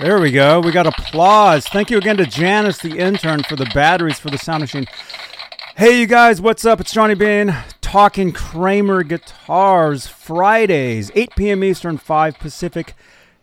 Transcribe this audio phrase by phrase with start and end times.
[0.00, 0.60] There we go.
[0.60, 1.66] We got applause.
[1.66, 4.86] Thank you again to Janice, the intern, for the batteries for the sound machine.
[5.76, 6.80] Hey, you guys, what's up?
[6.80, 11.62] It's Johnny Bean talking Kramer Guitars Fridays, 8 p.m.
[11.62, 12.94] Eastern, 5 Pacific.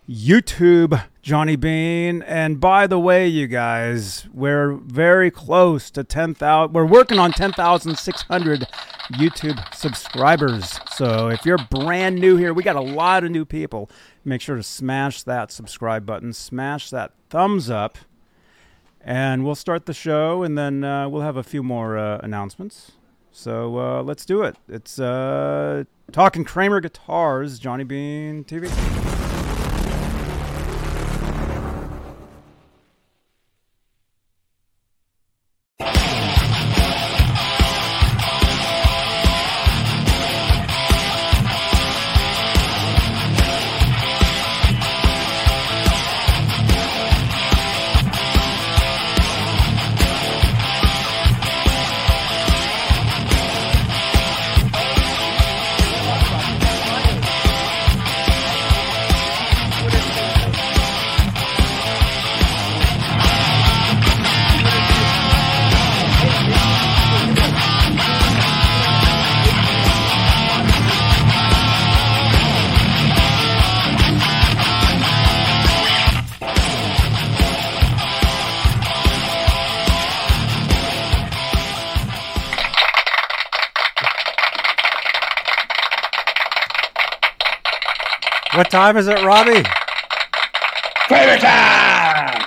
[0.08, 2.22] YouTube, Johnny Bean.
[2.22, 6.72] And by the way, you guys, we're very close to 10,000.
[6.72, 8.66] We're working on 10,600
[9.12, 10.80] YouTube subscribers.
[10.94, 13.90] So if you're brand new here, we got a lot of new people.
[14.24, 17.98] Make sure to smash that subscribe button, smash that thumbs up,
[19.00, 22.92] and we'll start the show, and then uh, we'll have a few more uh, announcements.
[23.30, 24.56] So uh, let's do it.
[24.68, 29.27] It's uh, Talking Kramer Guitars, Johnny Bean TV.
[88.88, 89.62] Time is it, Robbie?
[91.08, 92.42] Kramer time!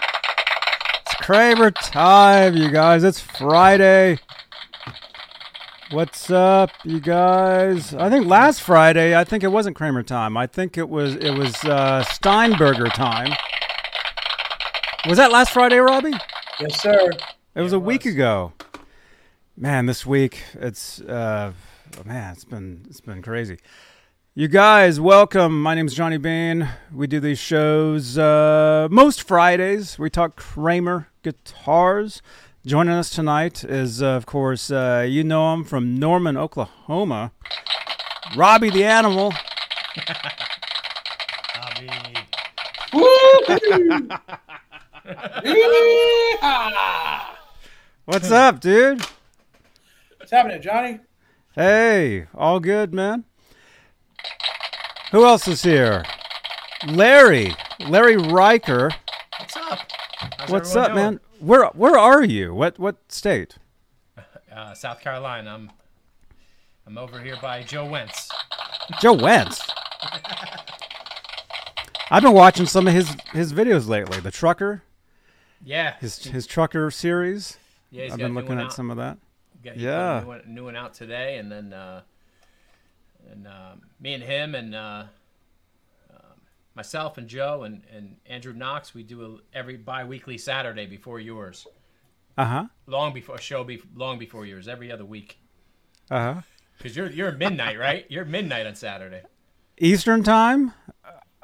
[1.02, 3.04] It's Kramer time, you guys.
[3.04, 4.18] It's Friday.
[5.92, 7.94] What's up, you guys?
[7.94, 10.36] I think last Friday, I think it wasn't Kramer time.
[10.36, 13.34] I think it was it was uh, Steinberger time.
[15.08, 16.14] Was that last Friday, Robbie?
[16.60, 17.12] Yes, sir.
[17.54, 18.54] It was a week ago.
[19.56, 21.54] Man, this week it's uh,
[22.04, 23.60] man, it's been it's been crazy.
[24.34, 25.62] You guys, welcome.
[25.62, 26.70] My name is Johnny Bean.
[26.94, 30.00] We do these shows uh, most Fridays.
[30.00, 32.22] We talk Kramer guitars.
[32.66, 37.34] Joining us tonight is, uh, of course, uh, you know him from Norman, Oklahoma.
[38.38, 39.34] Robbie the Animal.
[41.58, 41.90] Robbie
[42.94, 43.04] Woo.
[48.06, 49.06] What's up, dude?
[50.16, 51.02] What's happening, Johnny?
[51.54, 53.26] Hey, all good, man.
[55.12, 56.04] Who else is here?
[56.88, 57.54] Larry,
[57.88, 58.90] Larry Riker.
[59.40, 59.80] What's up?
[60.38, 61.20] How's What's up, man?
[61.40, 62.54] Where where are you?
[62.54, 63.56] What what state?
[64.54, 65.54] Uh, South Carolina.
[65.54, 65.72] I'm
[66.88, 68.30] I'm over here by Joe Wentz.
[69.02, 69.62] Joe Wentz.
[72.12, 74.20] I've been watching some of his his videos lately.
[74.20, 74.84] The trucker,
[75.64, 75.96] Yeah.
[76.00, 77.58] his his trucker series.
[77.90, 78.74] yeah, he's I've been looking at out.
[78.74, 79.18] some of that.
[79.64, 80.20] Got- Yeah.
[80.22, 82.02] new one, new one out today, and then uh,
[83.32, 85.04] and um, me and him and uh,
[86.12, 86.42] um,
[86.76, 91.66] myself and Joe and, and Andrew Knox, we do a, every bi-weekly Saturday before yours.
[92.38, 92.66] Uh huh.
[92.88, 95.40] Long before show, be, long before yours, every other week.
[96.10, 96.42] Uh huh.
[96.78, 98.06] Because you're you're midnight, right?
[98.10, 99.22] You're midnight on Saturday.
[99.78, 100.74] Eastern time.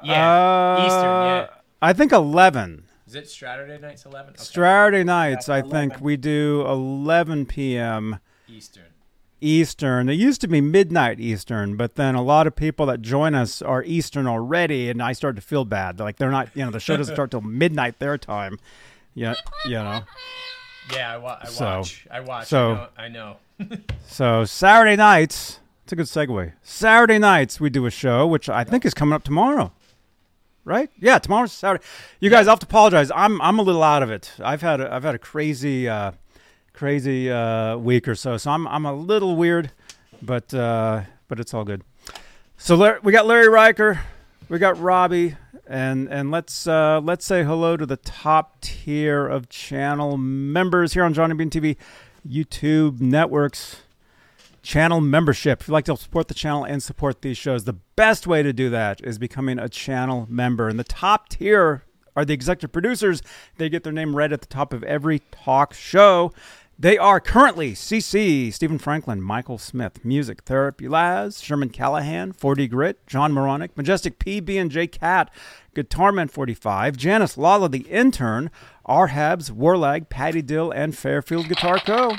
[0.03, 1.03] Yeah, Eastern.
[1.03, 1.47] Yeah.
[1.81, 2.85] I think eleven.
[3.05, 4.31] Is it Saturday nights eleven?
[4.31, 4.43] Okay.
[4.43, 5.47] Saturday nights.
[5.47, 5.69] I 11.
[5.71, 8.19] think we do eleven p.m.
[8.47, 8.85] Eastern.
[9.41, 10.09] Eastern.
[10.09, 13.61] It used to be midnight Eastern, but then a lot of people that join us
[13.61, 15.99] are Eastern already, and I start to feel bad.
[15.99, 18.59] Like they're not, you know, the show doesn't start till midnight their time.
[19.13, 20.01] Yeah, you know.
[20.93, 22.07] Yeah, I, wa- I So- watch.
[22.11, 22.47] I watch.
[22.47, 23.37] so- I know.
[23.59, 23.77] I know.
[24.09, 25.59] So Saturday nights.
[25.83, 26.53] It's a good segue.
[26.63, 29.71] Saturday nights we do a show, which I think is coming up tomorrow.
[30.65, 30.89] Right?
[30.99, 31.83] Yeah, tomorrow's Saturday.
[32.19, 33.09] You guys, I have to apologize.
[33.15, 34.31] I'm I'm a little out of it.
[34.43, 36.11] I've had a, I've had a crazy uh,
[36.77, 39.71] crazy uh, week or so, so I'm I'm a little weird,
[40.21, 41.83] but uh, but it's all good.
[42.57, 43.99] So Lar- we got Larry Riker,
[44.47, 45.35] we got Robbie,
[45.67, 51.03] and and let's uh, let's say hello to the top tier of channel members here
[51.03, 51.77] on Johnny Bean TV,
[52.27, 53.77] YouTube networks
[54.61, 55.61] channel membership.
[55.61, 58.51] If you'd like to support the channel and support these shows, the best way to
[58.51, 60.67] do that is becoming a channel member.
[60.67, 61.83] And the top tier
[62.17, 63.21] are the executive producers.
[63.57, 66.33] They get their name read at the top of every talk show.
[66.79, 73.05] They are currently CC, Stephen Franklin, Michael Smith, Music Therapy Laz, Sherman Callahan, 4D Grit,
[73.07, 75.31] John Moronic, Majestic PB and J Cat,
[75.75, 78.51] Guitarman 45, Janice Lala the Intern,
[78.85, 82.15] R Habs, Warlag, Patty Dill, and Fairfield Guitar Co.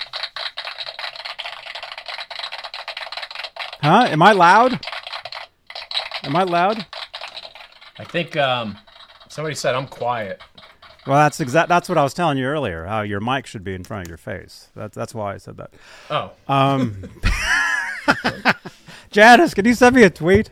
[3.80, 4.06] Huh?
[4.10, 4.80] Am I loud?
[6.24, 6.84] Am I loud?
[7.96, 8.76] I think um,
[9.28, 10.42] Somebody said I'm quiet.
[11.06, 11.68] Well, that's exact.
[11.68, 12.84] That's what I was telling you earlier.
[12.84, 14.68] How your mic should be in front of your face.
[14.76, 15.70] That's that's why I said that.
[16.10, 17.10] Oh, Um,
[19.10, 20.50] Janice, can you send me a tweet?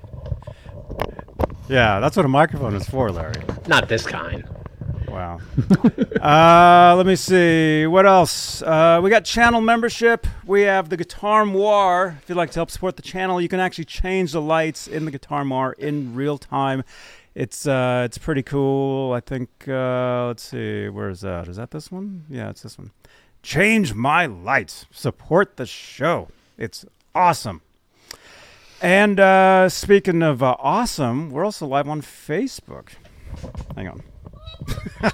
[1.68, 3.34] Yeah, that's what a microphone is for, Larry.
[3.66, 4.48] Not this kind.
[5.08, 5.40] Wow.
[6.20, 7.86] uh, let me see.
[7.86, 8.62] What else?
[8.62, 10.26] Uh, we got channel membership.
[10.46, 12.18] We have the Guitar Moir.
[12.22, 15.04] If you'd like to help support the channel, you can actually change the lights in
[15.04, 16.82] the Guitar Moir in real time.
[17.36, 19.12] It's uh, it's pretty cool.
[19.12, 19.50] I think.
[19.68, 20.88] Uh, let's see.
[20.88, 21.48] Where is that?
[21.48, 22.24] Is that this one?
[22.30, 22.92] Yeah, it's this one.
[23.42, 24.86] Change my lights.
[24.90, 26.28] Support the show.
[26.56, 27.60] It's awesome.
[28.80, 32.88] And uh, speaking of uh, awesome, we're also live on Facebook.
[33.76, 34.02] Hang on.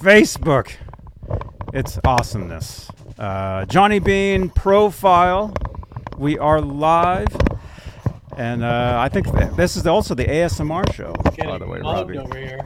[0.00, 0.72] Facebook.
[1.72, 2.90] It's awesomeness.
[3.16, 5.54] Uh, Johnny Bean profile.
[6.18, 7.28] We are live.
[8.36, 11.12] And uh, I think th- this is also the ASMR show,
[11.44, 12.18] by the way, Robbie.
[12.18, 12.60] over here.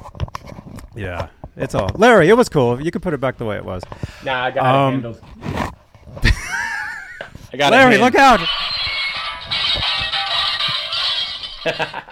[0.97, 1.91] Yeah, it's all.
[1.95, 2.81] Larry, it was cool.
[2.81, 3.83] You could put it back the way it was.
[4.25, 5.21] Nah, I got Um, it handled.
[7.53, 8.41] I got Larry, look out!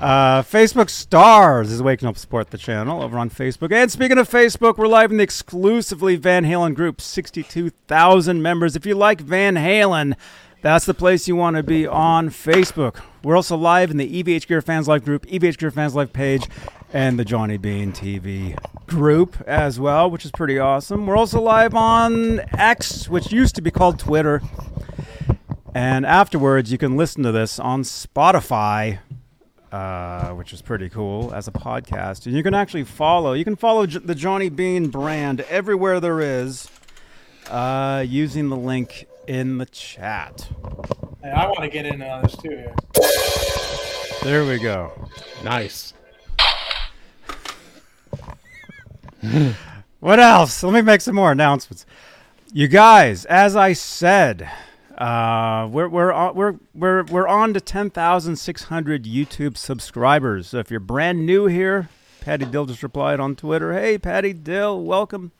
[0.00, 3.70] Uh, Facebook Stars is waking up to support the channel over on Facebook.
[3.72, 8.74] And speaking of Facebook, we're live in the exclusively Van Halen group, 62,000 members.
[8.74, 10.14] If you like Van Halen,
[10.62, 13.00] that's the place you want to be on Facebook.
[13.24, 16.48] We're also live in the EVH Gear Fans Live group, EVH Gear Fans Live page,
[16.92, 18.56] and the Johnny Bean TV
[18.86, 21.06] group as well, which is pretty awesome.
[21.06, 24.40] We're also live on X, which used to be called Twitter.
[25.74, 29.00] And afterwards, you can listen to this on Spotify,
[29.72, 32.26] uh, which is pretty cool as a podcast.
[32.26, 33.32] And you can actually follow.
[33.32, 36.68] You can follow the Johnny Bean brand everywhere there is,
[37.50, 40.48] uh, using the link in the chat.
[41.22, 42.74] Hey, I want to get in on this too here.
[44.22, 44.92] There we go.
[45.42, 45.94] Nice.
[50.02, 50.64] What else?
[50.64, 51.86] Let me make some more announcements.
[52.52, 54.50] You guys, as I said,
[54.98, 60.48] uh, we're we're on, we're we're we're on to ten thousand six hundred YouTube subscribers.
[60.48, 61.88] So if you're brand new here,
[62.20, 63.74] Patty Dill just replied on Twitter.
[63.74, 65.30] Hey, Patty Dill, welcome.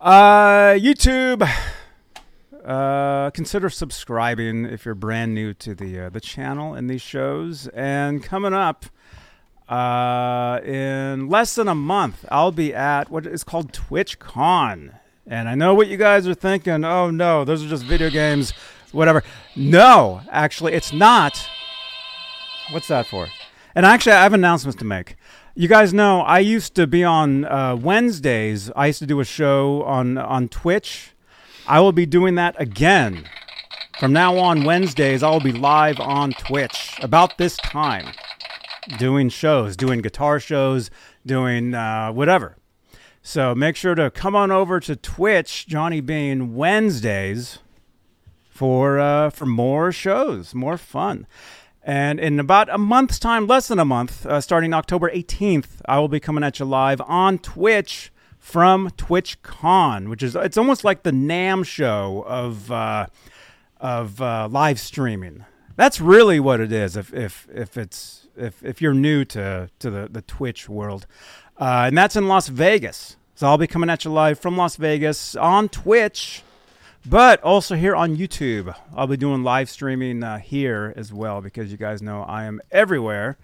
[0.00, 1.46] Uh, YouTube.
[2.64, 7.66] Uh, consider subscribing if you're brand new to the uh, the channel and these shows.
[7.68, 8.86] And coming up,
[9.68, 14.94] uh, in less than a month, I'll be at what is called TwitchCon.
[15.26, 16.84] And I know what you guys are thinking.
[16.84, 18.52] Oh no, those are just video games,
[18.92, 19.24] whatever.
[19.56, 21.48] No, actually, it's not.
[22.70, 23.28] What's that for?
[23.74, 25.16] And actually, I have announcements to make.
[25.54, 28.70] You guys know I used to be on uh, Wednesdays.
[28.76, 31.11] I used to do a show on on Twitch.
[31.66, 33.24] I will be doing that again.
[33.98, 38.12] From now on, Wednesdays, I will be live on Twitch about this time
[38.98, 40.90] doing shows, doing guitar shows,
[41.24, 42.56] doing uh, whatever.
[43.22, 47.60] So make sure to come on over to Twitch, Johnny Bean Wednesdays,
[48.50, 51.26] for uh, for more shows, more fun.
[51.84, 55.98] And in about a month's time, less than a month, uh, starting October 18th, I
[55.98, 58.11] will be coming at you live on Twitch
[58.42, 63.06] from TwitchCon, which is it's almost like the NAMM show of uh,
[63.80, 65.44] of uh, live streaming.
[65.76, 66.96] That's really what it is.
[66.96, 71.06] If if if it's if if you're new to to the the Twitch world,
[71.58, 73.16] uh, and that's in Las Vegas.
[73.36, 76.42] So I'll be coming at you live from Las Vegas on Twitch,
[77.06, 78.74] but also here on YouTube.
[78.94, 82.60] I'll be doing live streaming uh, here as well because you guys know I am
[82.72, 83.38] everywhere.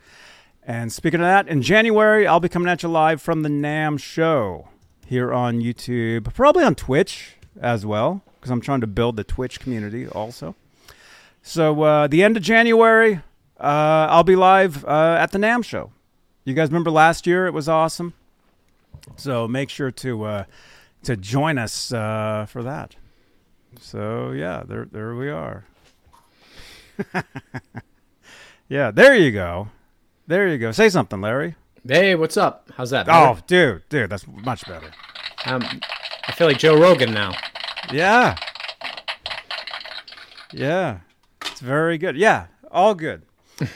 [0.67, 4.01] And speaking of that, in January I'll be coming at you live from the NAMM
[4.01, 4.69] show
[5.09, 9.59] here on YouTube, probably on Twitch as well because I'm trying to build the Twitch
[9.59, 10.55] community also.
[11.43, 13.23] So uh, the end of January,
[13.59, 15.93] uh, I'll be live uh, at the NAMM show.
[16.45, 17.47] You guys remember last year?
[17.47, 18.13] It was awesome.
[19.17, 20.45] So make sure to uh,
[21.05, 22.97] to join us uh, for that.
[23.81, 25.65] So yeah, there there we are.
[28.69, 29.69] yeah, there you go.
[30.27, 30.71] There you go.
[30.73, 31.55] Say something, Larry.
[31.87, 32.71] Hey, what's up?
[32.77, 33.07] How's that?
[33.09, 34.91] Oh, dude, dude, that's much better.
[35.47, 35.63] Um,
[36.27, 37.33] I feel like Joe Rogan now.
[37.93, 38.37] Yeah.
[40.53, 41.01] Yeah.
[41.43, 42.17] It's very good.
[42.17, 43.23] Yeah, all good.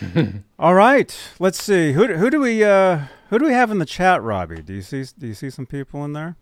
[0.58, 1.16] all right.
[1.38, 1.92] Let's see.
[1.92, 4.62] Who do- who do we uh who do we have in the chat, Robbie?
[4.62, 6.36] Do you see do you see some people in there?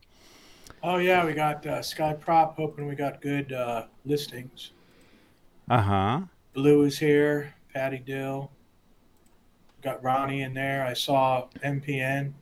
[0.83, 4.73] Oh yeah, we got uh, Sky Prop hoping we got good uh, listings.
[5.71, 6.23] Uh-huh.
[6.55, 7.55] Blue is here.
[7.73, 8.50] Patty Dill.
[9.83, 10.85] Got Ronnie in there.
[10.85, 12.33] I saw MPN.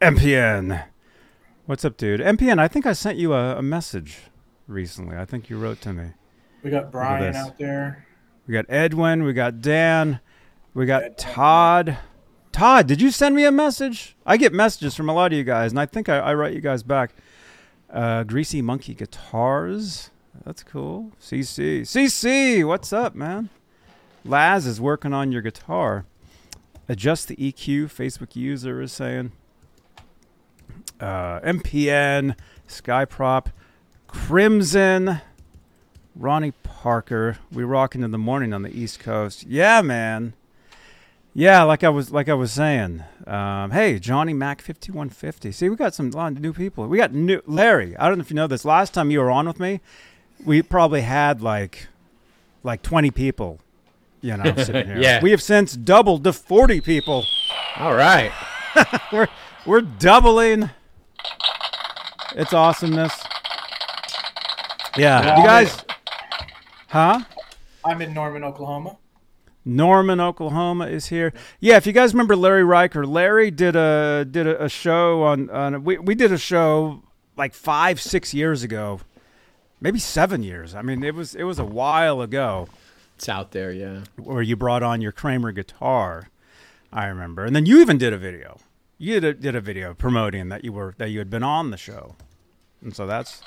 [0.00, 0.84] MPN.
[1.66, 2.20] What's up, dude?
[2.20, 4.18] MPN, I think I sent you a, a message
[4.66, 5.16] recently.
[5.16, 6.12] I think you wrote to me.
[6.62, 8.06] We got Brian out there.
[8.46, 10.20] We got Edwin, we got Dan,
[10.72, 11.98] We got Todd.
[12.52, 14.16] Todd, did you send me a message?
[14.24, 16.54] I get messages from a lot of you guys, and I think I, I write
[16.54, 17.10] you guys back.
[17.90, 20.10] Uh, Greasy Monkey Guitars.
[20.44, 21.12] That's cool.
[21.20, 21.82] CC.
[21.82, 23.50] CC, what's up, man?
[24.26, 26.04] Laz is working on your guitar.
[26.88, 29.32] Adjust the EQ, Facebook user is saying.
[31.00, 32.36] Uh, MPN,
[32.68, 33.46] Skyprop,
[34.06, 35.20] Crimson,
[36.14, 37.38] Ronnie Parker.
[37.52, 39.44] We rocking in the morning on the East Coast.
[39.44, 40.34] Yeah, man.
[41.34, 43.04] Yeah, like I was like I was saying.
[43.26, 45.52] Um, hey, Johnny Mac fifty one fifty.
[45.52, 46.86] See, we got some lot of new people.
[46.86, 47.94] We got new Larry.
[47.98, 48.64] I don't know if you know this.
[48.64, 49.80] Last time you were on with me,
[50.44, 51.88] we probably had like
[52.62, 53.60] like twenty people.
[54.20, 54.98] You know, sitting here.
[54.98, 55.20] Yeah.
[55.22, 57.24] We have since doubled to forty people.
[57.78, 58.32] All right.
[59.12, 59.28] We're
[59.64, 60.70] we're doubling.
[62.34, 63.12] It's awesomeness.
[64.96, 65.38] Yeah, Yeah.
[65.38, 65.84] you guys.
[66.88, 67.20] Huh?
[67.84, 68.98] I'm in Norman, Oklahoma.
[69.64, 71.32] Norman, Oklahoma is here.
[71.58, 75.50] Yeah, if you guys remember Larry Riker, Larry did a did a, a show on
[75.50, 77.02] on we we did a show
[77.36, 79.00] like five six years ago,
[79.80, 80.74] maybe seven years.
[80.74, 82.68] I mean, it was it was a while ago
[83.16, 84.02] It's out there, yeah.
[84.16, 86.28] where you brought on your Kramer guitar.
[86.92, 88.58] I remember, and then you even did a video.
[88.98, 91.70] You did a, did a video promoting that you were that you had been on
[91.70, 92.14] the show,
[92.82, 93.42] and so that's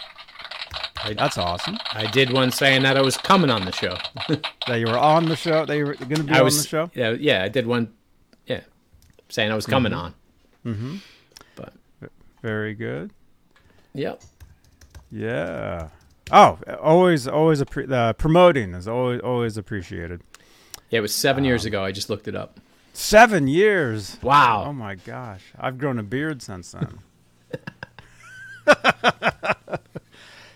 [1.04, 3.96] I, that's awesome I did one saying that I was coming on the show.
[4.68, 5.66] that you were on the show.
[5.66, 6.92] That you were going to be I on was the show.
[6.94, 7.94] Yeah, yeah, I did one
[8.48, 8.62] yeah.
[9.30, 10.16] Saying I was coming on.
[10.66, 10.98] Mm-hmm.
[11.56, 11.74] But
[12.42, 13.12] Very good.
[13.94, 14.24] yep.
[15.12, 15.90] Yeah.
[16.32, 20.22] Oh, always, always appre- uh, promoting is always, always appreciated.
[20.90, 21.84] Yeah, it was seven years ago.
[21.84, 22.60] I just looked it up.
[22.94, 24.18] Seven years.
[24.22, 24.66] Wow.
[24.68, 27.00] Oh my gosh, I've grown a beard since then.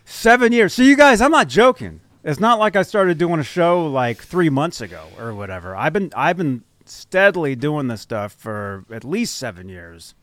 [0.05, 0.73] Seven years.
[0.73, 2.01] So you guys, I'm not joking.
[2.23, 5.75] It's not like I started doing a show like three months ago or whatever.
[5.75, 10.15] I've been, I've been steadily doing this stuff for at least seven years.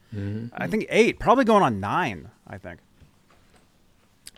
[0.57, 2.31] I think eight, probably going on nine.
[2.47, 2.81] I think.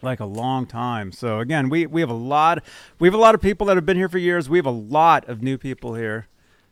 [0.03, 1.13] Like a long time.
[1.13, 2.63] So again, we we have a lot
[2.99, 4.49] we have a lot of people that have been here for years.
[4.49, 6.29] We have a lot of new people here.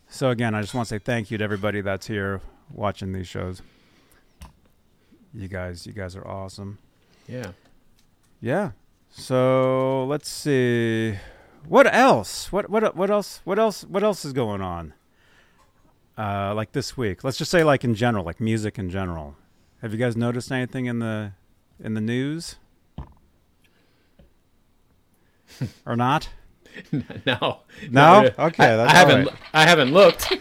[0.09, 2.41] So again, I just want to say thank you to everybody that's here
[2.73, 3.63] watching these shows.
[5.33, 6.79] You guys, you guys are awesome.
[7.29, 7.53] Yeah.
[8.41, 8.73] Yeah.
[9.11, 11.17] So let's see.
[11.69, 12.51] What else?
[12.51, 13.41] What what what else?
[13.45, 13.85] What else?
[13.85, 14.95] What else is going on?
[16.19, 17.23] Uh, like this week.
[17.23, 19.37] Let's just say like in general, like music in general.
[19.83, 21.33] Have you guys noticed anything in the
[21.83, 22.57] in the news?
[25.87, 26.28] or not?
[27.26, 27.61] No.
[27.90, 28.30] No?
[28.38, 29.26] Okay, I, I haven't.
[29.26, 29.35] right.
[29.52, 30.30] I haven't looked.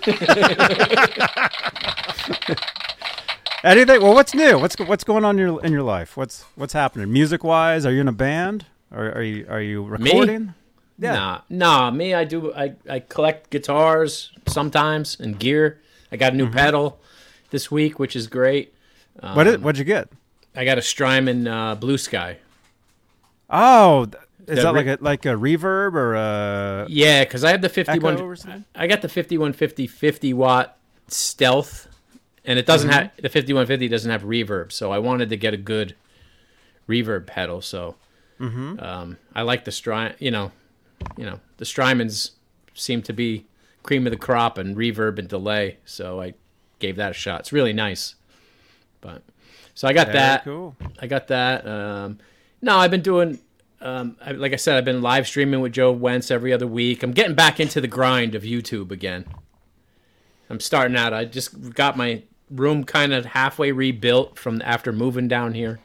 [3.64, 4.02] Anything?
[4.02, 4.58] Well, what's new?
[4.58, 6.16] What's what's going on in your in your life?
[6.16, 7.12] What's what's happening?
[7.12, 8.66] Music wise, are you in a band?
[8.92, 10.54] Or are you are you recording?
[10.98, 11.14] Yeah.
[11.14, 11.92] Nah, nah.
[11.92, 12.54] Me, I do.
[12.54, 15.82] I, I collect guitars sometimes and gear.
[16.12, 16.46] I got a Mm-hmm.
[16.46, 17.00] new pedal
[17.50, 18.74] this week, which is great.
[19.22, 20.10] Um, What did, what'd you get?
[20.56, 22.38] I got a Strymon uh, Blue Sky.
[23.50, 24.08] Oh,
[24.50, 27.62] is The that re- like a like a reverb or a Yeah, because I have
[27.62, 28.16] the fifty-one.
[28.16, 28.66] Echo or something?
[28.76, 30.78] I got the fifty-one fifty fifty watt
[31.08, 31.88] stealth,
[32.46, 33.00] and it doesn't Mm-hmm.
[33.00, 34.72] have the fifty-one fifty doesn't have reverb.
[34.72, 35.96] So I wanted to get a good
[36.88, 37.62] reverb pedal.
[37.62, 37.96] So
[38.40, 38.80] Mm-hmm.
[38.80, 40.16] um, I like the Stry.
[40.20, 40.52] You know,
[41.18, 42.32] you know the Strymons
[42.74, 43.46] seem to be
[43.84, 45.78] cream of the crop and reverb and delay.
[45.86, 46.36] So I
[46.80, 47.42] gave that a shot.
[47.42, 48.16] It's really nice.
[49.02, 49.24] But
[49.76, 50.44] so I got Very that.
[50.46, 50.76] cool.
[51.02, 51.68] I got that.
[51.68, 52.20] Um,
[52.62, 53.40] no, I've been doing,
[53.82, 57.04] um, I, like I said, I've been live streaming with Joe Wentz every other week.
[57.04, 59.26] I'm getting back into the grind of YouTube again.
[60.50, 61.14] I'm starting out.
[61.14, 65.80] I just got my room kind of halfway rebuilt from after moving down here.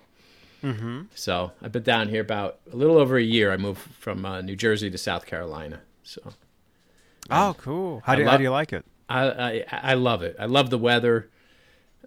[0.62, 1.02] Mm-hmm.
[1.14, 3.52] So I've been down here about a little over a year.
[3.52, 5.80] I moved from uh, New Jersey to South Carolina.
[6.02, 6.32] So
[7.30, 8.02] Oh, cool.
[8.04, 8.84] How do you, lo- how do you like it?
[9.08, 10.36] I, I I love it.
[10.38, 11.30] I love the weather.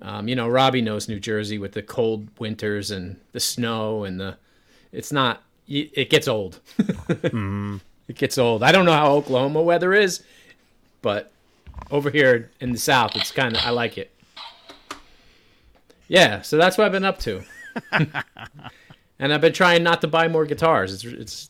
[0.01, 4.19] Um, you know, Robbie knows New Jersey with the cold winters and the snow and
[4.19, 4.37] the.
[4.91, 5.43] It's not.
[5.67, 6.59] It gets old.
[8.07, 8.63] It gets old.
[8.63, 10.23] I don't know how Oklahoma weather is,
[11.01, 11.31] but
[11.91, 13.61] over here in the South, it's kind of.
[13.63, 14.11] I like it.
[16.07, 17.43] Yeah, so that's what I've been up to.
[17.91, 20.93] and I've been trying not to buy more guitars.
[20.93, 21.49] It's it's.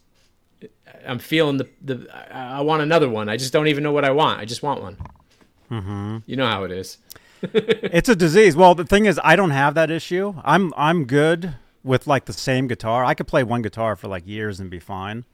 [1.05, 2.07] I'm feeling the the.
[2.11, 3.29] I, I want another one.
[3.29, 4.39] I just don't even know what I want.
[4.39, 4.97] I just want one.
[5.69, 6.17] Mm-hmm.
[6.25, 6.97] You know how it is.
[7.53, 8.55] It's a disease.
[8.55, 10.33] Well, the thing is, I don't have that issue.
[10.43, 11.53] I'm I'm good
[11.83, 13.03] with like the same guitar.
[13.05, 15.25] I could play one guitar for like years and be fine.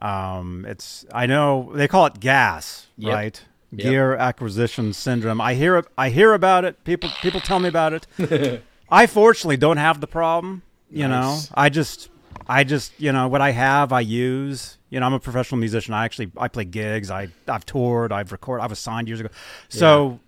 [0.00, 3.14] Um, it's I know they call it gas, Yep.
[3.14, 3.42] right?
[3.72, 3.82] Yep.
[3.82, 5.40] Gear acquisition syndrome.
[5.40, 5.86] I hear it.
[5.98, 6.82] I hear about it.
[6.84, 8.62] People people tell me about it.
[8.90, 10.62] I fortunately don't have the problem.
[10.90, 11.50] You Nice.
[11.50, 12.08] know, I just
[12.48, 14.78] I just, you know, what I have, I use.
[14.88, 15.92] You know, I'm a professional musician.
[15.92, 17.10] I actually I play gigs.
[17.10, 18.10] I I've toured.
[18.12, 18.62] I've recorded.
[18.62, 19.28] I was signed years ago.
[19.68, 20.20] So,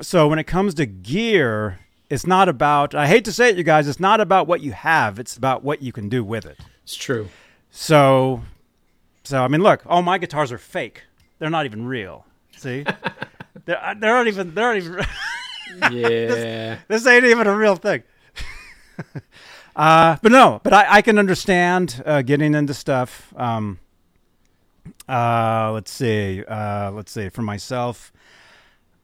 [0.00, 2.94] so when it comes to gear, it's not about.
[2.94, 3.88] I hate to say it, you guys.
[3.88, 5.18] It's not about what you have.
[5.18, 6.58] It's about what you can do with it.
[6.82, 7.28] It's true.
[7.70, 8.42] So,
[9.24, 11.02] so I mean, look, all my guitars are fake.
[11.38, 12.24] They're not even real.
[12.56, 12.84] See,
[13.64, 15.06] they're they're not even they're not even.
[15.90, 16.78] Yeah.
[16.88, 18.04] this ain't even a real thing.
[19.76, 23.34] uh, but no, but I, I can understand uh, getting into stuff.
[23.36, 23.80] Um,
[25.08, 26.44] uh, let's see.
[26.44, 27.28] Uh, let's see.
[27.28, 28.12] For myself,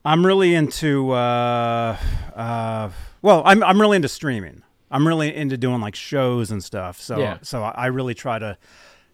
[0.04, 1.10] I'm really into.
[1.12, 1.96] Uh,
[2.34, 2.90] uh,
[3.22, 4.62] well, I'm I'm really into streaming.
[4.90, 7.00] I'm really into doing like shows and stuff.
[7.00, 7.38] So Yeah.
[7.42, 8.58] so I really try to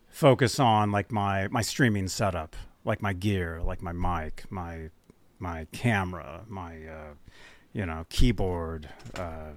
[0.09, 4.91] focus on like my my streaming setup, like my gear, like my mic, my
[5.39, 7.15] my camera, my uh,
[7.73, 9.53] you know keyboard, uh,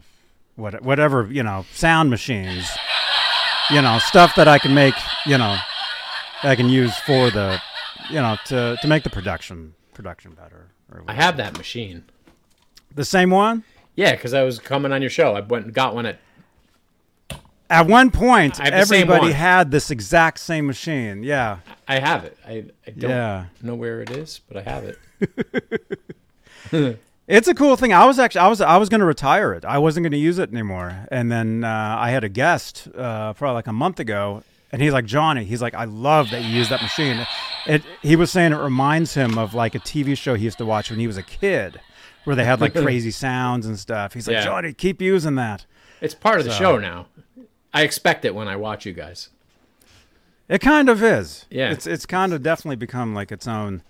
[0.56, 2.70] what whatever you know sound machines,
[3.72, 4.96] you know stuff that I can make
[5.26, 5.58] you know
[6.44, 7.60] that I can use for the
[8.10, 10.68] you know to to make the production production better.
[10.92, 12.04] Or I have that machine.
[12.94, 13.64] the same one.
[13.96, 15.36] Yeah, because I was coming on your show.
[15.36, 16.20] I went and got one at.
[17.70, 19.32] At one point, I have the same everybody one.
[19.32, 21.24] had this exact same machine.
[21.24, 22.38] Yeah, I have it.
[22.46, 23.46] I, I don't Yeah.
[23.62, 25.00] know where it is, but I have it.
[27.28, 27.94] It's a cool thing.
[27.94, 29.64] I was actually I was I was going to retire it.
[29.64, 31.08] I wasn't going to use it anymore.
[31.12, 34.94] And then uh, I had a guest uh, probably like a month ago, and he's
[34.94, 35.44] like Johnny.
[35.44, 37.26] He's like, I love that you use that machine.
[37.66, 37.84] It.
[38.02, 40.90] He was saying it reminds him of like a TV show he used to watch
[40.90, 41.80] when he was a kid,
[42.24, 44.14] where they had like crazy sounds and stuff.
[44.14, 44.46] He's like, Yeah.
[44.46, 45.66] Johnny, keep using that.
[46.00, 47.08] It's part of the show now.
[47.74, 49.30] I expect it when I watch you guys.
[50.50, 51.46] It kind of is.
[51.50, 51.72] Yeah.
[51.72, 53.84] It's it's kind of definitely become like its own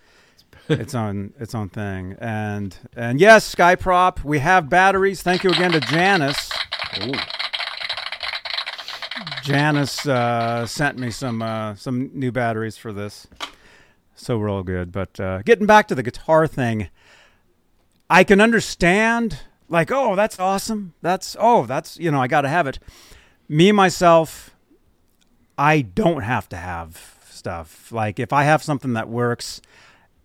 [0.70, 2.16] its own its own thing.
[2.20, 5.24] And and yes, Skyprop, we have batteries.
[5.24, 6.52] Thank you again to Janice.
[7.04, 7.14] Ooh.
[9.44, 13.28] Janice uh, sent me some uh, some new batteries for this,
[14.16, 14.92] so we're all good.
[14.92, 16.90] But uh, getting back to the guitar thing,
[18.10, 19.40] I can understand
[19.70, 20.94] like, oh, that's awesome.
[21.02, 22.80] That's oh, that's you know, I got to have it.
[23.48, 24.56] Me myself,
[25.58, 27.92] I don't have to have stuff.
[27.92, 29.62] Like if I have something that works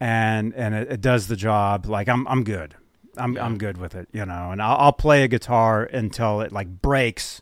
[0.00, 2.74] and and it, it does the job, like I'm I'm good.
[3.16, 4.50] I'm I'm good with it, you know.
[4.50, 7.40] And I'll, I'll play a guitar until it like breaks,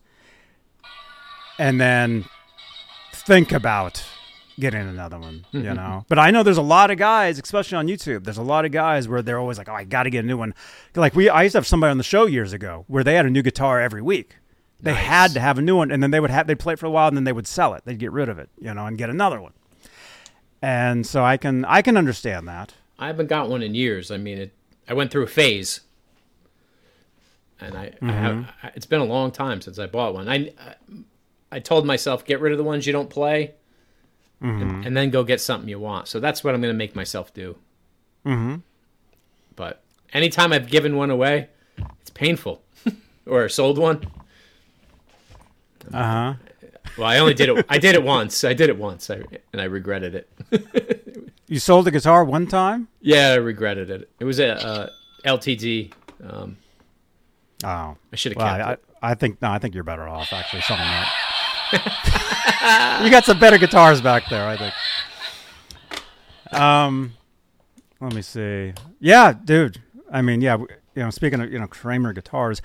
[1.58, 2.24] and then
[3.12, 4.04] think about
[4.58, 5.74] getting another one, you mm-hmm.
[5.74, 6.04] know.
[6.08, 8.24] But I know there's a lot of guys, especially on YouTube.
[8.24, 10.26] There's a lot of guys where they're always like, "Oh, I got to get a
[10.26, 10.54] new one."
[10.94, 13.26] Like we, I used to have somebody on the show years ago where they had
[13.26, 14.36] a new guitar every week.
[14.80, 15.04] They Nice.
[15.04, 16.86] had to have a new one, and then they would have they'd play it for
[16.86, 17.82] a while, and then they would sell it.
[17.84, 19.52] They'd get rid of it, you know, and get another one.
[20.60, 22.74] And so I can I can understand that.
[22.98, 24.10] I haven't got one in years.
[24.10, 24.52] I mean, it.
[24.86, 25.80] I went through a phase,
[27.60, 28.36] and I, I have.
[28.36, 28.66] Mm-hmm.
[28.66, 30.28] I, it's been a long time since I bought one.
[30.28, 30.74] I, I,
[31.54, 33.54] I told myself get rid of the ones you don't play,
[34.40, 36.08] and, and then go get something you want.
[36.08, 37.56] So that's what I'm going to make myself do.
[38.26, 38.56] Mm-hmm.
[39.56, 41.48] But anytime I've given one away,
[42.00, 42.62] it's painful,
[43.26, 44.04] or sold one.
[45.92, 46.34] Uh huh.
[46.98, 47.66] Well, I only did it.
[47.68, 48.44] I did it once.
[48.44, 50.30] I did it once, I, and I regretted it.
[51.46, 52.88] You sold a guitar one time.
[53.02, 54.10] Yeah, I regretted it.
[54.18, 54.88] It was a uh,
[55.26, 55.92] LTD.
[56.26, 56.56] Um,
[57.64, 58.84] Oh, I should have well, kept I, it.
[59.02, 61.12] I think no, I think you're better off actually selling that.
[61.74, 64.74] You got some better guitars back there, I think.
[66.52, 67.14] Um,
[68.00, 68.72] let me see.
[69.00, 69.82] Yeah, dude.
[70.10, 70.56] I mean, yeah.
[70.58, 72.62] You know, speaking of you know Kramer guitars,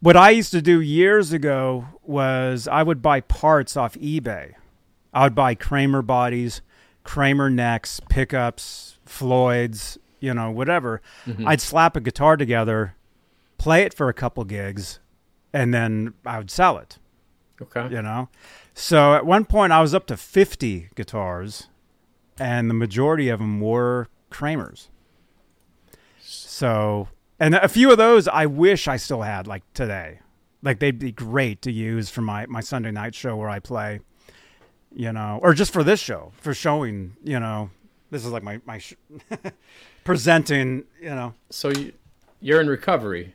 [0.00, 4.52] what I used to do years ago was I would buy parts off eBay.
[5.12, 6.62] I would buy Kramer bodies,
[7.02, 11.00] Kramer necks, pickups, Floyd's, you know, whatever.
[11.46, 12.94] I'd slap a guitar together,
[13.58, 15.00] play it for a couple gigs,
[15.52, 16.98] and then I would sell it
[17.62, 17.94] Okay.
[17.94, 18.28] you know
[18.74, 21.68] so at one point i was up to 50 guitars
[22.38, 24.88] and the majority of them were kramers
[26.20, 30.20] so and a few of those i wish i still had like today
[30.62, 34.00] like they'd be great to use for my my sunday night show where i play
[34.94, 37.70] you know or just for this show for showing you know
[38.10, 38.94] this is like my my sh-
[40.04, 41.92] presenting you know So you,
[42.40, 43.34] you're in recovery.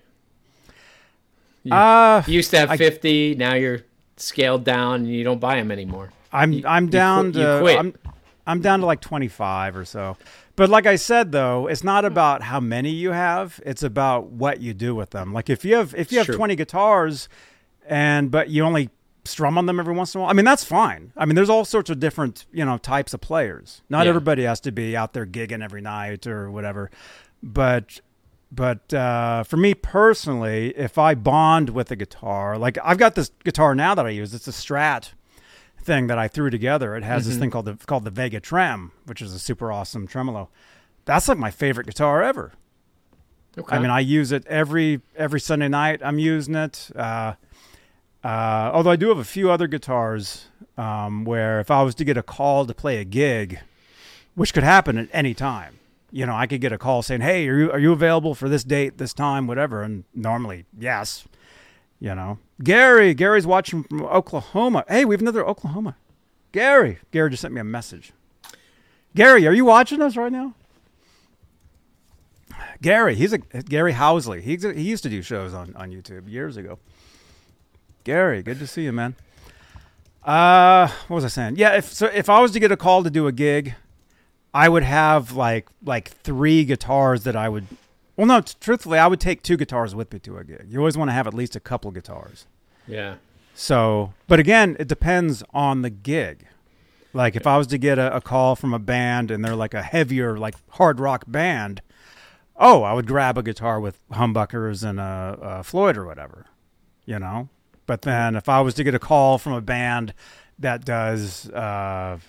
[1.63, 3.35] You, uh you used to have I- 50.
[3.35, 3.81] Now you're
[4.17, 6.11] scaled down and you don't buy them anymore.
[6.31, 7.79] I'm You- I'm down you to quit.
[7.79, 7.93] I'm
[8.47, 10.17] I'm down to like 25 or so.
[10.55, 12.07] But like I said though, it's not hmm.
[12.07, 15.33] about how many you have, it's about what you do with them.
[15.33, 16.35] Like if you have if you have True.
[16.35, 17.29] 20 guitars
[17.87, 18.89] and but you only
[19.25, 20.29] strum on them every once in a while.
[20.29, 21.11] I mean, that's fine.
[21.17, 23.81] I mean, there's all sorts of different, you know, types of players.
[23.89, 24.09] Not Yeah.
[24.09, 26.91] everybody has to be out there gigging every night or whatever.
[27.41, 28.01] But
[28.51, 33.31] but uh, for me personally, if I bond with a guitar, like I've got this
[33.43, 35.11] guitar now that I use, it's a Strat,
[35.85, 36.95] thing that I threw together.
[36.95, 40.07] It has this thing called the called the Vega Trem, which is a super awesome
[40.07, 40.49] tremolo.
[41.05, 42.53] That's like my favorite guitar ever.
[43.57, 43.75] Okay.
[43.75, 46.01] I mean, I use it every every Sunday night.
[46.03, 46.89] I'm using it.
[46.95, 47.35] Uh,
[48.23, 52.03] uh, although I do have a few other guitars um, where if I was to
[52.03, 53.59] get a call to play a gig,
[54.33, 55.79] which could happen at any time,
[56.15, 58.47] you know, I could get a call saying, "Hey, are you are you available for
[58.47, 61.25] this date, this time, whatever?" And normally, yes.
[61.99, 63.13] You know, Gary.
[63.13, 64.85] Gary's watching from Oklahoma.
[64.87, 65.97] Hey, we have another Oklahoma.
[66.53, 66.99] Gary.
[67.11, 68.13] Gary just sent me a message.
[69.13, 70.55] Gary, are you watching us right now?
[72.81, 74.39] Gary, he's a Gary Housley.
[74.39, 76.79] He's a, he used to do shows on on YouTube years ago.
[78.05, 79.15] Gary, good to see you, man.
[80.23, 81.57] Uh, what was I saying?
[81.57, 83.75] Yeah, if so, if I was to get a call to do a gig,
[84.55, 87.67] I would have like like three guitars that I would.
[88.15, 90.67] Well, no, t- truthfully, I would take two guitars with me to a gig.
[90.69, 92.47] You always want to have at least a couple guitars.
[92.87, 93.15] yeah.
[93.57, 96.45] So, but again, it depends on the gig.
[97.13, 99.73] Like if I was to get a, a call from a band and they're like
[99.73, 101.81] a heavier, like hard rock band,
[102.57, 106.47] oh, I would grab a guitar with humbuckers and a, a Floyd or whatever,
[107.05, 107.47] you know.
[107.85, 110.13] But then if I was to get a call from a band
[110.59, 112.19] that does, uh,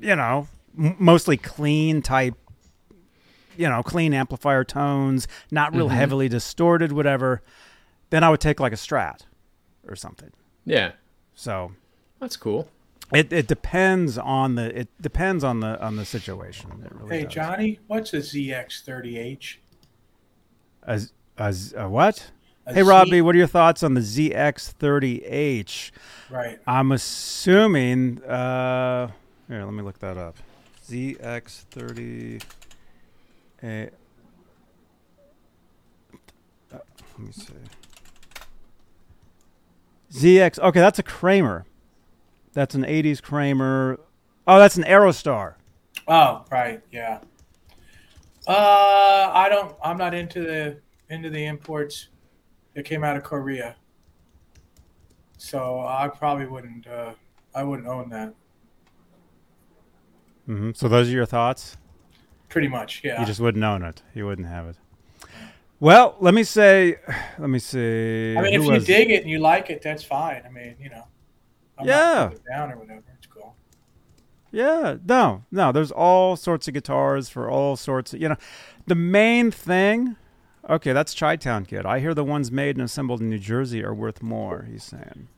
[0.00, 2.34] you know, m- mostly clean type,
[3.56, 7.42] you know, clean amplifier tones, not real heavily distorted, whatever,
[8.10, 9.20] then I would take like a Strat
[9.86, 10.30] or something.
[10.64, 10.92] Yeah.
[11.34, 11.72] So
[12.20, 12.68] That's cool.
[13.12, 16.70] it, it depends on the it depends on the on the situation.
[16.84, 17.32] It really Hey, does.
[17.34, 19.56] Johnny, what's a ZX30H?
[20.84, 21.00] A,
[21.38, 22.30] a, a what?
[22.66, 25.90] A hey Z- Robbie, what are your thoughts on the ZX30H?
[26.30, 26.58] Right.
[26.66, 28.22] I'm assuming.
[28.24, 29.10] Uh,
[29.50, 30.36] here, let me look that up.
[30.88, 32.42] ZX30.
[33.62, 33.90] A.
[36.72, 36.78] Uh,
[37.18, 37.52] let me see.
[40.12, 40.58] ZX.
[40.58, 41.66] Okay, that's a Kramer.
[42.52, 44.00] That's an 80s Kramer.
[44.46, 45.54] Oh, that's an Aerostar.
[46.08, 46.80] Oh, right.
[46.90, 47.20] Yeah.
[48.46, 49.76] Uh, I don't.
[49.84, 52.08] I'm not into the into the imports
[52.74, 53.76] that came out of Korea.
[55.36, 56.86] So I probably wouldn't.
[56.86, 57.12] Uh,
[57.54, 58.34] I wouldn't own that.
[60.50, 61.76] Hmm So those are your thoughts.
[62.48, 63.02] Pretty much.
[63.04, 63.20] Yeah.
[63.20, 64.02] You just wouldn't own it.
[64.14, 64.76] You wouldn't have it.
[65.78, 66.96] Well, let me say.
[67.38, 68.34] Let me see.
[68.36, 70.42] I mean, who if you dig it and you like it, that's fine.
[70.44, 71.04] I mean, you know.
[71.78, 72.30] I'm Yeah.
[72.32, 73.02] Not down or whatever.
[73.16, 73.54] It's cool.
[74.50, 75.72] Yeah, no, no.
[75.72, 78.36] There's all sorts of guitars for all sorts of, you know.
[78.86, 80.16] The main thing,
[80.68, 81.86] okay, that's Chi Town Kid.
[81.86, 84.66] I hear the ones made and assembled in New Jersey are worth more.
[84.70, 85.28] He's saying.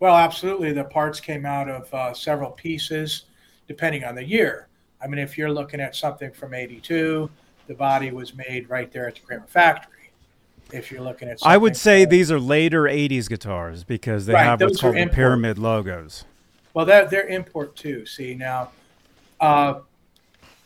[0.00, 0.72] Well, absolutely.
[0.72, 3.26] The parts came out of uh, several pieces,
[3.66, 4.68] depending on the year.
[5.02, 7.28] I mean, if you're looking at something from '82,
[7.66, 9.90] the body was made right there at the Kramer factory.
[10.72, 14.44] If you're looking at, I would say these are later '80s guitars because they Right,
[14.44, 16.24] have what's called the pyramid logos.
[16.72, 18.06] Well, they're, they're import too.
[18.06, 18.70] See now,
[19.40, 19.80] uh,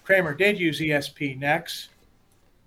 [0.04, 1.88] Kramer did use ESP necks,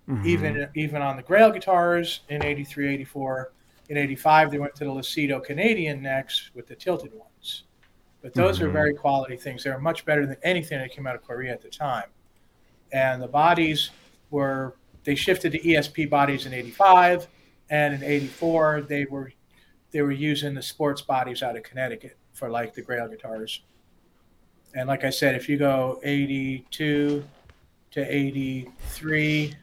[0.08, 0.26] Mhm.
[0.26, 3.52] even even on the Grail guitars in '83, '84.
[3.90, 7.31] In '85, they went to the Lacido Canadian necks with the tilted ones.
[8.22, 8.74] But those are Mhm.
[8.74, 9.64] very quality things.
[9.64, 12.10] They're much better than anything that came out of Korea at the time.
[12.92, 13.90] And the bodies
[14.30, 17.28] were they shifted to ESP bodies in '85,
[17.70, 19.32] and in '84 they were
[19.92, 23.62] they were using the sports bodies out of Connecticut for like the Grail guitars.
[24.74, 27.26] And like I said, if you go 82
[27.92, 29.56] to 83,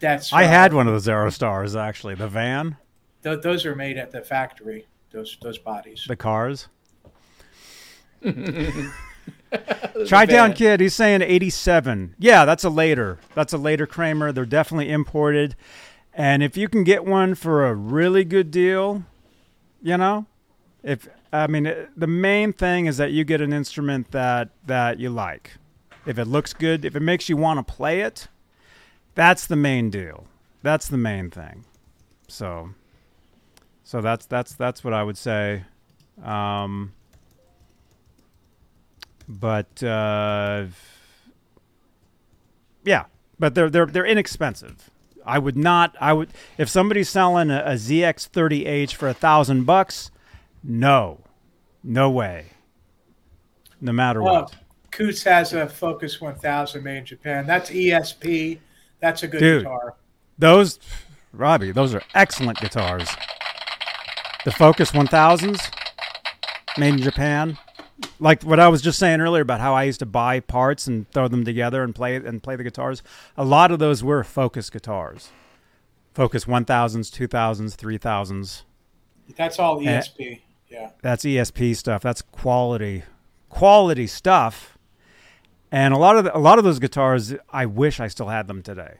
[0.00, 2.14] that's I had one of those Aerostars actually.
[2.14, 2.76] The van,
[3.22, 4.86] th- those are made at the factory.
[5.12, 6.04] Those those bodies.
[6.08, 6.68] the cars.
[10.08, 10.52] Chi Town.
[10.52, 12.14] Kid, he's saying 87.
[12.18, 13.18] Yeah, that's a later.
[13.34, 14.32] That's a later Kramer.
[14.32, 15.54] They're definitely imported.
[16.12, 19.04] And if you can get one for a really good deal,
[19.82, 20.26] you know,
[20.82, 25.10] if I mean the main thing is that you get an instrument that that you
[25.10, 25.52] like.
[26.06, 28.28] If it looks good, if it makes you want to play it,
[29.14, 30.26] that's the main deal.
[30.62, 31.64] That's the main thing.
[32.28, 32.70] So
[33.82, 35.64] so that's that's that's what I would say.
[36.22, 36.92] Um
[39.28, 40.66] but uh,
[42.84, 43.04] yeah,
[43.38, 44.90] but they're they're they're inexpensive.
[45.24, 45.96] I would not.
[46.00, 50.10] I would if somebody's selling a, a ZX30H for a thousand bucks.
[50.62, 51.20] No,
[51.82, 52.46] no way.
[53.80, 54.54] No matter Well, what,
[54.90, 57.46] Coots has a Focus 1000 made in Japan.
[57.46, 58.58] That's ESP.
[59.00, 59.62] That's a good Dude.
[59.64, 59.94] guitar.
[60.38, 60.78] those
[61.34, 63.08] Robbie, those are excellent guitars.
[64.44, 65.70] The Focus 1000s,
[66.78, 67.58] made in Japan.
[68.18, 71.08] Like what I was just saying earlier about how I used to buy parts and
[71.12, 73.02] throw them together and play and play the guitars.
[73.36, 75.30] A lot of those were Focus guitars.
[76.12, 78.62] Focus 1000s, 2000s, 3000s.
[79.36, 79.84] That's all Eh.
[80.00, 80.40] ESP.
[80.68, 80.90] Yeah.
[81.02, 82.02] That's ESP stuff.
[82.02, 83.04] That's quality,
[83.48, 84.76] quality stuff.
[85.72, 88.46] And a lot of the, a lot of those guitars, I wish I still had
[88.48, 88.94] them today.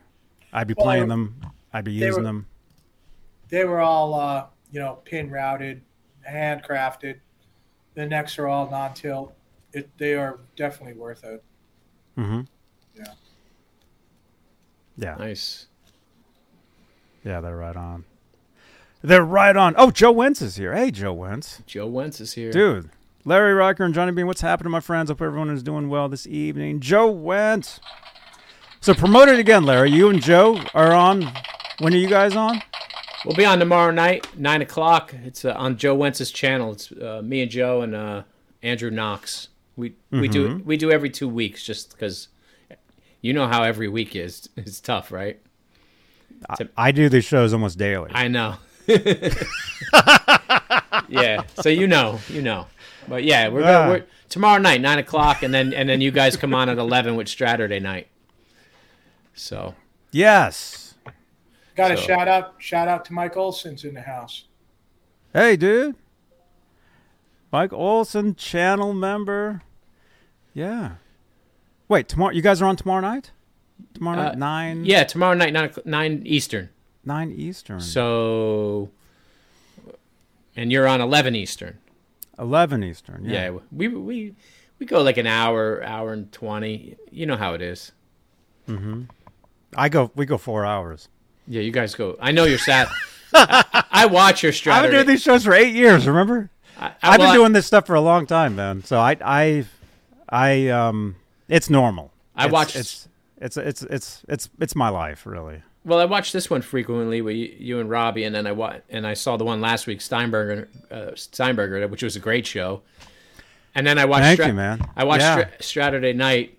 [0.52, 1.40] I'd be Well, playing them.
[1.72, 2.46] I'd be using were- them.
[3.48, 5.82] They were all, uh, you know, pin routed,
[6.28, 7.20] handcrafted.
[7.94, 9.34] The necks are all non-tilt.
[9.72, 11.42] It, they are definitely worth it.
[12.18, 12.42] Mm-hmm.
[12.96, 13.04] Yeah.
[14.96, 15.14] Yeah.
[15.16, 15.66] Nice.
[17.24, 18.04] Yeah, they're right on.
[19.02, 19.74] They're right on.
[19.76, 20.74] Oh, Joe Wentz is here.
[20.74, 21.62] Hey, Joe Wentz.
[21.66, 22.50] Joe Wentz is here.
[22.50, 22.90] Dude,
[23.24, 25.10] Larry Riker and Johnny Bean, what's happening, my friends?
[25.10, 26.80] Hope everyone is doing well this evening.
[26.80, 27.80] Joe Wentz.
[28.80, 29.90] So promote it again, Larry.
[29.90, 31.32] You and Joe are on.
[31.80, 32.62] When are you guys on?
[33.24, 35.14] We'll be on tomorrow night, nine o'clock.
[35.24, 36.72] It's uh, on Joe Wentz's channel.
[36.72, 38.22] It's uh, me and Joe and uh,
[38.62, 39.48] Andrew Knox.
[39.76, 40.64] We we do Mm-hmm.
[40.68, 42.28] we do every two weeks, just because
[43.22, 44.48] you know how every week is.
[44.56, 45.40] It's tough, right?
[46.76, 48.10] I do these shows almost daily.
[48.12, 48.56] I know.
[51.08, 51.42] yeah.
[51.60, 52.66] So you know, you know.
[53.08, 53.64] But yeah, we're, Ah.
[53.66, 56.76] gonna, we're tomorrow night, nine o'clock, and then and then you guys come on at
[56.78, 58.08] eleven with Saturday night.
[59.34, 59.74] So
[61.76, 62.00] Got yes.
[62.00, 64.44] a shout out, shout out to Mike Olson's in the house.
[65.32, 65.96] Hey, dude.
[67.50, 69.62] Mike Olson, channel member.
[70.54, 70.92] Yeah.
[71.88, 72.32] Wait, tomorrow.
[72.32, 73.30] You guys are on tomorrow night.
[73.94, 74.84] Tomorrow night, Uh, nine.
[74.84, 76.70] yeah, tomorrow night, nine nine Eastern.
[77.04, 77.80] Nine Eastern.
[77.80, 78.90] So,
[80.56, 81.78] and you're on eleven Eastern.
[82.38, 83.24] Eleven Eastern.
[83.24, 83.50] Yeah.
[83.50, 84.34] Yeah, we we
[84.78, 86.96] we go like an hour, hour and twenty.
[87.10, 87.92] You know how it is.
[88.68, 89.02] Mm-hmm.
[89.76, 90.10] I go.
[90.14, 91.08] We go four hours.
[91.46, 92.16] Yeah, you guys go.
[92.20, 92.88] I know you're sad.
[93.32, 94.78] I, I watch your strategy.
[94.86, 96.06] I've been doing these shows for eight years.
[96.06, 96.50] Remember?
[96.78, 98.82] I, I, I've been well, doing this stuff for a long time, man.
[98.84, 99.64] So I, I,
[100.28, 101.16] I, um,
[101.48, 102.12] it's normal.
[102.34, 105.62] I It's- watched- It's, it's, it's, it's, it's, it's my life, really.
[105.84, 108.76] Well, I watch this one frequently with you, you and Robbie, and then I wa-
[108.88, 112.80] and I saw the one last week, Steinberger, uh, Steinberger, which was a great show.
[113.74, 114.22] And then I watched.
[114.22, 114.80] Thank Stra- you, man.
[114.96, 115.34] I watched Yeah.
[115.58, 116.56] Stra- Saturday night,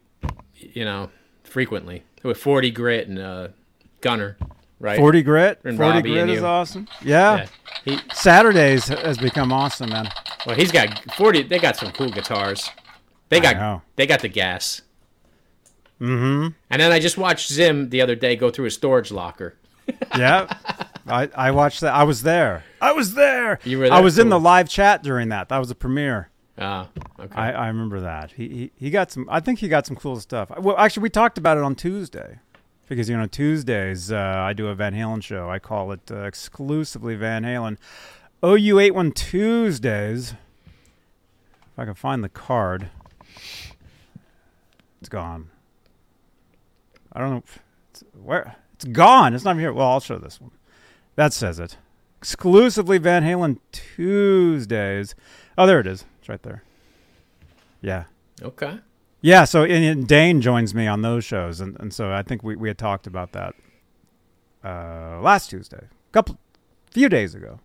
[0.59, 1.09] you know,
[1.43, 3.47] frequently with Forty Grit and uh,
[4.01, 4.37] Gunner,
[4.79, 4.97] right?
[4.97, 5.59] Forty grit.
[5.63, 6.87] And Forty Robbie grit and is awesome.
[7.01, 7.35] Yeah.
[7.37, 7.47] Yeah.
[7.85, 10.09] He, Saturdays has become awesome, man.
[10.45, 11.43] well, he's got forty.
[11.43, 12.69] They got some cool guitars.
[13.29, 14.81] They I got they got the gas.
[15.99, 16.49] Mm-hmm.
[16.69, 19.55] And then I just watched Zim the other day go through his storage locker.
[20.17, 20.47] Yeah.
[21.07, 21.93] I, I watched that.
[21.93, 22.63] I was there.
[22.81, 23.59] I was there.
[23.63, 24.01] You were I there?
[24.01, 25.49] was in the live chat during that.
[25.49, 26.29] That was a premiere.
[26.57, 27.35] Ah, okay.
[27.35, 28.31] I, I remember that.
[28.31, 29.27] He, he he got some.
[29.29, 30.49] I think he got some cool stuff.
[30.57, 32.39] Well, actually, we talked about it on Tuesday
[32.87, 35.49] because you know Tuesdays uh, I do a Van Halen show.
[35.49, 37.77] I call it uh, exclusively Van Halen.
[38.43, 40.31] OU eight one Tuesdays.
[40.31, 42.89] If I can find the card,
[44.99, 45.49] it's gone.
[47.11, 47.43] I don't know
[47.91, 49.33] it's, where it's gone.
[49.33, 49.73] It's not even here.
[49.73, 50.51] Well, I'll show this one.
[51.15, 51.77] That says it.
[52.19, 55.15] Exclusively Van Halen Tuesdays.
[55.57, 56.05] Oh, there it is.
[56.19, 56.63] It's right there.
[57.81, 58.05] Yeah.
[58.41, 58.79] okay.
[59.25, 62.43] Yeah, so and, and Dane joins me on those shows, and, and so I think
[62.43, 63.55] we, we had talked about that
[64.63, 66.37] uh, last Tuesday, a couple,
[66.91, 67.59] few days ago.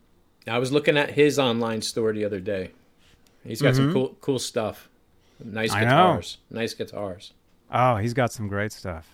[0.49, 2.71] I was looking at his online store the other day.
[3.45, 4.89] He's got some cool cool stuff.
[5.45, 5.79] Nice Mm-hmm.
[5.81, 5.91] I know.
[5.91, 6.39] guitars.
[6.49, 7.35] Nice guitars.
[7.71, 9.07] Oh, he's got some great stuff.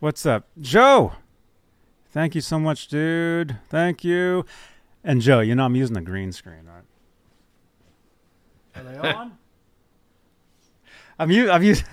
[0.00, 1.12] What's up, Joe?
[2.10, 3.56] Thank you so much, dude.
[3.70, 4.44] Thank you.
[5.02, 6.84] And Joe, you know I'm using the green screen, right?
[8.76, 9.38] Are they on?
[11.22, 11.86] I'm u- I'm using.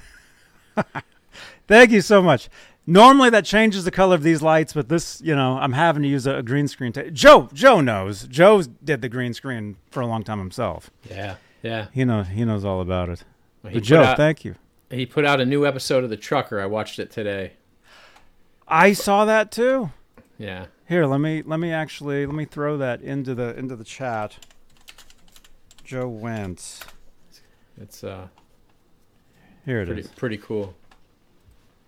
[1.67, 2.49] Thank you so much.
[2.87, 6.09] Normally that changes the color of these lights, but this, you know, I'm having to
[6.09, 6.91] use a, a green screen.
[6.93, 8.23] To- Joe, Joe knows.
[8.27, 10.89] Joe did the green screen for a long time himself.
[11.09, 11.35] Yeah.
[11.61, 11.87] Yeah.
[11.93, 12.27] He knows.
[12.29, 13.23] He knows all about it.
[13.67, 14.55] He But Joe, out- thank you.
[14.89, 16.59] He put out a new episode of The Trucker.
[16.59, 17.53] I watched it today.
[18.67, 19.91] I saw that too.
[20.39, 20.65] Yeah.
[20.87, 24.37] Here, let me let me actually let me throw that into the into the chat.
[25.83, 26.79] Joe Wentz.
[27.79, 28.29] It's uh
[29.69, 30.07] Here it pretty is.
[30.07, 30.73] pretty cool.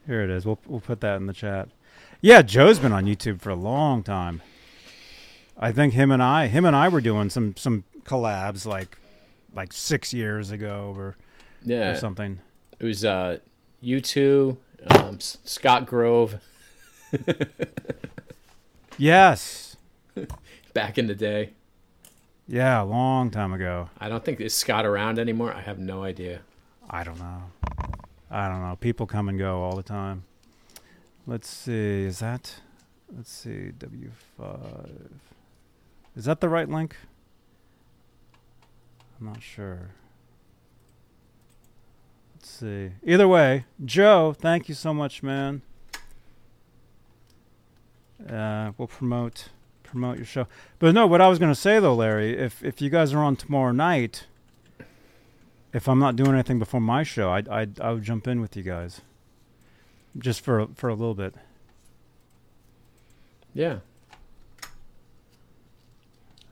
[0.06, 0.46] Here it is.
[0.46, 1.68] We'll we'll put that in the chat.
[2.22, 4.44] Yeah, Joe's been on YouTube for a long time.
[5.58, 9.00] I think him and I him and I were doing some some collabs like
[9.56, 11.16] like six years ago or,
[11.64, 12.40] yeah or something.
[12.80, 13.40] It was uh
[13.80, 14.60] you two,
[14.92, 16.36] um, Scott Grove
[19.00, 19.76] Yes.
[20.76, 21.54] back in the day.
[22.48, 23.90] Yeah, a long time ago.
[24.00, 25.52] I don't think is Scott around anymore.
[25.52, 26.42] I have no idea.
[26.94, 27.44] I don't know.
[28.30, 28.76] I don't know.
[28.80, 30.26] People come and go all the time.
[31.26, 32.04] Let's see.
[32.04, 32.56] Is that?
[33.16, 33.72] Let's see.
[33.80, 35.12] W five.
[36.18, 36.98] Is that the right link?
[39.20, 39.92] I'm not sure.
[42.36, 42.92] Let's see.
[43.06, 45.62] Either way, Joe, thank you so much, man.
[48.30, 49.50] Uh, we'll promote
[49.84, 50.48] promote your show.
[50.80, 53.24] But no, what I was going to say though, Larry, if if you guys are
[53.24, 54.26] on tomorrow night,
[55.74, 58.56] if I'm not doing anything before my show, I'd I'd I would jump in with
[58.56, 59.02] you guys,
[60.18, 61.36] just for for a little bit.
[63.54, 63.80] Yeah.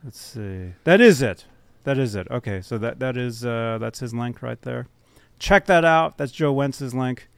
[0.02, 0.72] Let's see.
[0.84, 1.44] That is it.
[1.84, 2.26] That is it.
[2.30, 4.86] Okay, so that that is uh, that's his link right there.
[5.38, 6.18] Check that out.
[6.18, 7.28] That's Joe Wentz's link.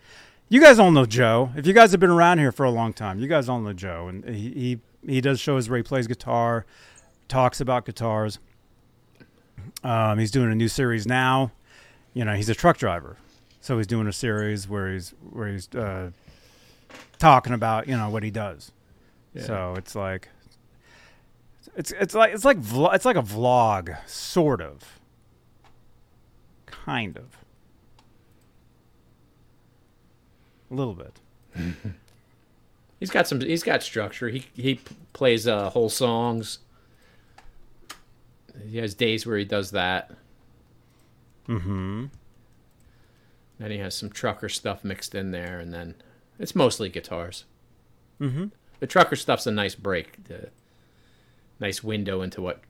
[0.48, 1.50] You guys all know Joe.
[1.56, 3.72] If you guys have been around here for a long time, you guys all know
[3.72, 4.50] Joe, and he
[5.04, 6.66] he, he does shows where he plays guitar,
[7.28, 8.38] talks about guitars.
[9.84, 11.52] Um, he's doing a new series now.
[12.14, 13.16] You know, he's a truck driver,
[13.60, 16.10] so he's doing a series where he's where he's uh,
[17.18, 18.72] talking about you know what he does.
[19.34, 19.42] Yeah.
[19.44, 20.28] So it's like
[21.76, 25.00] it's it's like it's like vlo- it's like a vlog, sort of,
[26.66, 27.24] kind of,
[30.70, 31.20] a little bit.
[33.00, 33.40] He's got some.
[33.40, 34.28] He's got structure.
[34.28, 36.58] He he p- plays uh, whole songs.
[38.68, 40.12] He has days where he does that.
[41.48, 42.06] Mm-hmm.
[43.58, 45.94] Then he has some trucker stuff mixed in there, and then
[46.38, 47.44] it's mostly guitars.
[48.20, 48.46] Mm-hmm.
[48.80, 50.48] The trucker stuff's a nice break, the
[51.60, 52.60] nice window into what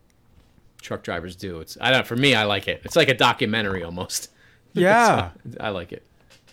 [0.83, 1.61] truck drivers do.
[1.61, 2.07] It's I don't.
[2.07, 2.83] For me, I like it.
[2.85, 4.31] It's like a documentary almost.
[4.75, 5.33] Yeah.
[5.45, 6.03] So, I like it.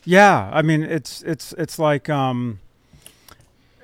[0.03, 2.59] Yeah, I mean it's it's it's like um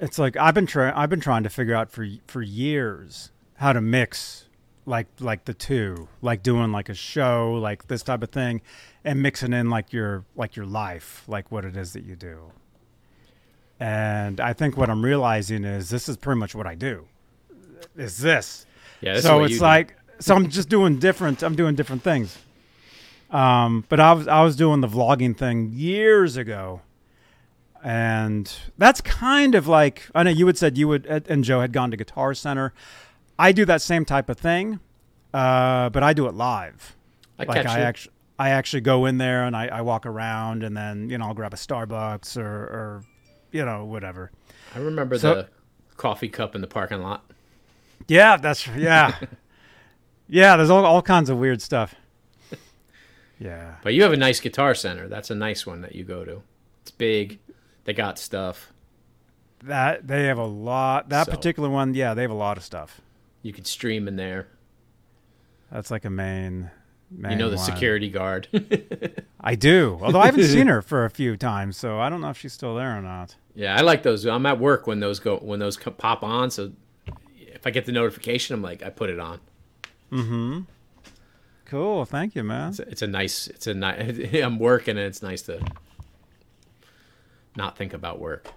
[0.01, 3.71] it's like I've been trying I've been trying to figure out for for years how
[3.71, 4.44] to mix
[4.85, 8.61] like like the two, like doing like a show, like this type of thing
[9.03, 12.51] and mixing in like your like your life, like what it is that you do.
[13.79, 17.05] And I think what I'm realizing is this is pretty much what I do.
[17.95, 18.65] Is this.
[19.01, 19.19] Yeah.
[19.19, 19.63] So it's you do.
[19.63, 22.37] like so I'm just doing different I'm doing different things.
[23.31, 26.81] Um, but I was I was doing the vlogging thing years ago,
[27.83, 31.73] and that's kind of like I know you had said you would and Joe had
[31.73, 32.73] gone to Guitar Center.
[33.37, 34.79] I do that same type of thing,
[35.33, 36.95] uh, but I do it live.
[37.37, 37.83] I like catch I you.
[37.83, 41.25] actually I actually go in there and I, I walk around and then you know
[41.27, 43.03] I'll grab a Starbucks or or
[43.51, 44.31] you know whatever.
[44.73, 45.47] I remember So- the
[45.97, 47.23] coffee cup in the parking lot.
[48.07, 49.15] Yeah, that's yeah,
[50.27, 50.57] yeah.
[50.57, 51.95] There's all all kinds of weird stuff.
[53.39, 53.75] Yeah.
[53.83, 55.09] But you have a nice guitar center.
[55.09, 56.41] That's a nice one that you go to.
[56.83, 57.39] It's big.
[57.83, 58.71] They got stuff.
[59.63, 61.09] That they have a lot.
[61.09, 63.01] That So- particular one, yeah, they have a lot of stuff.
[63.45, 64.47] You could stream in there.
[65.71, 66.71] That's like a main.
[67.11, 67.65] main you know the one.
[67.65, 68.47] security guard.
[69.39, 72.31] I do, although I haven't seen her for a few times, so I don't know
[72.31, 73.35] if she's still there or not.
[73.53, 74.25] yeah, I like those.
[74.25, 76.49] I'm at work when those go when those pop on.
[76.49, 76.71] So
[77.37, 79.39] if I get the notification, I'm like, I put it on.
[80.11, 80.61] Mm-hmm.
[81.65, 82.05] Cool.
[82.05, 82.69] Thank you, man.
[82.69, 83.45] It's a, it's a nice.
[83.45, 84.33] It's a nice.
[84.33, 85.63] I'm working, and it's nice to
[87.55, 88.47] not think about work.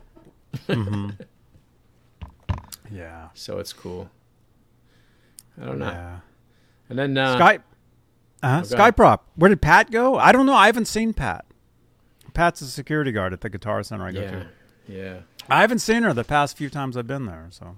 [0.66, 1.10] Mm-hmm.
[2.90, 3.28] yeah.
[3.34, 4.08] So it's cool.
[5.60, 5.86] I don't know.
[5.86, 6.20] Yeah.
[6.88, 7.62] And then uh, Skype.
[8.42, 8.60] Uh-huh.
[8.60, 8.94] go ahead.
[8.96, 9.20] Skyprop.
[9.36, 10.16] Where did Pat go?
[10.16, 10.54] I don't know.
[10.54, 11.44] I haven't seen Pat.
[12.34, 14.46] Pat's a security guard at the Guitar Center I go yeah, to.
[14.86, 15.18] yeah.
[15.48, 17.76] I haven't seen her the past few times I've been there, so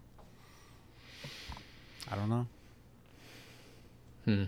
[2.10, 2.46] I don't know.
[4.26, 4.44] Hmm.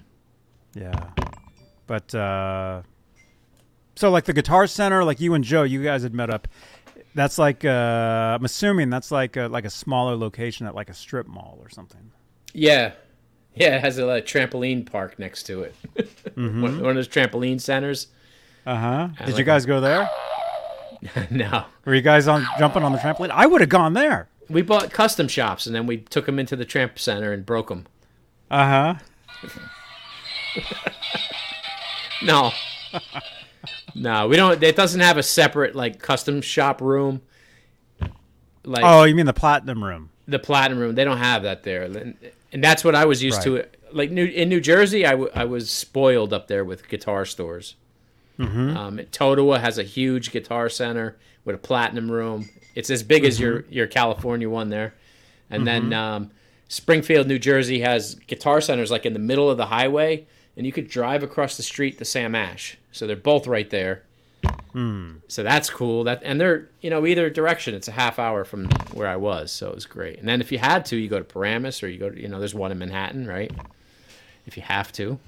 [0.75, 1.11] Yeah.
[1.87, 2.83] But uh
[3.95, 6.49] so like the Guitar Center, like you and Joe, you guys had met up.
[7.15, 7.69] That's like uh
[8.39, 11.71] I'm assuming that's like a, like a smaller location at like a strip mall or
[11.71, 12.11] something.
[12.53, 12.93] Yeah.
[13.55, 15.75] Yeah, it has a, like, trampoline park next to it.
[15.97, 16.63] Mm-hmm.
[16.63, 18.07] one, one of those trampoline centers.
[18.67, 19.09] Uh-huh.
[19.27, 20.09] Did you guys go there?
[21.31, 21.65] no.
[21.85, 23.31] Were you guys on jumping on the trampoline?
[23.31, 24.29] I would have gone there.
[24.49, 27.69] We bought custom shops and then we took them into the tramp center and broke
[27.69, 27.87] them.
[28.51, 28.95] Uh-huh.
[32.23, 32.53] No.
[33.95, 34.63] no, we don't.
[34.63, 37.23] It doesn't have a separate like custom shop room.
[38.65, 40.11] Like Oh, you mean the platinum room?
[40.29, 41.89] the platinum room, they don't have that there,
[42.53, 43.67] and, that's what I was used to.
[43.93, 47.77] Like New, in New Jersey, I, w- I was spoiled up there with guitar stores.
[48.39, 48.77] Mm-hmm.
[48.77, 52.49] Um, Totowa has a huge guitar center with a platinum room.
[52.75, 53.73] It's as big as your Mm-hmm.
[53.73, 54.95] your California one there,
[55.51, 56.31] and then um,
[56.69, 60.27] Springfield, New Jersey has guitar centers like in the middle of the highway,
[60.57, 62.79] and you could drive across the street to Sam Ash.
[62.93, 64.05] So they're both right there.
[64.73, 65.17] Hmm.
[65.29, 66.05] So that's cool.
[66.05, 67.75] That and they're you know either direction.
[67.75, 70.19] It's a half hour from where I was, so it was great.
[70.19, 72.29] And then if you had to, you go to Paramus or you go to you
[72.29, 73.51] know there's one in Manhattan, right?
[74.47, 75.19] If you have to,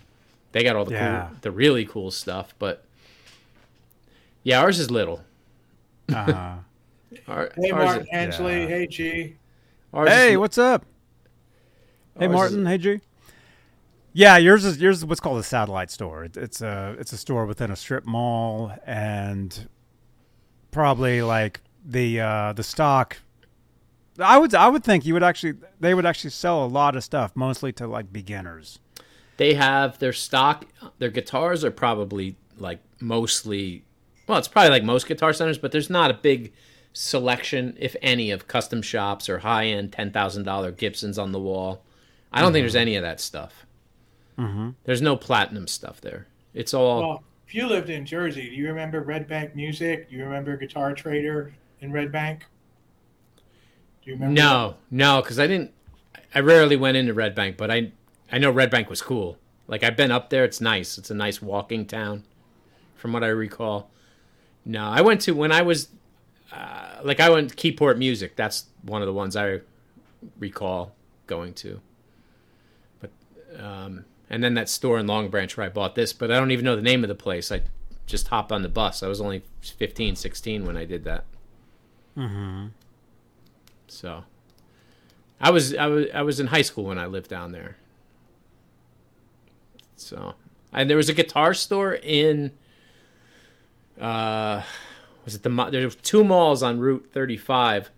[0.53, 1.27] they got all the Yeah.
[1.29, 2.55] cool, the really cool stuff.
[2.59, 2.85] But
[4.43, 5.23] yeah, ours is little.
[6.13, 6.55] Uh-huh.
[7.29, 8.61] Our, Hey, ours Mark is- Ansley.
[8.63, 8.67] yeah.
[8.69, 9.37] Hey, G.
[9.93, 10.85] ours is- Hey, what's up?
[12.19, 12.67] Hey, Ours is- Martin.
[12.67, 13.01] Hey, G.
[14.15, 16.25] Yeah, yours is yours is what's called a satellite store.
[16.25, 19.69] It, it's a it's a store within a strip mall, and
[20.71, 23.19] probably like the uh, the stock
[24.19, 27.03] I would I would think you would actually they would actually sell a lot of
[27.03, 28.79] stuff, mostly to like beginners.
[29.37, 30.67] They have their stock.
[30.99, 33.85] Their guitars are probably like mostly.
[34.27, 36.53] Well, it's probably like most guitar centers, but there's not a big
[36.93, 41.41] selection, if any, of custom shops or high end ten thousand dollar Gibsons on the
[41.41, 41.83] wall.
[42.33, 43.64] I don't think there's any of that stuff.
[44.39, 44.71] Mm-hmm.
[44.85, 46.27] There's no platinum stuff there.
[46.53, 47.01] It's all.
[47.01, 50.09] Well, if you lived in Jersey, do you remember Red Bank Music?
[50.09, 52.47] Do you remember Guitar Trader in Red Bank?
[54.03, 54.35] Do you remember?
[54.35, 55.73] No, no, because I didn't.
[56.35, 57.93] I rarely went into Red Bank, but I
[58.33, 59.39] I know Red Bank was cool.
[59.67, 60.45] Like I've been up there.
[60.45, 60.99] It's nice.
[60.99, 62.25] It's a nice walking town,
[62.97, 63.91] from what I recall.
[64.65, 65.89] No, I went to when I was
[66.53, 68.37] uh, like I went to Keyport Music.
[68.37, 69.61] That's one of the ones I
[70.39, 70.95] recall
[71.27, 71.81] going to.
[73.01, 73.11] But
[73.59, 76.51] um, and then that store in Long Branch where I bought this, but I don't
[76.51, 77.53] even know the name of the place.
[77.53, 77.63] I
[78.07, 79.03] just hopped on the bus.
[79.03, 81.25] I was only 15, 16 when I did that.
[82.17, 82.67] Mm-hmm.
[83.89, 84.25] So
[85.41, 87.77] I was I was I was in high school when I lived down there.
[89.97, 90.35] So
[90.73, 92.53] and there was a guitar store in
[94.01, 94.63] uh
[95.25, 97.91] was it the Mo- there were two malls on Route 35.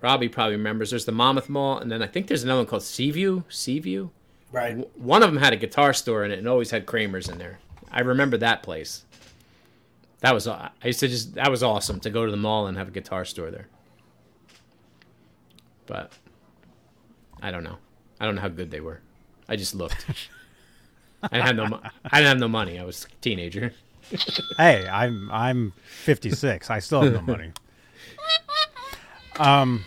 [0.00, 0.90] Robbie probably remembers.
[0.90, 3.44] There's the Monmouth Mall, and then I think there's another one called Seaview.
[3.48, 4.10] Seaview.
[4.52, 4.70] Right.
[4.76, 7.38] W- One of them had a guitar store in it, and always had Kramer's in
[7.38, 7.58] there.
[7.90, 9.04] I remember that place.
[10.20, 12.76] That was I used to just that was awesome to go to the mall and
[12.78, 13.66] have a guitar store there.
[15.86, 16.12] But
[17.42, 17.78] I don't know.
[18.20, 19.00] I don't know how good they were.
[19.48, 20.06] I just looked.
[21.24, 21.80] I didn't have no.
[22.04, 22.78] I didn't have no money.
[22.78, 23.72] I was a teenager.
[24.58, 26.70] Hey, I'm I'm 56.
[26.70, 27.50] I still have no money.
[29.38, 29.84] Um.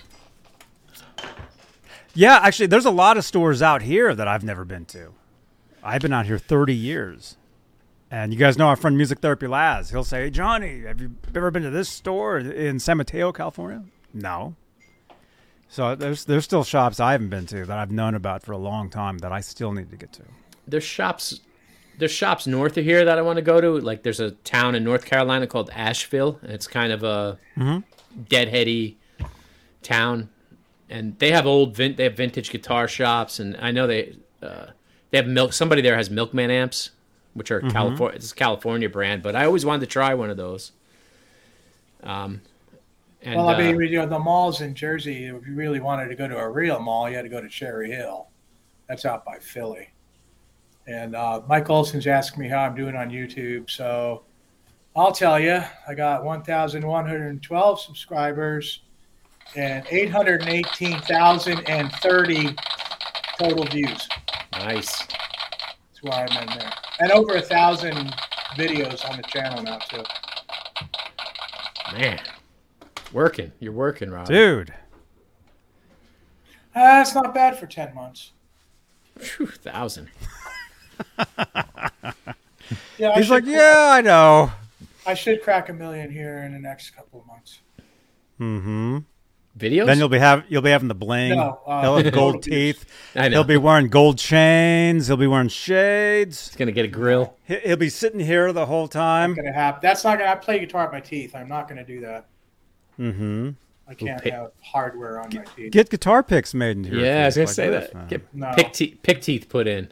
[2.15, 5.13] Yeah, actually, there's a lot of stores out here that I've never been to.
[5.83, 7.37] I've been out here 30 years,
[8.09, 9.91] and you guys know our friend Music Therapy Laz.
[9.91, 13.83] He'll say, "Hey, "Johnny, have you ever been to this store in San Mateo, California?"
[14.13, 14.55] No.
[15.67, 18.53] So uh, there's there's still shops I haven't been to that I've known about for
[18.53, 20.23] a long time that I still need to get to.
[20.67, 21.41] there's shops
[21.97, 23.79] there's shops north of here that I want to go to.
[23.79, 27.79] Like there's a town in North Carolina called Asheville, and it's kind of a mm-hmm.
[28.23, 28.95] deadheady
[29.81, 30.29] town,
[30.89, 34.67] and they have old vin- they have vintage guitar shops, and I know they uh,
[35.11, 35.53] they have milk.
[35.53, 36.91] Somebody there has Milkman amps,
[37.33, 38.17] which are California.
[38.17, 40.71] It's a California brand, but I always wanted to try one of those.
[42.03, 42.41] Um,
[43.21, 46.09] and, well, I uh, mean, you know, the malls in Jersey, if you really wanted
[46.09, 48.27] to go to a real mall, you had to go to Cherry Hill.
[48.87, 49.89] That's out by Philly.
[50.85, 53.71] And uh, Mike Olson's asking me how I'm doing on YouTube.
[53.71, 54.21] So
[54.95, 58.81] I'll tell you, I got 1,112 subscribers
[59.55, 62.55] and 818,030
[63.39, 64.07] total views.
[64.53, 64.99] nice.
[64.99, 66.71] That's why I'm in there.
[66.99, 68.13] And over a thousand
[68.55, 70.03] videos on the channel now, too.
[71.93, 72.19] Man,
[73.13, 73.51] working.
[73.59, 74.27] You're working, Rob.
[74.27, 74.73] Dude,
[76.73, 78.31] Uh, That's not bad for 10 months.
[79.17, 80.09] Phew, thousand.
[82.97, 84.51] Yeah, I he's like, cra- "Yeah, I know."
[85.05, 87.59] I should crack a million here in the next couple of months.
[88.39, 88.99] Mm-hmm.
[89.57, 89.85] Videos.
[89.85, 91.37] Then you'll be have you'll be having the bling.
[91.37, 92.83] No, uh, He'll have gold teeth.
[93.15, 93.37] I know.
[93.37, 95.07] He'll be wearing gold chains.
[95.07, 96.47] He'll be wearing shades.
[96.49, 97.37] He's gonna get a grill.
[97.45, 99.33] He- He'll be sitting here the whole time.
[99.33, 99.79] Gonna happen.
[99.81, 100.31] That's not gonna.
[100.31, 101.35] I play guitar with my teeth.
[101.35, 102.25] I'm not gonna do that.
[102.99, 103.51] Mm-hmm.
[103.87, 105.71] I can't pick- have hardware on my teeth.
[105.71, 107.95] Get guitar picks made into your Yeah, I was gonna like say this, that.
[107.95, 108.07] man.
[108.07, 108.51] Get No.
[108.57, 109.89] pick, te- pick teeth put in.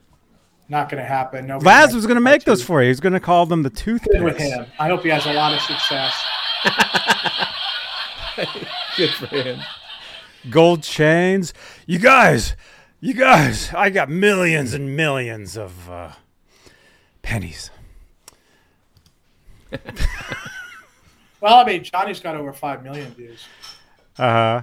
[0.68, 1.48] Not gonna happen.
[1.48, 2.68] Nobody Laz was going to my make those teeth.
[2.68, 2.88] for you.
[2.88, 4.14] He's going to call them the toothpicks.
[4.14, 4.66] Good with him.
[4.80, 6.14] I hope he has a lot of success.
[8.98, 9.60] Good for him.
[10.50, 11.54] Gold chains.
[11.86, 12.56] You guys,
[13.00, 16.12] you guys, I got millions and millions of uh,
[17.22, 17.70] pennies.
[21.42, 23.46] Well, I mean, Johnny's got over five million views.
[24.18, 24.62] Uh huh.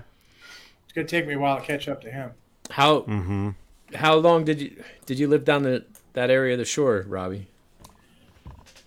[0.84, 2.30] It's gonna take me a while to catch up to him.
[2.70, 3.50] How Mm-hmm.
[3.94, 7.48] how long did you did you live down the that area of the shore, Robbie?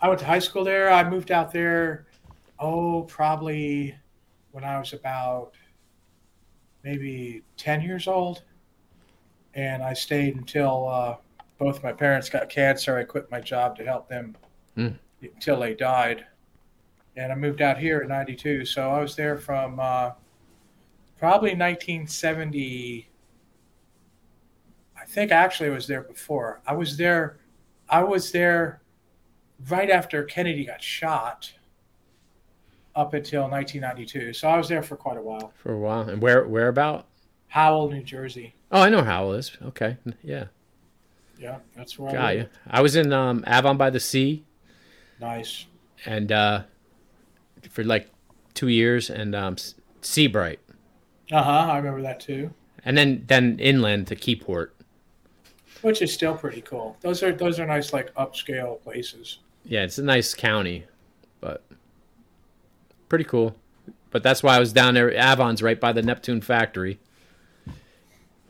[0.02, 0.91] I went to high school there.
[0.91, 2.06] I moved out there.
[2.60, 3.96] Oh, probably
[4.54, 5.54] when I was about
[6.84, 8.43] maybe ten years old,
[9.56, 11.18] and I stayed until uh,
[11.58, 12.97] both my parents got cancer.
[12.97, 14.38] I quit my job to help them
[14.76, 14.89] Hmm.
[15.22, 16.26] until they died,
[17.18, 18.64] and I moved out here in '92.
[18.66, 20.12] So I was there from uh,
[21.18, 23.10] probably 1970.
[24.95, 26.62] I think actually I was there before.
[26.66, 27.39] I was there.
[27.89, 28.82] I was there
[29.70, 31.51] right after Kennedy got shot
[32.96, 34.34] up until 1992.
[34.34, 35.52] So I was there for quite a while.
[35.56, 36.08] For a while.
[36.10, 37.08] And where where about?
[37.48, 38.56] Howell, New Jersey.
[38.72, 39.56] Oh, I know Howell is.
[39.64, 39.98] Okay.
[40.24, 40.46] Yeah.
[41.39, 42.50] Yeah, that's where I Got you.
[42.68, 44.46] I was in um, Avon by the Sea
[45.20, 45.66] Nice.
[46.06, 46.64] and uh,
[47.70, 48.10] for like
[48.54, 49.58] two years and um,
[50.02, 50.60] Seabright.
[51.32, 51.72] Uh huh.
[51.72, 52.52] I remember that too.
[52.86, 54.70] and then then inland to Keyport.
[55.82, 56.96] Which is still pretty cool.
[57.02, 59.39] Those are those are nice like upscale places.
[59.66, 60.86] Yeah, it's a nice county,
[63.14, 63.55] pretty cool.
[64.09, 65.14] But that's why I was down there.
[65.16, 66.97] Avon's right by the Neptune factory.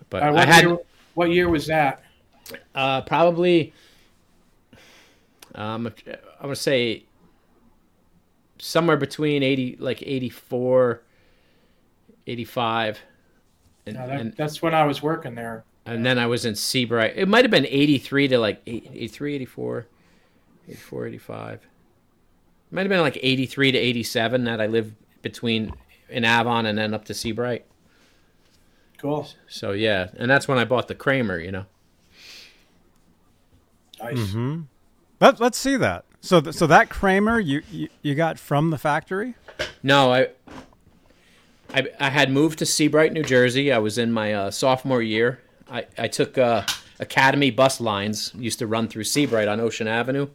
[0.10, 0.78] But Uh, I what, had year,
[1.16, 2.02] what year was that?
[2.74, 3.74] uh, probably
[5.56, 5.94] um, I'm
[6.44, 7.04] gonna say
[8.58, 11.02] somewhere between 80 like 84
[12.26, 13.00] 85
[13.86, 15.66] and, No, that, and, that's when I was working there.
[15.86, 17.14] and then I was in Seabright.
[17.18, 19.88] It might have been 83 to like 83 84
[20.70, 21.68] 84 85.
[22.74, 25.74] It might have been like 83 to 87 that I lived between
[26.10, 27.68] in Avon and then up to Seabright.
[28.98, 29.28] Cool.
[29.48, 31.66] So yeah, and that's when I bought the Kramer, you know.
[34.02, 34.18] Nice.
[34.18, 34.62] Mm-hmm.
[35.22, 36.06] Let, let's see that.
[36.20, 39.36] So, th- so that Kramer you, you you got from the factory?
[39.84, 40.30] No, I,
[41.76, 43.72] I, I had moved to Seabright, New Jersey.
[43.72, 45.44] I was in my uh, sophomore year.
[45.70, 46.66] I, I took uh,
[47.00, 48.34] Academy bus lines.
[48.34, 50.30] Used to run through Seabright on Ocean Avenue.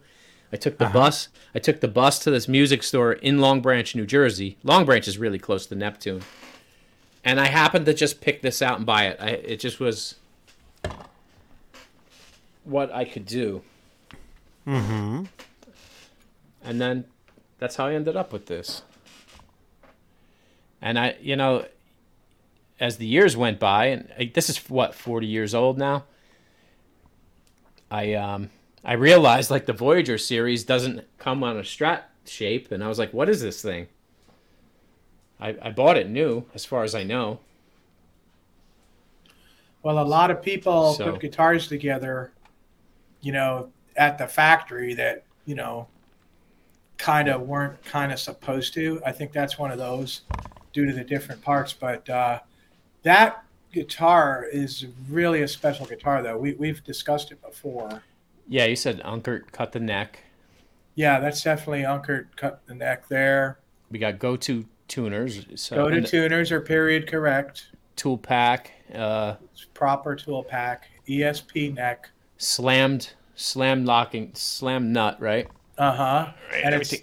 [0.51, 1.29] I took the bus.
[1.53, 4.57] I took the bus to this music store in Long Branch, New Jersey.
[4.63, 6.21] Long Branch is really close to Neptune,
[7.23, 9.17] and I happened to just pick this out and buy it.
[9.19, 10.15] I, it just was
[12.63, 13.61] what I could do.
[14.67, 15.23] Mm-hmm.
[16.63, 17.05] and then
[17.57, 18.83] that's how I ended up with this.
[20.81, 21.65] And I, you know,
[22.79, 26.03] as the years went by, and I, this is what forty years old now.
[27.89, 28.51] I um
[28.83, 32.99] I realized like the Voyager series doesn't come on a strat shape, and I was
[32.99, 33.87] like, what is this thing?
[35.39, 37.39] I I bought it new, as far as I know.
[39.83, 42.31] Well, a lot of people So- put guitars together,
[43.21, 45.87] you know, at the factory that you know
[46.97, 49.01] kind of weren't kind of supposed to.
[49.05, 50.21] I think that's one of those
[50.73, 51.73] due to the different parts.
[51.73, 52.39] But uh,
[53.03, 56.37] that guitar is really a special guitar, though.
[56.37, 58.03] We, we've discussed it before.
[58.49, 60.19] Yeah, you said Unkert cut the neck.
[60.95, 63.59] Yeah, that's definitely Unkert cut the neck there.
[63.91, 65.45] We got Gotoh tuners.
[65.55, 67.67] So Gotoh tuners are period correct.
[67.95, 68.71] tool pack.
[68.93, 69.35] Uh,
[69.75, 70.89] proper tool pack.
[71.07, 72.09] ESP neck.
[72.37, 75.47] slammed slam locking slam nut right
[75.77, 76.31] Uh huh.
[76.63, 76.93] and it's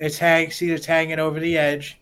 [0.00, 0.50] it's hang.
[0.50, 1.98] See, it's hanging over the edge.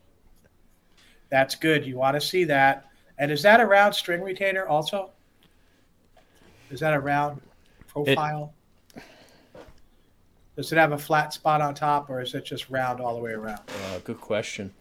[1.30, 1.84] That's good.
[1.84, 2.86] You want to see that.
[3.18, 5.11] And is that a round string retainer also?
[6.70, 7.40] Is that a round
[7.88, 8.53] profile?
[10.57, 13.20] Does it have a flat spot on top, or is it just round all the
[13.20, 13.61] way around?
[13.86, 14.72] uh, good question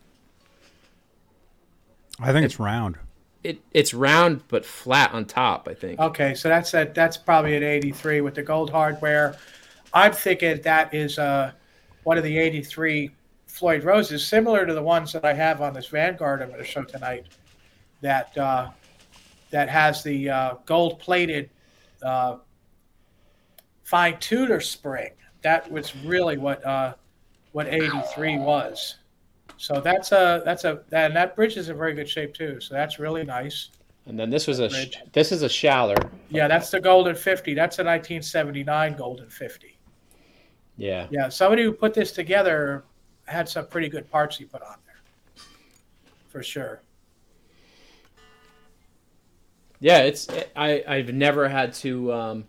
[2.19, 2.97] I think it's round.
[3.43, 7.55] it it's round but flat on top i think Okay, so that's a, that's probably
[7.57, 9.35] an 83 with the gold hardware.
[9.93, 11.51] I'm thinking that is uh,
[12.03, 13.11] one of the 83
[13.47, 16.65] Floyd Roses, similar to the ones that I have on this Vanguard I'm going to
[16.65, 17.27] show tonight.
[18.01, 18.69] That uh,
[19.51, 21.49] that has the uh, gold plated
[22.01, 22.37] uh,
[23.83, 25.11] fine tuner spring.
[25.43, 26.95] That was really what uh,
[27.51, 28.95] what 83 was.
[29.57, 32.59] So that's a that's a and that bridge is in very good shape too.
[32.59, 33.69] So that's really nice.
[34.07, 34.99] and then this was a Bridge.
[35.13, 37.53] this is a Schaller Yeah, that's the Golden 50.
[37.53, 39.77] That's a 1979 Golden 50.
[40.77, 42.83] yeah Yeah, somebody who put this together
[43.25, 45.45] had some pretty good parts he put on there,
[46.27, 46.81] for sure.
[49.79, 52.45] yeah it's i i've never had to um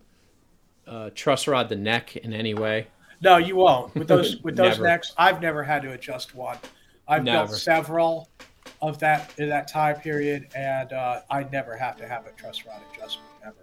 [0.87, 2.87] uh truss rod the neck in any way
[3.21, 5.13] No, you won't with those with those necks.
[5.17, 6.59] I've never had to adjust one.
[7.09, 7.47] I've Never.
[7.49, 8.29] built several
[8.81, 12.65] of that in that time period, and uh, I never have to have a truss
[12.67, 13.57] rod adjustment ever.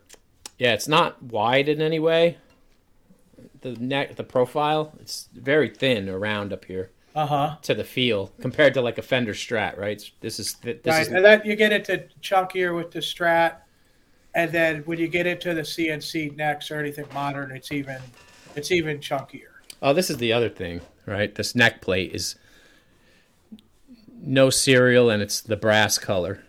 [0.57, 2.38] yeah it's not wide in any way
[3.61, 7.55] the neck the profile it's very thin around up here Uh huh.
[7.63, 11.07] to the feel compared to like a fender strat right this is this Right, is
[11.09, 13.57] and then you get into chunkier with the Strat,
[14.34, 18.01] and then when you get into the CNC necks or anything modern, it's even
[18.55, 19.49] it's even chunkier.
[19.82, 21.34] Oh, this is the other thing, right?
[21.34, 22.36] This neck plate is
[24.21, 26.43] no serial and it's the brass color.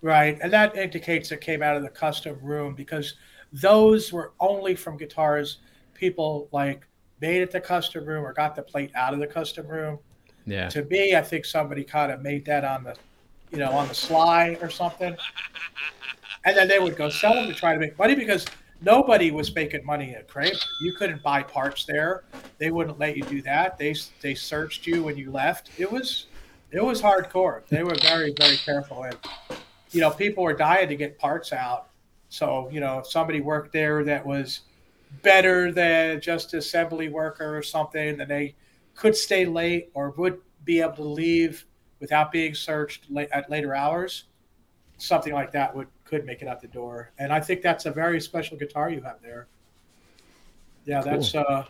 [0.00, 3.14] Right, and that indicates it came out of the custom room because
[3.52, 5.58] those were only from guitars
[5.94, 6.86] people like
[7.20, 9.98] made at the custom room or got the plate out of the custom room.
[10.44, 10.68] Yeah.
[10.70, 12.96] To me, I think somebody kind of made that on the,
[13.52, 15.16] you know, on the sly or something,
[16.44, 18.46] and then they would go sell them to try to make money because
[18.80, 20.56] nobody was making money at Kramer.
[20.80, 22.24] You couldn't buy parts there;
[22.58, 23.78] they wouldn't let you do that.
[23.78, 25.70] They they searched you when you left.
[25.78, 26.26] It was
[26.70, 27.66] it was hardcore.
[27.68, 29.16] They were very very careful and
[29.92, 31.88] you know, people were dying to get parts out.
[32.30, 34.60] So, you know, if somebody worked there that was
[35.22, 38.54] better than just assembly worker or something, then they
[38.94, 41.66] could stay late or would be able to leave
[42.00, 44.24] without being searched at later hours.
[44.96, 47.10] something like that would could make it out the door.
[47.18, 49.46] And I think that's a very special guitar you have there.
[50.84, 51.64] Yeah, that's uh,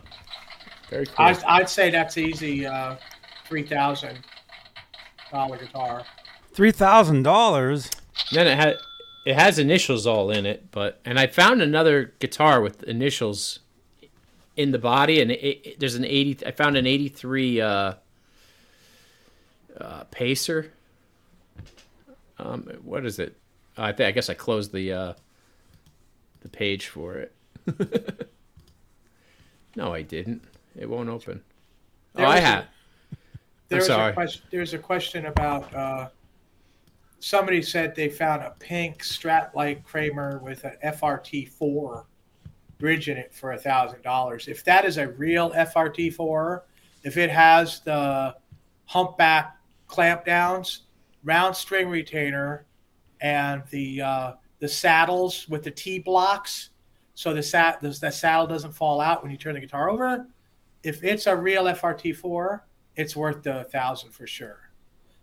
[0.90, 1.14] Very cool.
[1.26, 2.96] I, I'd say that's easy uh,
[3.44, 4.18] three thousand
[5.30, 6.02] dollar guitar.
[6.54, 7.88] Three thousand dollars.
[8.32, 8.78] then it had
[9.24, 13.60] it has initials all in it, but and I found another guitar with initials
[14.56, 16.44] in the body, and it, it- there's an eighty.
[16.44, 17.94] I found an eighty three uh,
[19.80, 20.72] uh, Pacer.
[22.40, 23.36] Um, what is it?
[23.76, 25.12] I think I guess I closed the uh,
[26.40, 27.34] the page for it.
[29.76, 30.42] no, I didn't.
[30.76, 31.42] It won't open.
[32.14, 32.66] There oh, I have.
[33.68, 34.10] There sorry.
[34.10, 36.08] A question, there's a question about uh,
[37.20, 42.04] somebody said they found a pink Strat-like Kramer with an FRT4
[42.78, 44.48] bridge in it for a thousand dollars.
[44.48, 46.62] If that is a real FRT4,
[47.04, 48.34] if it has the
[48.86, 49.56] humpback
[49.86, 50.82] clamp downs,
[51.24, 52.66] round string retainer,
[53.22, 56.70] and the uh, the saddles with the T blocks,
[57.14, 60.26] so the sat the, the saddle doesn't fall out when you turn the guitar over.
[60.82, 62.60] If it's a real FRT4,
[62.96, 64.58] it's worth the thousand for sure.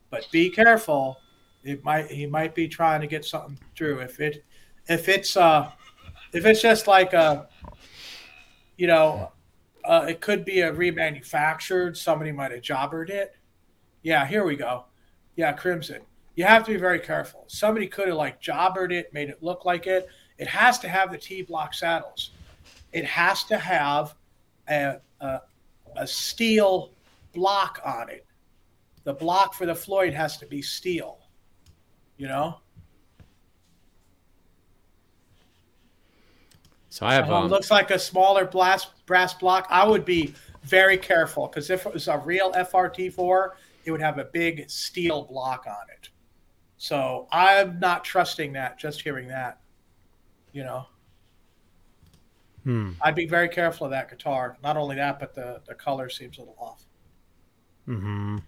[0.10, 1.18] But be careful.
[1.64, 4.00] It might he might be trying to get something through.
[4.00, 4.44] If it
[4.88, 5.70] if it's uh
[6.34, 7.48] if it's just like a
[8.78, 9.34] you know
[9.86, 11.98] uh, it could be a remanufactured.
[11.98, 13.36] Somebody might have jobbered it.
[14.04, 14.86] Yeah, here we go.
[15.36, 16.02] Yeah, Crimson.
[16.40, 17.44] You have to be very careful.
[17.48, 20.08] Somebody could have like jobbered it, made it look like it.
[20.38, 22.32] It has to have the T block saddles.
[22.94, 24.16] It has to have
[24.70, 25.42] a, a,
[25.98, 26.92] a steel
[27.34, 28.26] block on it.
[29.04, 31.20] The block for the Floyd has to be steel.
[32.16, 32.62] You know,
[36.88, 39.68] So I have Um, looks like a smaller brass brass block.
[39.70, 40.34] I would be
[40.64, 43.50] very careful because if it was a real FRT4,
[43.84, 46.09] it would have a big steel block on it.
[46.80, 48.80] So I'm not trusting that.
[48.80, 49.60] Just hearing that,
[50.54, 50.88] you know,
[52.64, 52.92] Hmm.
[53.02, 54.58] I'd be very careful of that guitar.
[54.62, 56.84] Not only that, but the the color seems a little off.
[57.88, 58.38] Mm-hmm.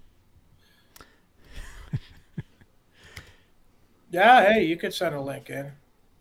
[4.12, 5.72] Yeah, hey, you could send a link in.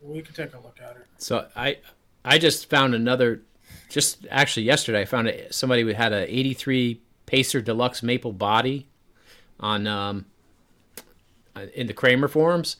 [0.00, 1.06] We could take a look at it.
[1.18, 1.78] So I
[2.24, 3.42] I just found another
[3.88, 8.86] just actually yesterday I found it somebody who had a 83 Pacer Deluxe maple body
[9.58, 10.26] on um
[11.56, 12.76] Uh, in the Kramer forums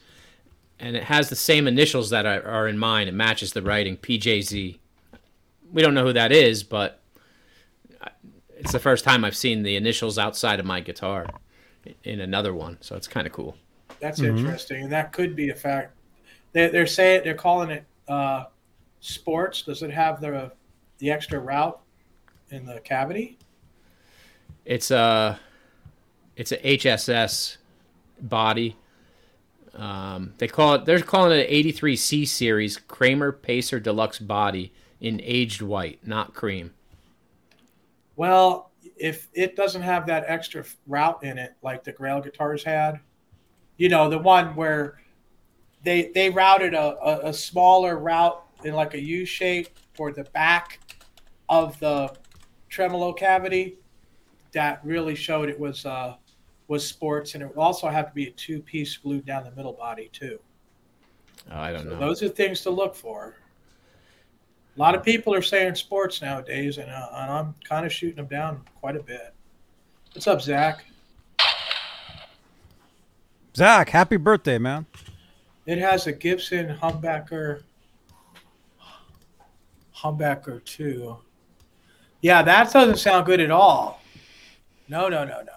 [0.79, 3.97] and it has the same initials that are, are in mine it matches the writing
[3.97, 4.79] PJZ.
[5.73, 7.01] We don't know who that is but
[8.57, 11.27] it's the first time I've seen the initials outside of my guitar
[12.05, 13.57] in another one so it's kind of cool.
[14.01, 14.39] That's mm-hmm.
[14.39, 15.95] interesting, and that could be a fact.
[16.53, 18.45] They, they're saying they're calling it uh,
[19.01, 19.63] sports.
[19.63, 20.51] Does it have the
[20.99, 21.81] the extra route
[22.51, 23.39] in the cavity?
[24.65, 25.39] It's a
[26.37, 27.59] it's a HSS
[28.29, 28.77] body.
[29.75, 30.85] Um, they call it.
[30.85, 36.35] They're calling it an 83 C series Kramer Pacer Deluxe body in aged white, not
[36.35, 36.73] cream.
[38.17, 43.01] Well, if it doesn't have that extra route in it, like the Grail guitars had,
[43.77, 45.01] you know, the one where
[45.83, 50.25] they they routed a, a, a smaller route in like a U shape for the
[50.25, 50.81] back
[51.49, 52.13] of the
[52.69, 53.79] tremolo cavity,
[54.53, 56.17] that really showed it was uh,
[56.71, 59.51] was sports, and it would also have to be a two piece glued down the
[59.51, 60.39] middle body too.
[61.51, 61.99] Oh, I don't So know.
[61.99, 63.35] those are things to look for.
[64.77, 68.15] A lot of people are saying sports nowadays, and, uh, and I'm kind of shooting
[68.17, 69.35] them down quite a bit.
[70.13, 70.85] What's up, Zach?
[73.57, 74.87] Zach, happy birthday, man.
[75.67, 77.63] It has a Gibson Humbucker,
[79.97, 81.19] Humbucker two.
[82.21, 84.01] Yeah, that doesn't sound good at all.
[84.89, 85.53] No, no, no, no.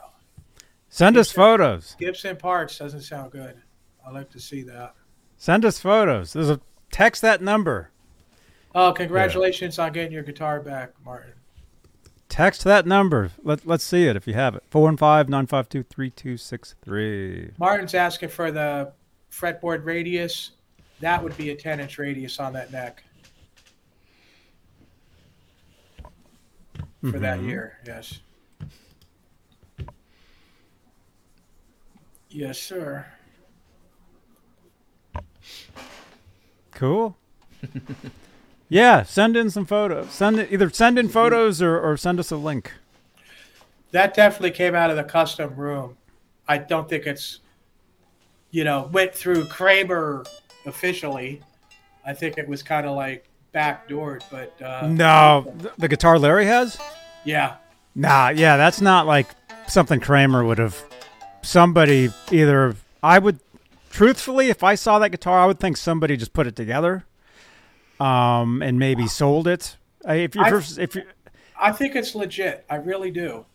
[0.94, 1.96] Send us photos.
[1.98, 3.60] Gibson parts doesn't sound good.
[4.06, 4.94] I'd like to see that.
[5.38, 6.34] Send us photos.
[6.34, 7.90] There's a text that number.
[8.76, 11.34] Oh, congratulations on getting your guitar back, Martin.
[12.30, 13.32] Text that number.
[13.42, 14.62] Let, let's see it if you have it.
[14.70, 17.54] 415 952 3263.
[17.58, 18.94] Martin's asking for the
[19.32, 20.52] fretboard radius.
[21.00, 23.04] That would be a 10 inch radius on that neck
[27.02, 27.50] for that mm-hmm.
[27.50, 27.80] year.
[27.84, 28.20] Yes.
[32.34, 33.06] Yes, sir.
[36.72, 37.16] Cool.
[38.70, 40.10] yeah, send in some photos.
[40.12, 42.72] Send it, either send in photos or, or send us a link.
[43.92, 45.96] That definitely came out of the custom room.
[46.48, 47.40] I don't think it's,
[48.50, 50.24] you know, went through Kramer
[50.66, 51.42] officially.
[52.06, 56.80] I think it was kind of like backdoored, but uh, No, the guitar Larry has?
[57.24, 57.58] yeah.
[57.96, 59.28] Nah, yeah, that's not like
[59.68, 60.84] something Kramer would have.
[61.44, 63.40] Somebody either I would,
[63.92, 67.06] truthfully, if I saw that guitar, I would think somebody just put it together,
[68.00, 69.78] um, and maybe sold it.
[70.08, 71.04] If you I- if you,
[71.60, 72.66] I think it's legit.
[72.70, 73.46] I really do.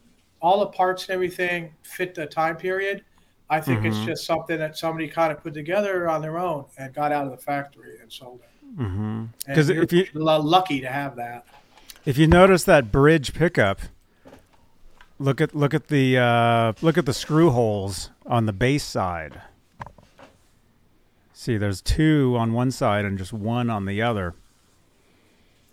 [0.41, 3.05] All the parts and everything fit the time period.
[3.51, 3.86] I think Mm-hmm.
[3.89, 7.24] it's just something that somebody kind of put together on their own and got out
[7.24, 8.78] of the factory and sold it.
[8.80, 9.24] Mm-hmm.
[9.55, 11.47] 'Cause if you- lucky to have that,
[12.05, 13.80] if you notice that bridge pickup,
[15.18, 19.40] look at look at the uh, look at the screw holes on the base side.
[21.32, 24.34] See, there's two on one side and just one on the other.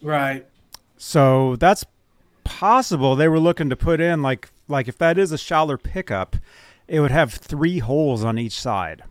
[0.02, 0.46] right?
[0.98, 1.86] So that's
[2.44, 3.16] possible.
[3.16, 6.36] They were looking to put in like like if that is a Schaller pickup,
[6.88, 9.04] it would have three holes on each side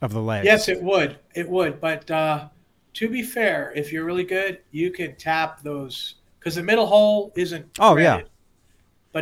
[0.00, 0.44] of the leg.
[0.44, 1.18] Yes, it would.
[1.34, 1.80] It would.
[1.80, 2.48] But uh,
[2.94, 7.32] to be fair, if you're really good, you can tap those because the middle hole
[7.36, 7.66] isn't.
[7.78, 8.22] Oh, yeah.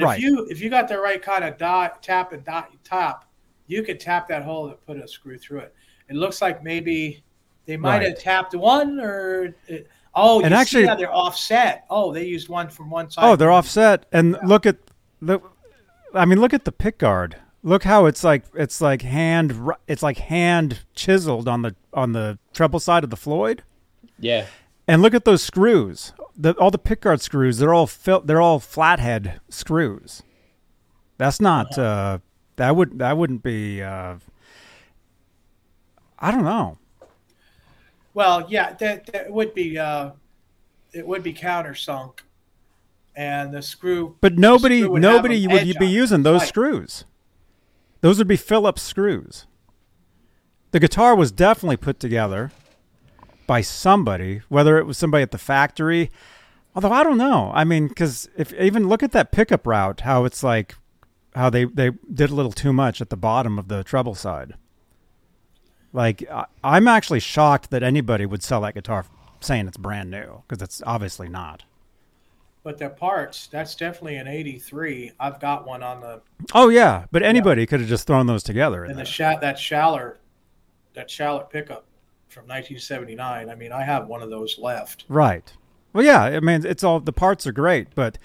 [0.00, 0.04] Threaded.
[0.06, 0.18] But Right.
[0.18, 3.24] if you if you got the right kind of dot tap and dot top,
[3.66, 5.74] you could tap that hole and put a screw through it.
[6.08, 7.22] It looks like maybe
[7.66, 8.08] they might Right.
[8.08, 11.84] have tapped one or it, oh, you And see actually- how they're offset.
[11.88, 13.24] Oh, they used one from one side.
[13.24, 14.04] Oh, they're offset.
[14.12, 14.76] And look at
[15.22, 15.40] the
[16.14, 17.36] I mean, look at the pick guard.
[17.62, 22.38] Look how it's like it's like hand it's like hand chiseled on the on the
[22.52, 23.62] treble side of the Floyd.
[24.18, 24.46] Yeah.
[24.86, 26.12] And look at those screws.
[26.36, 30.22] The, all the pickguard screws, they're all fil- they're all flathead screws.
[31.16, 32.18] That's not uh
[32.56, 34.16] that would that wouldn't be uh
[36.18, 36.78] I don't know.
[38.14, 40.10] Well, yeah, that, that would be uh,
[40.92, 42.20] it would be countersunk,
[43.16, 44.16] and the screw.
[44.20, 46.48] But nobody screw would nobody would be using those Right.
[46.48, 47.04] screws.
[48.00, 49.46] Those would be Phillips screws.
[50.70, 52.52] The guitar was definitely put together
[53.46, 56.10] by somebody, whether it was somebody at the factory.
[56.74, 57.52] Although I don't know.
[57.54, 60.74] I mean, because if even look at that pickup route, how it's like,
[61.34, 64.54] how they they did a little too much at the bottom of the treble side.
[65.92, 69.04] Like I, I'm actually shocked that anybody would sell that guitar
[69.40, 71.64] saying it's brand new because it's obviously not.
[72.64, 75.12] But the parts, that's definitely an '83.
[75.20, 76.22] I've got one on the
[76.54, 78.84] Oh yeah, but anybody could have just thrown those together.
[78.84, 80.16] in and the sha- that Schaller,
[80.94, 81.84] that Schaller pickup
[82.34, 83.48] from 1979.
[83.48, 85.04] I mean, I have one of those left.
[85.08, 85.52] Right.
[85.92, 86.22] Well, yeah.
[86.24, 88.18] I mean, it's all the parts are great, but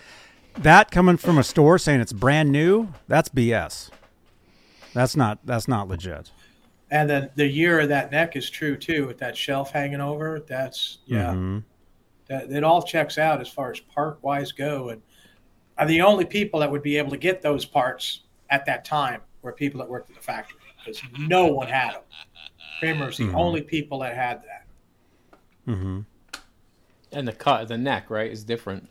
[0.55, 3.91] that coming from a store saying it's brand new, that's BS.
[4.93, 6.32] That's not that's not legit.
[6.89, 10.39] And then the year of that neck is true too, with that shelf hanging over.
[10.47, 11.64] That's yeah, Mhm.
[12.28, 14.89] that it all checks out as far as part wise go.
[14.89, 15.03] And
[15.78, 19.22] are the only people that would be able to get those parts at that time
[19.43, 22.01] were people that worked at the factory because no one had them.
[22.80, 24.66] Kramer's the only people that had that.
[25.68, 26.06] Mhm.
[27.12, 28.88] And the cut, the neck, right, is different.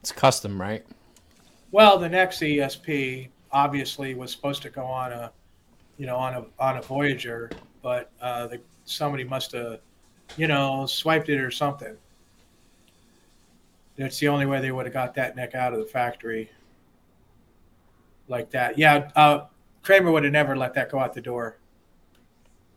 [0.00, 0.86] It's custom, right?
[1.72, 5.32] Well, the next ESP obviously was supposed to go on a,
[5.98, 7.50] you know, on a on a Voyager,
[7.82, 9.80] but uh, the, somebody must have,
[10.36, 11.96] you know, swiped it or something.
[13.96, 16.50] That's the only way they would have got that neck out of the factory.
[18.28, 19.10] Like that, yeah.
[19.16, 19.46] Uh,
[19.82, 21.56] Kramer would have never let that go out the door.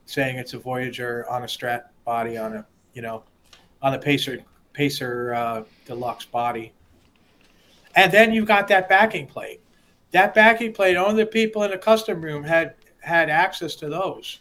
[0.05, 3.23] Saying it's a Voyager on a Strat body on a, you know,
[3.81, 4.39] on the Pacer
[4.73, 6.73] Pacer uh, Deluxe body.
[7.95, 9.61] And then you've got that backing plate.
[10.11, 14.39] That backing plate, only the people in the custom room had had access to those.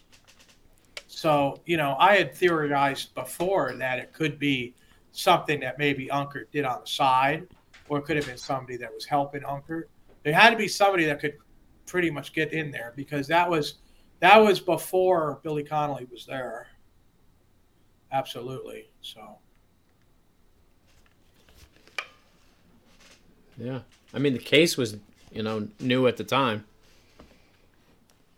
[1.07, 4.73] So, you know, I had theorized before that it could be
[5.11, 7.47] something that maybe Unker did on the side,
[7.87, 9.83] or it could have been somebody that was helping Unker.
[10.23, 11.37] There had to be somebody that could
[11.85, 13.75] pretty much get in there because that was
[14.23, 16.67] that was before Billy Connolly was there.
[18.09, 18.87] Absolutely.
[19.01, 19.39] So
[23.57, 23.79] Yeah.
[24.13, 24.95] I mean, the case was,
[25.33, 26.63] you know, new at the time.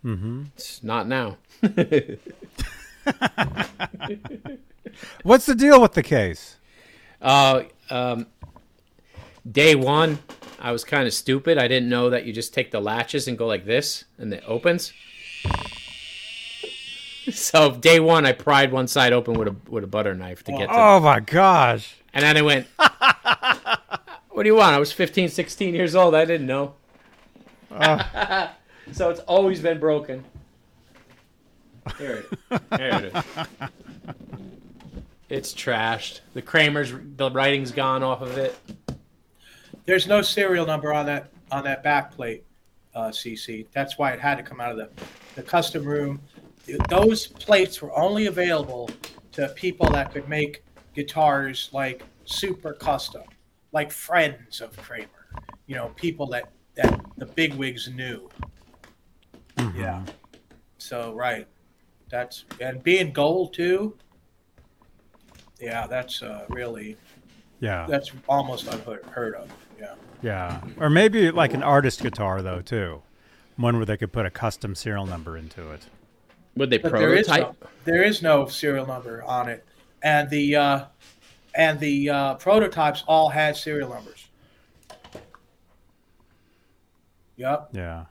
[0.04, 0.46] Mm-hmm.
[0.56, 1.36] It's not now.
[5.22, 6.56] What's the deal with the case?
[7.22, 8.26] Uh, um,
[9.48, 10.18] day one,
[10.58, 11.58] I was kind of stupid.
[11.58, 14.42] I didn't know that you just take the latches and go like this, and it
[14.48, 14.92] opens.
[17.32, 20.52] So day one, I pried one side open with a with a butter knife to
[20.52, 21.96] get to, Oh my gosh.
[22.14, 22.66] and then I went.
[24.30, 24.74] what do you want?
[24.74, 26.14] I was 15, 16 years old.
[26.14, 26.74] I didn't know.
[28.92, 30.24] so it's always been broken.
[31.98, 33.24] Here it, here it is.
[35.28, 36.20] It's trashed.
[36.34, 38.56] The Kramer's the writing's gone off of it.
[39.84, 42.44] there's no serial number on that on that back plate,
[42.94, 43.66] uh, CC.
[43.72, 44.88] That's why it had to come out of the
[45.34, 46.20] the custom room.
[46.88, 48.90] Those plates were only available
[49.32, 50.64] to people that could make
[50.94, 53.22] guitars like super custom,
[53.72, 55.08] like friends of Kramer.
[55.66, 58.28] You know, people that that the bigwigs knew.
[59.74, 60.02] Yeah.
[60.78, 61.46] So right,
[62.10, 63.96] that's and being gold too.
[65.60, 66.96] Yeah, that's uh, really
[67.60, 67.86] Yeah.
[67.88, 69.50] that's almost unheard of.
[69.80, 69.94] Yeah.
[70.22, 70.60] Yeah.
[70.78, 73.02] Or maybe like an artist guitar though too.
[73.56, 75.86] One where they could put a custom serial number into it.
[76.56, 77.54] Would they But there is no,
[77.84, 79.64] there is no serial number on it,
[80.02, 80.84] and the uh,
[81.54, 84.26] and the uh, prototypes all had serial numbers.
[87.36, 87.68] Yep.
[87.72, 88.04] Yeah.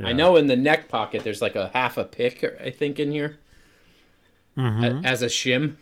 [0.00, 3.10] I know in the neck pocket there's like a half a pick, I think, in
[3.10, 3.38] here
[4.56, 5.02] Mhm.
[5.04, 5.74] a- as a shim.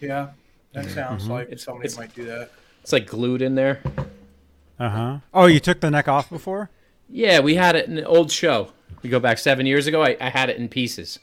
[0.00, 0.28] Yeah.
[0.72, 2.50] That sounds like It's- somebody it's- might do that.
[2.82, 3.82] It's like glued in there.
[4.80, 5.18] Uh-huh.
[5.34, 6.70] Oh, you took the neck off before?
[7.08, 8.72] Yeah, we had it in an old show.
[9.02, 10.02] We go back seven years ago.
[10.02, 11.18] I, I had it in pieces.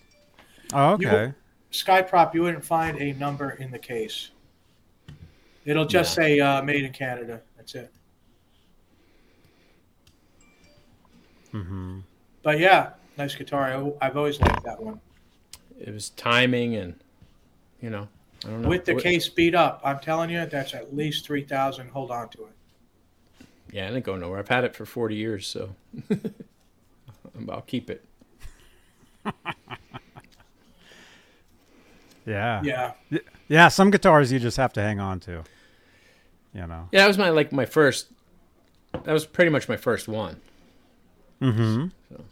[0.73, 1.33] Oh, You- okay.
[1.71, 4.31] Skyprop, you wouldn't find a number in the case.
[5.65, 7.91] It'll just say uh, "Made in Canada." That's it.
[11.53, 12.03] Mhm.
[12.43, 13.73] But yeah, nice guitar.
[13.73, 15.01] I, I've always liked that one.
[15.79, 16.95] It was timing and,
[17.81, 18.07] you know,
[18.45, 18.69] I don't know.
[18.69, 21.89] With the What- case beat up, I'm telling you, that's at least three thousand.
[21.89, 22.54] Hold on to it.
[23.71, 24.39] Yeah, it didn't go nowhere.
[24.39, 25.75] I've had it for 40 years, so
[27.49, 28.03] I'll keep it.
[32.25, 32.61] Yeah.
[32.63, 35.43] Yeah, Yeah, some guitars you just have to hang on to.
[36.53, 36.89] You know.
[36.91, 38.07] Yeah, that was my like my first.
[38.93, 40.37] That was pretty much my first one.
[41.41, 41.87] Mm-hmm.
[42.09, 42.25] So-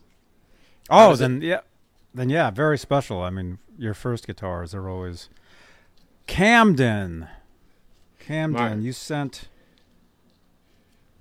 [0.90, 1.26] Oh, was it?
[1.26, 1.60] then yeah.
[2.14, 3.22] Then yeah, very special.
[3.22, 5.30] I mean, your first guitars are always
[6.26, 7.28] Camden.
[8.20, 8.82] Camden, Martin.
[8.82, 9.48] you sent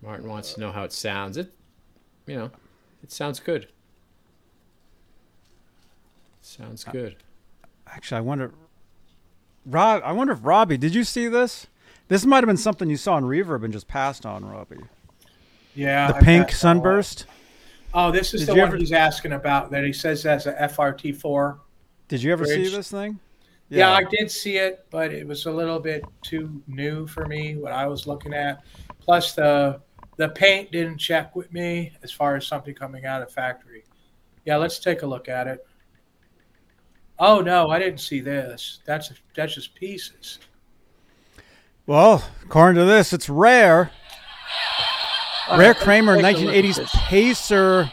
[0.03, 1.37] Martin wants to know how it sounds.
[1.37, 1.53] It,
[2.27, 2.51] you know,
[3.03, 3.69] it sounds good.
[6.41, 7.17] Sounds good.
[7.87, 8.53] Actually, I wonder
[9.65, 11.67] Rob, I wonder if Robbie, did you see this?
[12.09, 14.81] This might have been something you saw in Reverb and just passed on, Robbie.
[15.75, 16.09] yeah.
[16.09, 16.59] The I've pink got that one.
[16.59, 17.27] sunburst.
[17.95, 19.71] Oh, this is Did the one ever- he's asking about.
[19.71, 21.59] That he says that's a FRT4.
[22.09, 23.19] Did you ever see this thing?
[23.69, 23.93] Yeah.
[23.93, 27.57] I did see it, but it was a little bit too new for me.
[27.57, 28.65] What I was looking at,
[28.99, 29.81] plus the
[30.17, 33.85] the paint didn't check with me as far as something coming out of factory.
[34.45, 35.67] Yeah, let's take a look at it.
[37.19, 38.81] Oh no, I didn't see this.
[38.85, 40.39] That's that's just pieces.
[41.87, 43.91] Well, according to this, it's rare.
[45.51, 46.93] Rare Kramer take a 1980s.
[47.09, 47.91] Pacer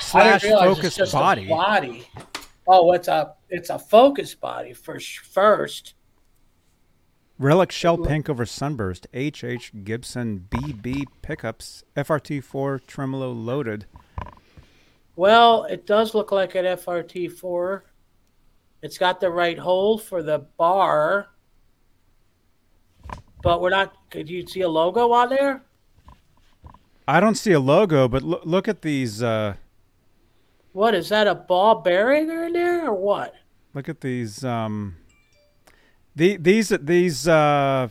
[0.00, 1.48] slash didn't realize it's Focus body.
[1.48, 2.08] body.
[2.66, 5.94] Oh, it's a it's a focus body for first.
[7.38, 9.06] Relic shell pink over sunburst.
[9.14, 11.84] HH Gibson BB pickups.
[11.96, 13.86] FRT4 tremolo loaded.
[15.14, 17.82] Well, it does look like an FRT4.
[18.82, 21.28] It's got the right hole for the bar,
[23.42, 23.92] but we're not.
[24.10, 25.62] Could you see a logo on there?
[27.08, 29.20] I don't see a logo, but lo- look at these.
[29.22, 29.54] Uh,
[30.72, 31.26] What is that?
[31.26, 33.34] A ball bearing in there, or what?
[33.74, 34.44] look at these.
[34.44, 34.97] Um,
[36.18, 37.28] the, these these.
[37.28, 37.88] Uh,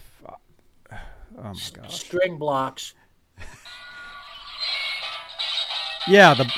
[0.91, 0.97] oh
[1.37, 1.93] my gosh.
[1.93, 2.93] String blocks.
[6.07, 6.33] Yeah.
[6.33, 6.51] The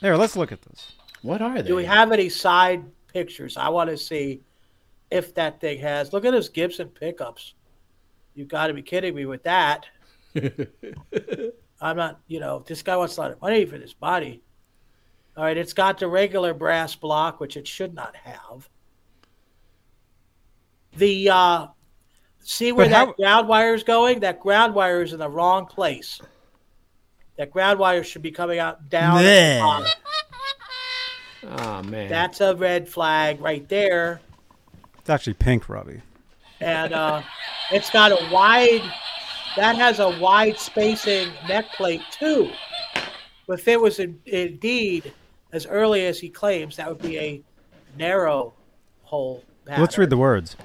[0.00, 0.16] there.
[0.16, 0.92] Let's look at this.
[1.22, 1.68] What are they?
[1.68, 3.56] Do we have any side pictures?
[3.56, 4.40] I want to see
[5.10, 6.12] if that thing has.
[6.12, 7.54] Look at those Gibson pickups.
[8.34, 9.86] You got to be kidding me with that.
[11.80, 14.42] I'm not, you know, this guy wants a lot of money for this body.
[15.36, 18.68] All right, it's got the regular brass block, which it should not have.
[21.00, 21.66] The uh
[22.42, 24.20] see where But that how- ground wire is going?
[24.20, 26.20] That ground wire is in the wrong place.
[27.38, 29.16] That ground wire should be coming out down.
[29.18, 29.90] at the
[31.42, 32.10] Oh man.
[32.10, 34.20] That's a red flag right there.
[34.98, 36.02] It's actually pink, Robbie.
[36.60, 37.22] and uh,
[37.72, 38.82] it's got a wide
[39.56, 42.50] that has a wide spacing neck plate too
[43.48, 45.12] if it was in, indeed
[45.52, 47.42] as early as he claims that would be a
[47.96, 48.52] narrow
[49.02, 49.80] hole pattern.
[49.80, 50.56] Let's read the words.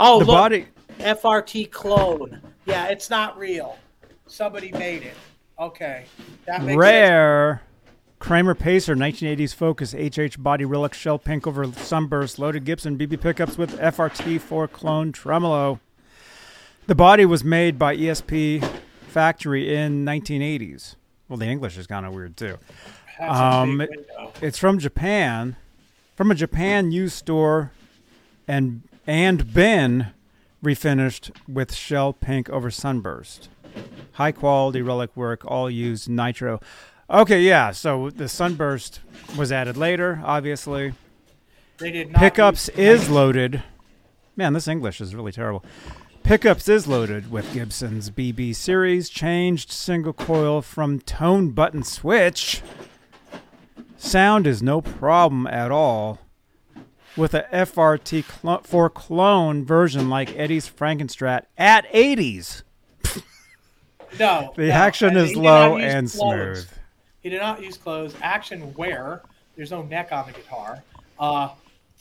[0.00, 0.66] Oh the look body.
[0.98, 3.78] frt clone yeah it's not real
[4.26, 5.14] somebody made it
[5.58, 6.04] okay
[6.46, 6.78] that makes sense.
[6.78, 7.62] Rare.
[8.18, 13.56] Kramer Pacer 1980s Focus HH body relic shell pink over sunburst loaded Gibson BB pickups
[13.56, 15.80] with FRT4 clone tremolo.
[16.86, 18.62] The body was made by ESP
[19.08, 20.96] factory in 1980s.
[21.28, 22.58] Well, the English is kind of weird too.
[23.20, 24.32] Um, window.
[24.42, 25.56] It's from Japan,
[26.14, 27.72] from a Japan used store,
[28.46, 30.12] and and Ben
[30.62, 33.48] refinished with shell pink over sunburst.
[34.12, 36.60] High quality relic work, all used nitro.
[37.08, 37.70] Okay, yeah.
[37.70, 39.00] So the sunburst
[39.36, 40.92] was added later, obviously.
[41.78, 43.62] they did not Pickups is loaded.
[44.36, 45.64] Man, this English is really terrible.
[46.22, 52.62] Pickups is loaded with Gibson's BB series, changed single coil from tone button switch.
[53.96, 56.18] Sound is no problem at all.
[57.16, 62.62] With a FRT cl- 4 clone version like Eddie's Frankenstrat at 80s.
[64.18, 66.60] No, The no, action is low and clothes.
[66.60, 66.68] smooth.
[67.22, 68.14] He did not use clothes.
[68.22, 69.22] Action wear.
[69.56, 70.82] There's no neck on the guitar.
[71.18, 71.50] Uh,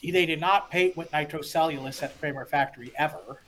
[0.01, 3.41] they did not paint with nitrocellulose at Kramer Factory ever.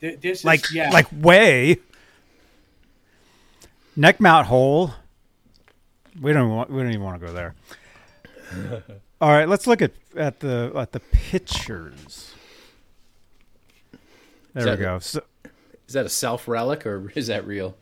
[0.00, 0.90] Th- This Like is yeah.
[0.90, 1.76] like way.
[3.94, 4.92] Neck mount hole.
[6.20, 7.54] We don't want, we don't even want to go there.
[9.20, 12.34] All right, let's look at at the at the pictures.
[14.54, 14.98] There we go.
[14.98, 15.22] So,
[15.86, 17.76] Is that a self relic or is that real?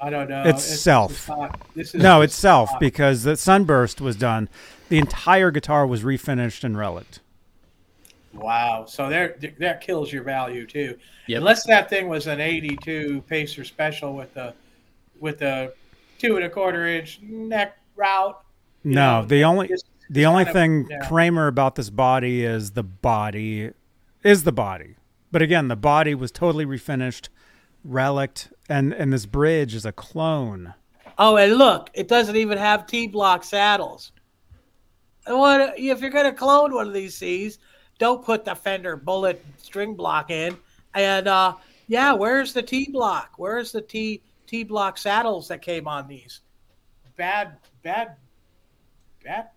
[0.00, 0.44] I don't know.
[0.44, 1.10] It's self.
[1.12, 4.48] it's not- this is no, it's self not- because the sunburst was done.
[4.88, 7.20] The entire guitar was refinished and relicked.
[8.32, 8.84] Wow.
[8.86, 10.96] So there, that kills your value too.
[11.26, 11.38] Yep.
[11.38, 14.54] Unless that thing was an 82 Pacer Special with the
[15.18, 15.74] with the
[16.18, 18.40] two and a quarter inch neck route.
[18.84, 21.06] no, know, the only it's- the only thing yeah.
[21.06, 23.70] Kramer about this body is the body
[24.22, 24.96] is the body.
[25.30, 27.28] But again, the body was totally refinished,
[27.84, 30.74] relicked, and and this bridge is a clone.
[31.18, 34.12] Oh, and look, it doesn't even have T-block saddles.
[35.26, 37.58] And What if you're going to clone one of these C's?
[37.98, 40.56] Don't put the Fender Bullet string block in.
[40.94, 41.54] And uh,
[41.88, 43.32] yeah, where's the T block?
[43.36, 46.40] Where's the T T block saddles that came on these?
[47.18, 48.16] bad, bad,
[49.22, 49.48] bad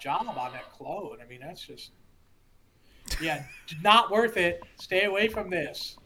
[0.00, 1.18] job on that clone.
[1.22, 1.92] I mean, that's just
[3.20, 3.44] yeah,
[3.82, 4.62] not worth it.
[4.76, 5.96] Stay away from this.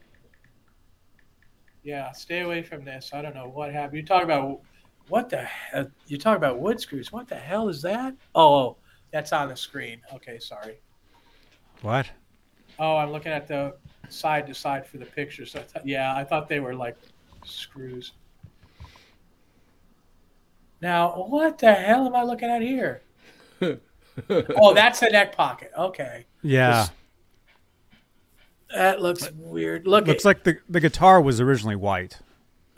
[1.82, 3.10] Yeah, stay away from this.
[3.12, 3.96] I don't know what happened.
[3.96, 4.60] You talk about
[5.08, 5.86] what the hell?
[6.06, 7.12] You talk about wood screws.
[7.12, 8.14] What the hell is that?
[8.34, 8.76] Oh, oh
[9.12, 10.00] that's on the screen.
[10.14, 10.80] Okay, sorry.
[11.82, 12.10] What?
[12.78, 13.74] Oh, I'm looking at the
[14.08, 15.56] side to side for the pictures.
[15.56, 16.96] I thought, yeah, I thought they were like
[17.44, 18.12] screws.
[20.80, 23.02] Now, what the hell am I looking at here?
[23.61, 25.70] Oh, that's the neck pocket.
[25.76, 26.86] Okay, Yeah.
[28.74, 29.86] That looks weird.
[29.86, 32.18] Look, Looks at like the the guitar was originally white.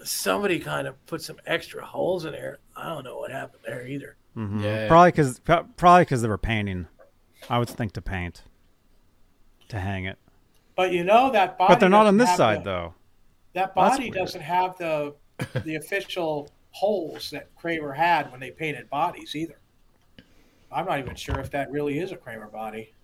[0.05, 2.59] somebody kind of put some extra holes in there.
[2.76, 4.16] I don't know what happened there either.
[4.37, 4.62] Mm-hmm.
[4.62, 4.87] Yeah.
[4.89, 6.87] Probably because probably because they were painting.
[7.49, 8.45] I would think to paint,
[9.68, 10.18] to hang it.
[10.76, 11.72] but you know that body.
[11.74, 12.95] But they're not on this side the- though.
[13.55, 15.16] That body doesn't have the
[15.64, 19.57] the official holes that Kramer had when they painted bodies either.
[20.73, 22.95] I'm not even sure if that really is a Kramer body.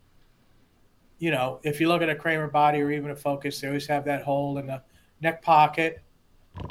[1.18, 3.86] You know, if you look at a Kramer body or even a Focus, they always
[3.86, 4.82] have that hole in the
[5.20, 6.02] neck pocket.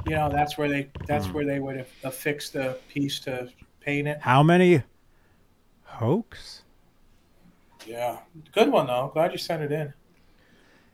[0.06, 1.34] You know, that's where they that's Hmm.
[1.34, 3.50] where they would affix the piece to
[3.82, 4.20] paint it.
[4.22, 4.84] How many
[5.84, 6.64] hoax?
[7.86, 8.20] Yeah,
[8.52, 9.10] good one though.
[9.14, 9.93] Glad you sent it in.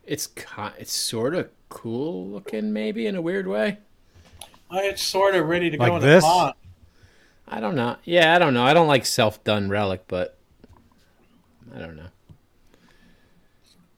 [0.06, 3.78] It's ki- it's sort of cool looking, maybe in a weird way.
[4.70, 6.24] Uh, It's sort of ready to Like go in this?
[6.24, 6.54] the pond.
[7.52, 7.98] I don't know.
[8.06, 8.64] Yeah, I don't know.
[8.64, 10.38] I don't like self done relic, but
[11.76, 12.08] I don't know.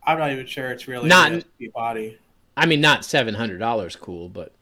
[0.05, 2.17] I'm not even sure it's really Not- ESP body.
[2.57, 4.53] I mean, not seven hundred dollars cool, but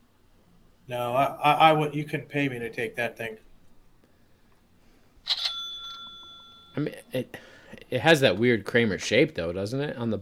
[0.87, 1.95] No, I, I, I would.
[1.95, 3.37] You couldn't pay me to take that thing.
[6.75, 7.37] I mean it.
[7.89, 9.97] It has that weird Kramer shape though, doesn't it?
[9.97, 10.19] On the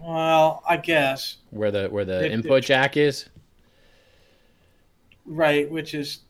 [0.00, 3.28] Well, I guess where the where the It- input jack is.
[5.26, 6.20] right, which is,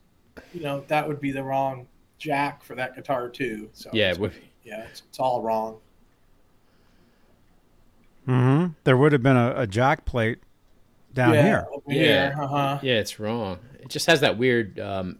[0.57, 1.85] you know, that would be the wrong
[2.17, 3.69] jack for that guitar too.
[3.73, 4.33] So Yeah, it's, would-
[4.63, 5.77] yeah, it's, it's all wrong.
[8.27, 8.73] Mm-hmm.
[8.83, 10.39] There would have been a, a jack plate
[11.13, 11.67] down yeah, here.
[11.71, 11.95] over Yeah.
[12.33, 12.79] here, uh-huh.
[12.81, 13.59] Yeah, it's wrong.
[13.79, 15.19] It just has that weird, um,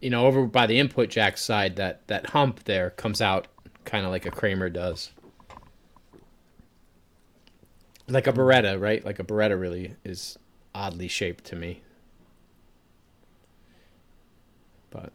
[0.00, 1.76] you know, over by the input jack side.
[1.76, 3.48] That that hump there comes out
[3.84, 5.12] kind of like a Kramer does,
[8.08, 9.04] like a Baretta, right?
[9.04, 10.38] Like a Baretta really is
[10.74, 11.82] oddly shaped to me.
[14.90, 15.12] But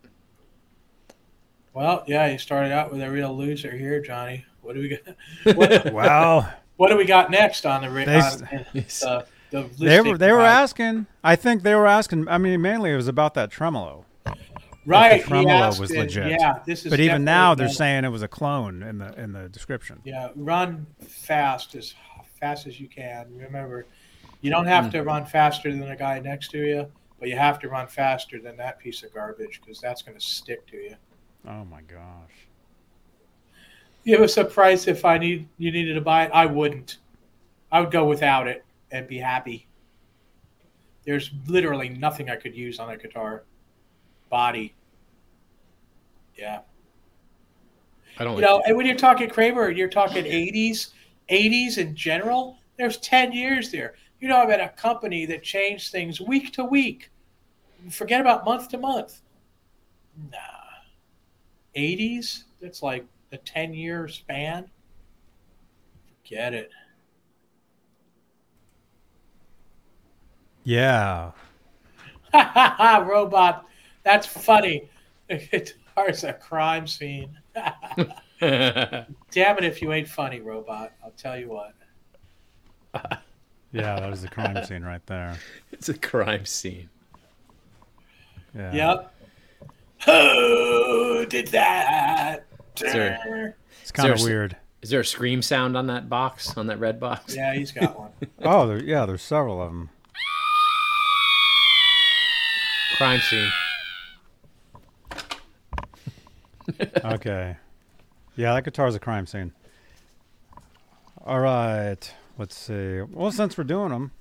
[1.74, 4.46] Well, yeah, you started out with a real loser here, Johnny.
[4.62, 5.56] What do we got?
[5.58, 7.98] What, Well, what do we got next on the on,
[9.08, 11.08] uh, the they were they were asking.
[11.24, 12.28] I think they were asking.
[12.28, 14.06] I mean, mainly it was about that tremolo.
[14.86, 15.22] right.
[15.22, 16.32] the tremolo asked was it, legit.
[16.32, 16.90] Yeah, this is.
[16.90, 20.00] But even now, they're saying it was a clone in the in the description.
[20.04, 21.94] Yeah, run fast as
[22.40, 23.28] fast as you can.
[23.38, 23.86] Remember,
[24.42, 24.92] you don't have Hmm.
[24.92, 28.40] to run faster than the guy next to you, but you have to run faster
[28.40, 30.96] than that piece of garbage because that's going to stick to you.
[31.48, 32.48] Oh my gosh.
[34.06, 36.32] Give us a price if I need you needed to buy it.
[36.34, 36.98] I wouldn't.
[37.72, 39.68] I would go without it and be happy.
[41.06, 43.44] There's literally nothing I could use on that guitar.
[44.30, 44.74] Body.
[46.36, 46.62] Yeah.
[48.20, 48.50] I don't You like.
[48.50, 50.90] know, and when you're talking Kramer, you're talking 80s,
[51.30, 52.58] 80s in general.
[52.78, 53.96] There's 10 years there.
[54.20, 57.10] You know, about a company that changed things week to week.
[57.90, 59.22] Forget about month to month.
[60.32, 60.38] Nah.
[61.76, 62.44] 80s?
[62.62, 64.70] That's like a 10 year span.
[66.24, 66.70] Forget it.
[70.64, 71.32] Yeah.
[73.04, 73.66] Robot.
[74.04, 74.90] That's funny.
[75.30, 77.38] It's a crime scene.
[78.40, 79.06] Damn
[79.58, 80.94] it if you ain't funny, Robot.
[81.04, 81.74] I'll tell you what.
[83.74, 85.38] Yeah, that was the crime scene right there.
[85.72, 86.90] it's a crime scene.
[88.54, 88.74] Yeah.
[88.74, 89.14] Yep.
[90.06, 92.46] Who did that?
[92.80, 94.58] there- It's kind of weird.
[94.82, 97.36] Is there a scream sound on that box, on that red box?
[97.36, 98.12] Yeah, he's got one.
[98.42, 99.90] Oh, there, yeah, there's several of them.
[102.98, 103.52] Crime scene.
[107.04, 107.58] Okay.
[108.36, 109.52] Yeah, that guitar's a crime scene.
[111.26, 112.14] All right.
[112.38, 113.02] Let's see.
[113.02, 114.12] Well, since we're doing them,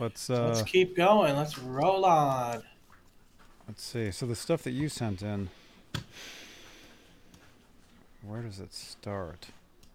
[0.00, 1.36] let's uh, Let's keep going.
[1.36, 2.62] Let's roll on.
[3.66, 4.10] Let's see.
[4.10, 5.50] So the stuff that you sent in,
[8.22, 9.48] where does it start?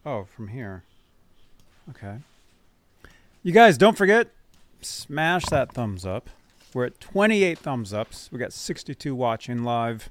[0.05, 0.83] Oh, from here.
[1.89, 2.17] Okay.
[3.43, 4.29] You guys, don't forget,
[4.81, 6.29] smash that thumbs up.
[6.73, 8.29] We're at 28 thumbs ups.
[8.31, 10.09] We got 62 watching live.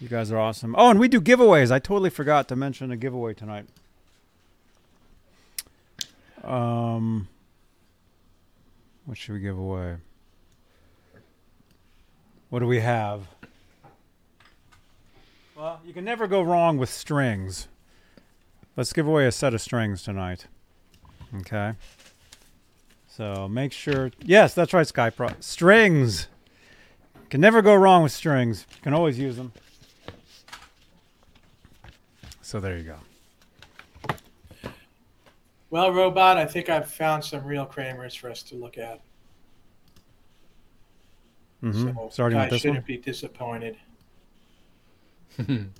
[0.00, 0.74] You guys are awesome.
[0.76, 1.70] Oh, and we do giveaways.
[1.70, 3.66] I totally forgot to mention a giveaway tonight.
[6.42, 7.28] Um,
[9.04, 9.96] what should we give away?
[12.50, 13.28] What do we have?
[15.56, 17.68] Well, you can never go wrong with strings.
[18.76, 20.46] Let's give away a set of strings tonight.
[21.38, 21.74] Okay.
[23.08, 24.10] So make sure.
[24.20, 25.42] Yes, that's right, Skype.
[25.42, 26.28] Strings.
[27.28, 28.66] Can never go wrong with strings.
[28.70, 29.52] You can always use them.
[32.42, 34.16] So there you go.
[35.70, 39.00] Well, Robot, I think I've found some real Kramers for us to look at.
[41.60, 42.86] Hmm So Starting I with this shouldn't one.
[42.86, 43.76] be disappointed.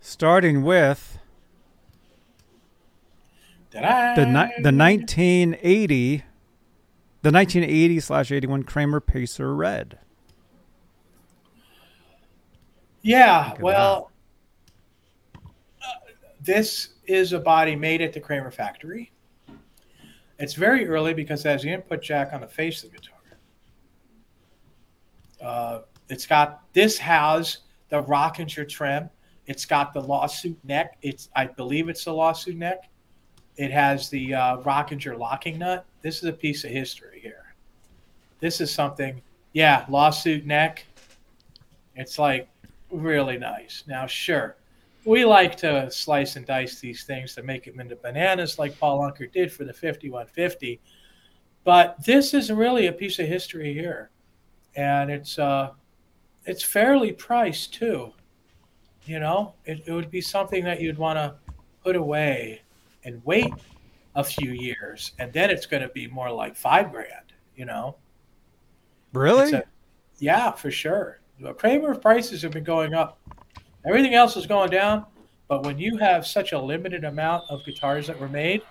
[0.00, 1.18] Starting with
[3.70, 4.14] Ta-da!
[4.14, 6.16] the ni- the 1980,
[7.22, 9.98] the 1980 slash 81 Kramer Pacer Red.
[13.02, 14.10] Yeah, well,
[15.82, 15.86] uh,
[16.40, 19.12] this is a body made at the Kramer factory.
[20.38, 23.15] It's very early because it has the input jack on the face of the guitar.
[25.42, 27.58] Uh, it's got this has
[27.88, 29.10] the Rockinger trim.
[29.46, 30.98] It's got the lawsuit neck.
[31.02, 32.88] It's I believe it's the lawsuit neck.
[33.56, 35.86] It has the uh, Rockinger locking nut.
[36.02, 37.54] This is a piece of history here.
[38.40, 39.22] This is something,
[39.54, 40.84] yeah, lawsuit neck.
[41.94, 42.48] It's like
[42.90, 43.84] really nice.
[43.86, 44.56] Now, sure,
[45.06, 49.00] we like to slice and dice these things to make them into bananas, like Paul
[49.00, 50.80] Unkert did for the 5150.
[51.64, 54.10] But this is really a piece of history here,
[54.76, 55.70] and it's uh,
[56.44, 58.12] it's fairly priced too.
[59.04, 61.34] You know, it, it would be something that you'd want to
[61.82, 62.62] put away
[63.04, 63.52] and wait
[64.14, 67.32] a few years, and then it's going to be more like five grand.
[67.56, 67.96] You know.
[69.12, 69.52] Really?
[69.52, 69.64] A-
[70.18, 71.20] yeah, for sure.
[71.40, 73.18] The Kramer prices have been going up.
[73.86, 75.04] Everything else is going down,
[75.48, 78.62] but when you have such a limited amount of guitars that were made,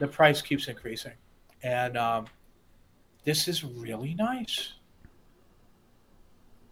[0.00, 1.12] the price keeps increasing.
[1.62, 2.26] And um,
[3.24, 4.72] this is really nice.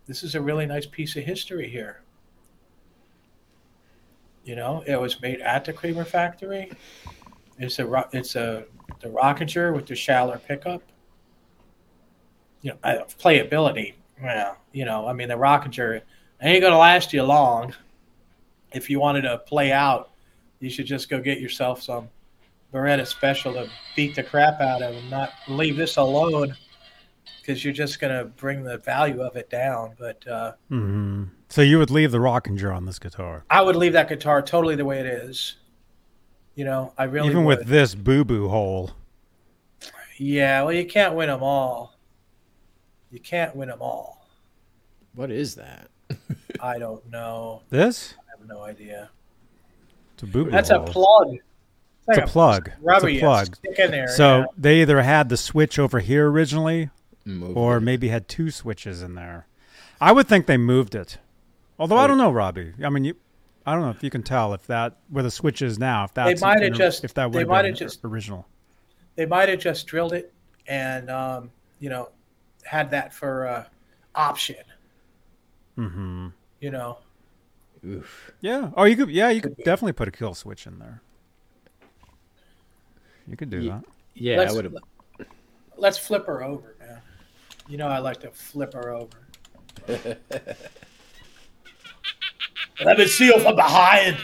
[0.09, 2.01] This is a really nice piece of history here.
[4.45, 6.73] You know, it was made at the Kramer factory.
[7.59, 8.65] It's a it's a
[9.01, 10.83] the Rockinger with the Schaller pickup
[12.63, 13.95] you know, uh, playability.
[14.23, 16.03] Well, you know, I mean, the Rockinger
[16.43, 17.75] ain't to last you long.
[18.73, 20.11] If you wanted to play out,
[20.61, 22.09] you should just go get yourself some
[22.73, 26.57] Baretta Special to beat the crap out of and not leave this alone
[27.49, 29.95] because you're just going to bring the value of it down.
[29.99, 33.95] But uh, hmm So you would leave the Rockinger on this guitar, I would leave
[33.95, 35.57] that guitar totally the way it is.
[36.55, 37.61] You know, I really even would.
[37.61, 38.91] with this boo boo hole.
[40.19, 40.63] yeah.
[40.63, 41.95] Well, you can't win them all.
[43.11, 44.29] You can't win them all.
[45.15, 45.89] What is that?
[46.61, 47.63] I don't know.
[47.71, 48.15] This?
[48.19, 49.09] I have no idea.
[50.15, 50.83] It's a boo boo That's hole.
[50.83, 51.37] a plug.
[52.09, 52.71] It's a plug.
[52.83, 53.57] Rubber it's a plug.
[53.57, 54.09] stick in there.
[54.09, 54.45] So yeah.
[54.59, 56.91] they either had the switch over here originally,
[57.29, 57.81] Moved or it.
[57.83, 59.47] maybe had two switches in there.
[60.01, 61.19] I would think they moved it.
[61.79, 62.73] Although I don't know, Robbie.
[62.83, 63.15] I mean, you,
[63.67, 66.05] I don't know if you can tell if that where the switch is now.
[66.05, 68.47] If that's might have just- if that would might have have been just- original.
[69.17, 70.33] they might have just drilled it
[70.67, 71.51] and um,
[71.81, 72.11] you know
[72.65, 73.65] had that for uh,
[74.15, 74.57] option.
[75.77, 76.29] hmm
[76.61, 76.99] You know,
[77.87, 78.33] Oof.
[78.41, 78.71] Yeah.
[78.77, 79.11] Oh, you could.
[79.11, 81.01] Yeah, you could definitely put a kill switch in there.
[83.27, 83.85] You could do Ye- that.
[84.15, 84.75] Yeah, Let's- would have.
[85.77, 86.78] Let's flip her over, man.
[87.69, 89.19] You know I like to flip her over.
[92.85, 94.17] Let me see you from behind.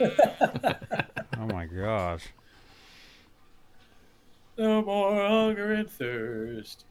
[1.40, 2.24] Oh my gosh.
[4.56, 6.84] No more hunger and thirst.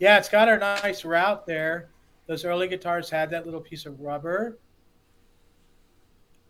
[0.00, 1.90] Yeah, it's got a nice route there.
[2.26, 4.58] Those early guitars had that little piece of rubber.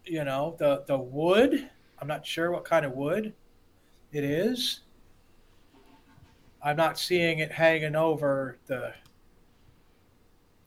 [0.07, 1.69] You know, the the wood.
[1.99, 3.35] I'm not sure what kind of wood
[4.11, 4.81] it is.
[6.65, 8.95] I'm not seeing it hanging over the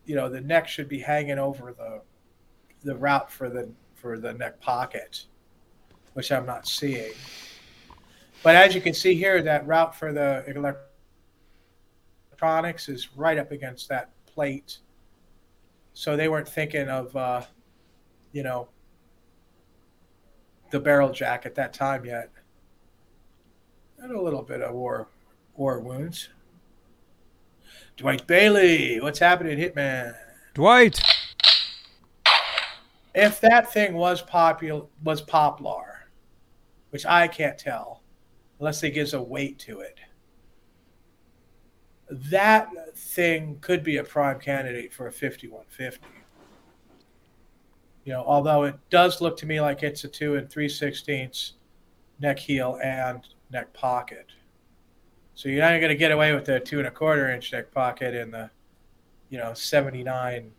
[0.06, 2.02] you know, the neck should be hanging over the
[2.84, 5.26] the route for the for the neck pocket,
[6.14, 7.12] which I'm not seeing.
[8.44, 10.46] But as you can see here, that route for the
[12.32, 14.78] electronics is right up against that plate.
[15.94, 17.42] So they weren't thinking of, uh,
[18.32, 18.70] you know,
[20.70, 22.30] the barrel jack at that time yet.
[23.98, 25.08] And a little bit of war,
[25.58, 26.30] war wounds.
[27.98, 30.16] Dwight Bailey, what's happening, Hitman?
[30.54, 31.02] Dwight.
[33.16, 36.08] If that thing was popular, was poplar,
[36.92, 38.04] which I can't tell,
[38.60, 40.00] unless it gives a weight to it.
[42.10, 46.06] That thing could be a prime candidate for a 5150.
[48.06, 51.54] You know, although it does look to me like it's a two and three sixteenths
[52.20, 53.22] neck heel and
[53.52, 54.28] neck pocket.
[55.38, 57.72] So you're not going to get away with the two and a quarter inch neck
[57.72, 58.50] pocket in the,
[59.30, 60.52] you know, 79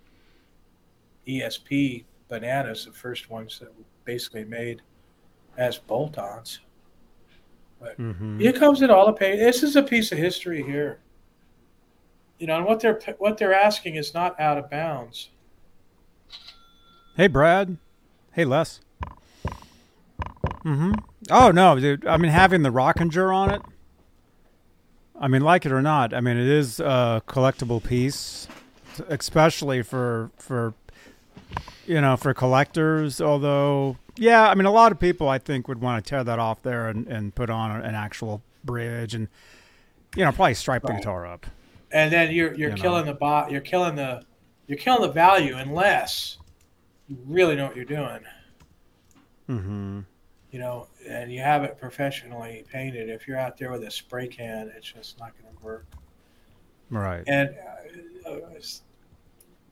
[1.27, 4.83] ESP bananas, the first ones that were basically made
[5.57, 6.61] as bolt-ons.
[7.83, 8.41] Mm-hmm.
[8.41, 9.41] It comes in all a page.
[9.41, 11.01] This is a piece of history here.
[12.39, 15.31] You know, and what they're what they're asking is not out of bounds.
[17.17, 17.79] Hey, Brad.
[18.31, 18.81] Hey, Les.
[20.65, 20.93] Mm-hmm.
[21.33, 22.07] Oh no, dude.
[22.07, 23.63] I mean, having the Rockinger on it.
[25.21, 28.47] I mean, like it or not, I mean, it is a collectible piece,
[29.09, 30.75] especially for for
[31.87, 33.21] you know for collectors.
[33.21, 36.39] Although, yeah, I mean, a lot of people I think would want to tear that
[36.39, 39.29] off there and, and put on an actual bridge and
[40.17, 41.47] you know probably stripe the guitar up.
[41.91, 42.83] And then you're you're You know.
[42.83, 43.51] killing the bot.
[43.51, 44.25] You're killing the
[44.67, 46.37] you're killing the value unless
[47.09, 48.21] you really know what you're doing.
[49.49, 50.01] Mm-hmm.
[50.51, 53.11] You know, and you have it professionally painted.
[53.11, 55.87] If you're out there with a spray can, it's just not going to work.
[56.91, 57.23] Right.
[57.27, 57.55] And
[58.27, 58.61] uh, uh,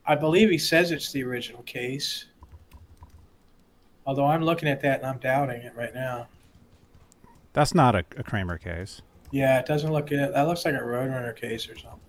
[0.05, 2.27] I believe he says it's the original case.
[4.07, 6.29] Although I'm looking at that and I'm doubting it right now.
[7.55, 9.01] That's not a, a Kramer case.
[9.31, 10.33] Yeah, it doesn't look it.
[10.33, 12.01] That looks like a Roadrunner case or something.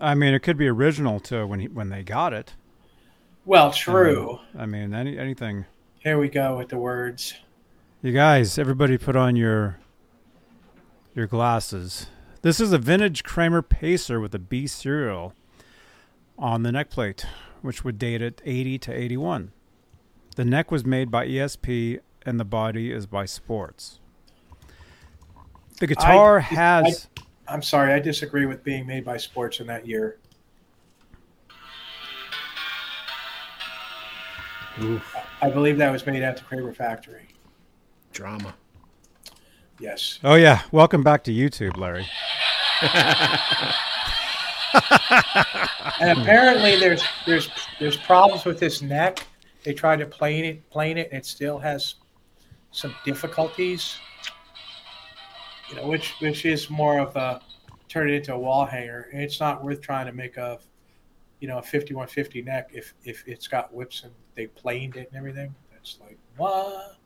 [0.00, 2.54] I mean, it could be original to when he, when they got it.
[3.44, 4.40] Well, true.
[4.58, 5.64] I mean, any anything.
[6.00, 7.34] Here we go with the words.
[8.04, 9.78] You guys, everybody, put on your
[11.14, 12.08] your glasses.
[12.42, 15.32] This is a vintage Kramer Pacer with a B serial
[16.38, 17.24] on the neck plate,
[17.62, 19.52] which would date it 80 to 81.
[20.36, 24.00] The neck was made by ESP, and the body is by Sports.
[25.80, 27.08] The guitar I- has.
[27.48, 30.18] I'm sorry, I disagree with being made by Sports in that year.
[34.82, 37.28] Oof, I believe that was made at the Kramer factory.
[38.14, 38.54] Drama.
[39.78, 40.20] Yes.
[40.24, 42.06] oh yeah, welcome back to YouTube, Larry.
[46.00, 49.26] And apparently there's there's there's problems with this neck.
[49.62, 51.96] They tried to plane it plane it and it still has
[52.72, 53.96] some difficulties.
[55.70, 57.40] You know, which which is more of a
[57.88, 59.08] turn it into a wall hanger.
[59.12, 60.58] And it's not worth trying to make a
[61.40, 64.96] you know a fifty one fifty neck if if it's got whips and they planed
[64.96, 65.54] it and everything.
[65.72, 66.96] That's like what?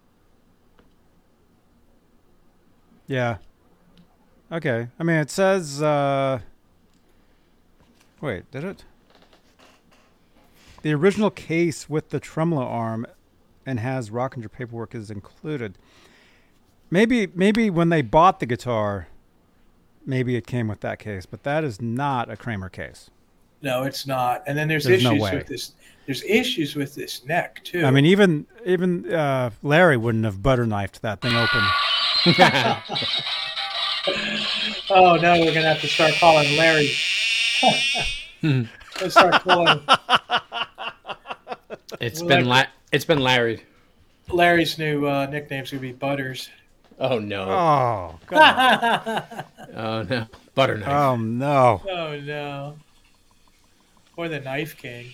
[3.09, 3.39] Yeah.
[4.53, 4.89] Okay.
[4.99, 5.83] I mean, it says.
[5.83, 6.41] Uh,
[8.21, 8.85] wait, did it?
[10.83, 13.05] The original case with the tremolo arm
[13.67, 15.77] and has Rockinger paperwork is included.
[16.91, 19.09] Maybe, maybe when they bought the guitar,
[20.07, 23.11] maybe it came with that case, but that is not a Kramer case.
[23.61, 24.45] No, it's not.
[24.47, 25.35] And then there's, There's no issues way.
[25.37, 25.73] with this.
[26.07, 27.85] There's issues with this neck too.
[27.85, 31.63] I mean, even even uh, Larry wouldn't have butter knifed that thing open.
[34.91, 36.91] Oh no, we're gonna have to start calling Larry.
[39.03, 39.81] Let's start calling
[42.01, 43.63] It's Well, been like- la- it's been Larry.
[44.31, 46.49] Larry's new uh, nickname's gonna be Butters.
[46.99, 47.43] Oh no.
[47.49, 49.45] Oh, God.
[49.77, 50.27] Oh no.
[50.55, 50.89] Butter knife.
[50.89, 51.83] oh no.
[51.89, 52.77] Oh no.
[54.17, 55.07] Or the Knife King.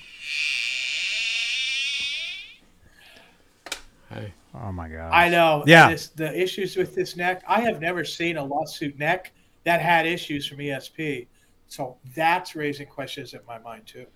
[4.09, 4.33] Hey.
[4.63, 5.11] Oh my god.
[5.13, 5.65] I know.
[5.67, 5.91] Yeah.
[5.91, 7.43] This, the issues with this neck.
[7.49, 9.33] I have never seen a lawsuit neck
[9.65, 11.27] that had issues from ESP.
[11.67, 14.07] So that's raising questions in my mind too.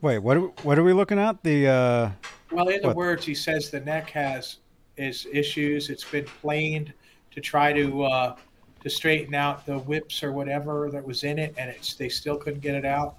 [0.00, 0.36] Wait, what?
[0.36, 1.42] Are we, what are we looking at?
[1.44, 2.10] The uh,
[2.50, 4.58] Well, in the words, he says the neck has
[4.96, 5.90] is issues.
[5.90, 6.92] It's been planed
[7.30, 8.36] to try to uh,
[8.82, 12.36] to straighten out the whips or whatever that was in it, and it's they still
[12.36, 13.16] couldn't get it out.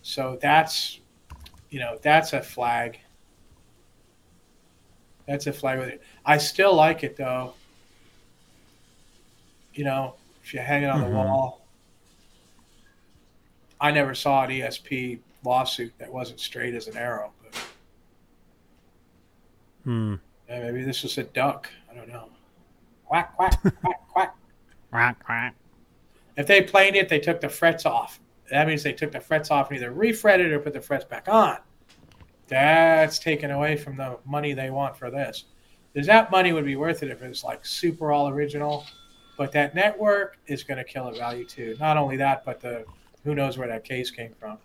[0.00, 1.00] So that's,
[1.70, 3.00] you know, that's a flag.
[5.26, 6.02] That's a flag with it.
[6.24, 7.54] I still like it though.
[9.74, 11.04] You know, if you hang it on Mhm.
[11.04, 11.60] the wall.
[13.80, 17.60] I never saw an ESP lawsuit that wasn't straight as an arrow, but
[19.84, 20.14] hmm.
[20.48, 21.68] yeah, maybe this was a duck.
[21.90, 22.30] I don't know.
[23.04, 24.36] Quack quack quack quack.
[24.90, 25.54] Quack, quack.
[26.36, 28.18] If they planed it, they took the frets off.
[28.50, 31.28] That means they took the frets off and either refretted or put the frets back
[31.28, 31.58] on.
[32.48, 35.44] That's taken away from the money they want for this.
[35.92, 38.86] Because that money would be worth it if it's like super all original.
[39.36, 41.76] But that network is going to kill a value too.
[41.80, 42.84] Not only that, but the
[43.24, 44.58] who knows where that case came from.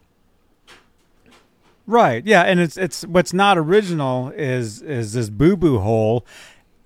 [1.88, 2.26] Right.
[2.26, 6.26] Yeah, and it's it's what's not original is is this boo boo hole,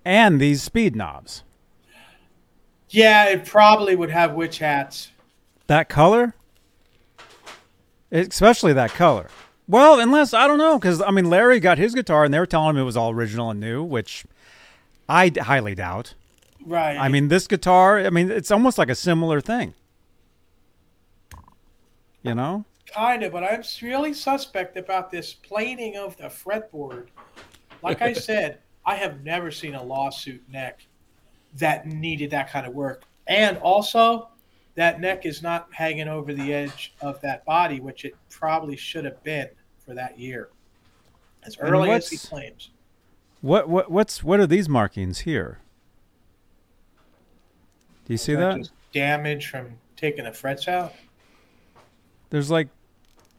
[0.04, 1.44] and these speed knobs.
[2.90, 5.12] Yeah, it probably would have witch hats.
[5.68, 6.34] That color,
[8.12, 9.28] especially that color.
[9.68, 12.46] Well, unless I don't know, because I mean, Larry got his guitar, and they were
[12.46, 14.26] telling him it was all original and new, which
[15.10, 16.14] I d- highly doubt.
[16.66, 16.98] Right.
[16.98, 19.74] I mean, this guitar, I mean, it's almost like a similar thing.
[22.24, 22.66] You know?
[22.92, 27.08] Kind of, but I'm really suspect about this planing of the fretboard.
[27.84, 30.86] Like I said, I have never seen a lawsuit neck
[31.58, 33.04] that needed that kind of work.
[33.28, 34.30] And also,
[34.76, 39.06] that neck is not hanging over the edge of that body, which it probably should
[39.06, 39.50] have been
[39.86, 40.50] for that year.
[41.44, 42.72] As early as he claims.
[43.42, 45.60] What what what's what are these markings here?
[48.06, 48.58] Do you see Is that?
[48.58, 50.94] just damage from taking the frets out?
[52.30, 52.70] There's like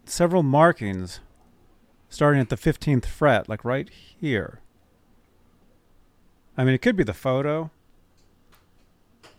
[0.05, 1.21] several markings
[2.09, 4.61] starting at the 15th fret, like right here.
[6.57, 7.71] I mean, it could be the photo.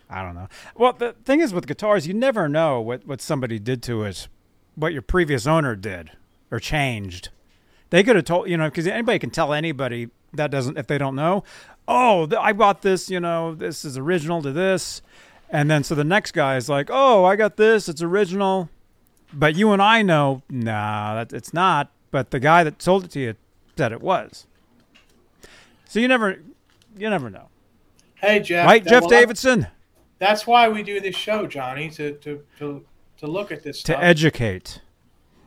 [0.10, 0.48] I don't know.
[0.76, 4.28] Well, the thing is with guitars, you never know what, what somebody did to it,
[4.76, 6.12] what your previous owner did
[6.50, 7.30] or changed.
[7.90, 10.98] They could have told, you know, because anybody can tell anybody that doesn't, if they
[10.98, 11.44] don't know,
[11.88, 15.02] oh, I bought this, you know, this is original to this.
[15.50, 18.70] And then so the next guy is like, oh, I got this, it's original.
[19.34, 21.92] But you and I know, nah, that it's not.
[22.12, 23.36] But the guy that sold it to you
[23.78, 24.48] said it was.
[25.86, 26.40] So you never,
[26.98, 27.48] you never know,
[28.16, 28.66] Hey, Jeff.
[28.66, 29.68] right, Jeff Davidson?
[30.20, 32.86] That's why we do this show, Johnny, to, to, to,
[33.18, 34.00] to look at this To stuff.
[34.04, 34.82] educate.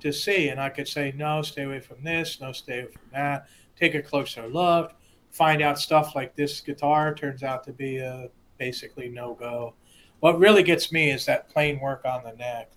[0.00, 0.48] to see.
[0.48, 3.46] And I could say, no, stay away from this, no, stay away from that.
[3.76, 4.94] Take a closer look.
[5.32, 8.28] Find out stuff like this guitar turns out to be a
[8.58, 9.74] basically no go.
[10.20, 12.70] What really gets me is that plain work on the neck.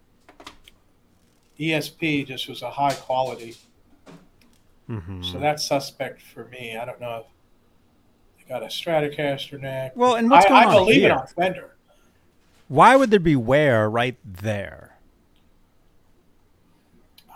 [1.60, 3.56] ESP just was a high quality,
[4.88, 6.76] hmm so that's suspect for me.
[6.78, 7.26] I don't know if
[8.38, 9.94] they got a Stratocaster neck.
[9.96, 11.12] Well, and what's I, going I on believe here?
[11.12, 11.73] it on Fender.
[12.68, 14.98] Why would there be wear right there?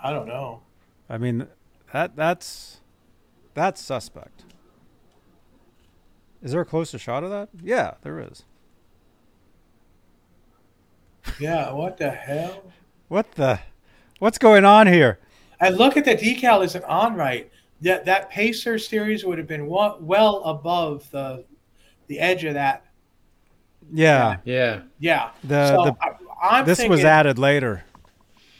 [0.02, 0.62] I don't know.
[1.08, 1.48] I mean,
[1.92, 2.80] that that's
[3.54, 4.44] that's suspect.
[6.42, 7.48] Is there a closer shot of that?
[7.62, 8.44] Yeah, there is.
[11.40, 12.62] Yeah, what the hell?
[13.08, 13.60] What the?
[14.18, 15.18] What's going on here?
[15.60, 17.50] And look at the decal isn't on right.
[17.80, 21.44] That that Pacer series would have been well above the
[22.06, 22.84] the edge of that.
[23.92, 24.82] Yeah, Yeah.
[24.98, 25.30] Yeah.
[25.44, 27.84] the, so the I, I'm this thinking, was added later.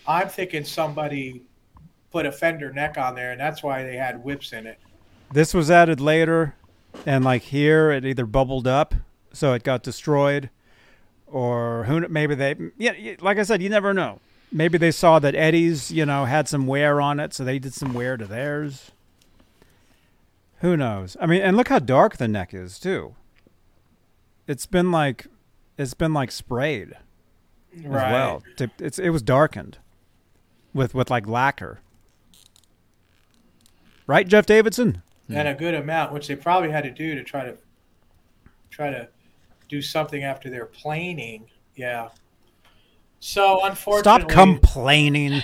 [0.06, 1.42] I'm thinking somebody
[2.10, 4.78] put a fender neck on there, and that's why they had whips in it.
[5.32, 6.55] This was added later,
[7.05, 8.94] and like here, it either bubbled up,
[9.32, 10.50] so it got destroyed,
[11.26, 12.09] or who?
[12.09, 14.20] Maybe they, yeah, yeah, like I said, you never know.
[14.50, 17.74] Maybe they saw that Eddie's, you know, had some wear on it, so they did
[17.74, 18.92] some wear to theirs.
[20.60, 21.16] Who knows?
[21.20, 23.14] I mean, and look how dark the neck is too.
[24.48, 25.26] It's been like,
[25.76, 26.94] it's been like sprayed
[27.76, 28.10] as Right.
[28.12, 28.42] well.
[28.56, 29.78] To- It's it was darkened,
[30.74, 31.78] with with like lacquer.
[34.06, 35.02] Right, Jeff Davidson.
[35.28, 37.58] And a good amount, which they probably had to do to try to
[38.70, 39.08] try to
[39.68, 41.48] do something after their planing.
[41.76, 42.08] Yeah.
[43.20, 45.42] So unfortunately, Stop complaining.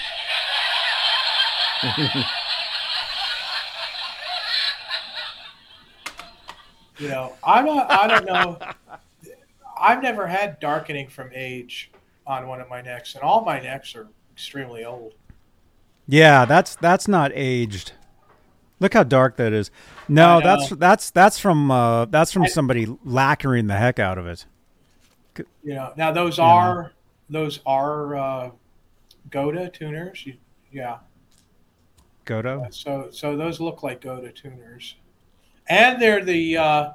[6.99, 7.91] You know, I'm not.
[7.91, 8.59] I don't know.
[9.81, 11.91] I've never had darkening from age
[12.27, 15.15] on one of my necks, and all my necks are extremely old.
[16.07, 17.93] Yeah, that's that's not aged.
[18.81, 19.71] Look how dark that is.
[20.09, 24.47] No, that's that's that's from uh, that's from somebody lacquering the heck out of it.
[25.63, 26.93] You know, now those are
[27.31, 28.51] those are uh,
[29.31, 30.27] Gotoh tuners.
[30.27, 30.35] You,
[30.73, 30.99] yeah.
[32.27, 32.73] Gotoh.
[32.73, 34.97] So so those look like Gotoh tuners,
[35.69, 36.91] and they're the uh,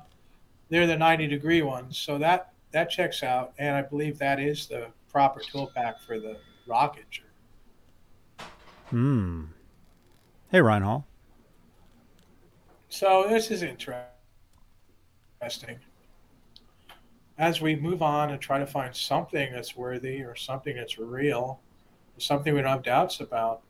[0.69, 1.97] they're the ninety degree ones.
[1.97, 6.19] So that that checks out, and I believe that is the proper tool pack for
[6.19, 6.37] the
[6.67, 7.23] Rockinger.
[8.89, 9.45] Hmm.
[10.51, 11.03] Hey, Reinhold.
[12.89, 14.09] So this is interesting.
[17.37, 21.59] As we move on and try to find something that's worthy or something that's real,
[22.17, 23.61] something we don't have doubts about,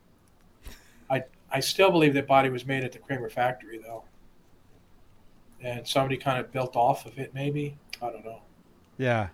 [1.09, 4.03] I I still believe that body was made at the Kramer factory though,
[5.61, 7.33] and somebody kind of built off of it.
[7.33, 8.41] Maybe I don't know.
[8.97, 9.29] Yeah.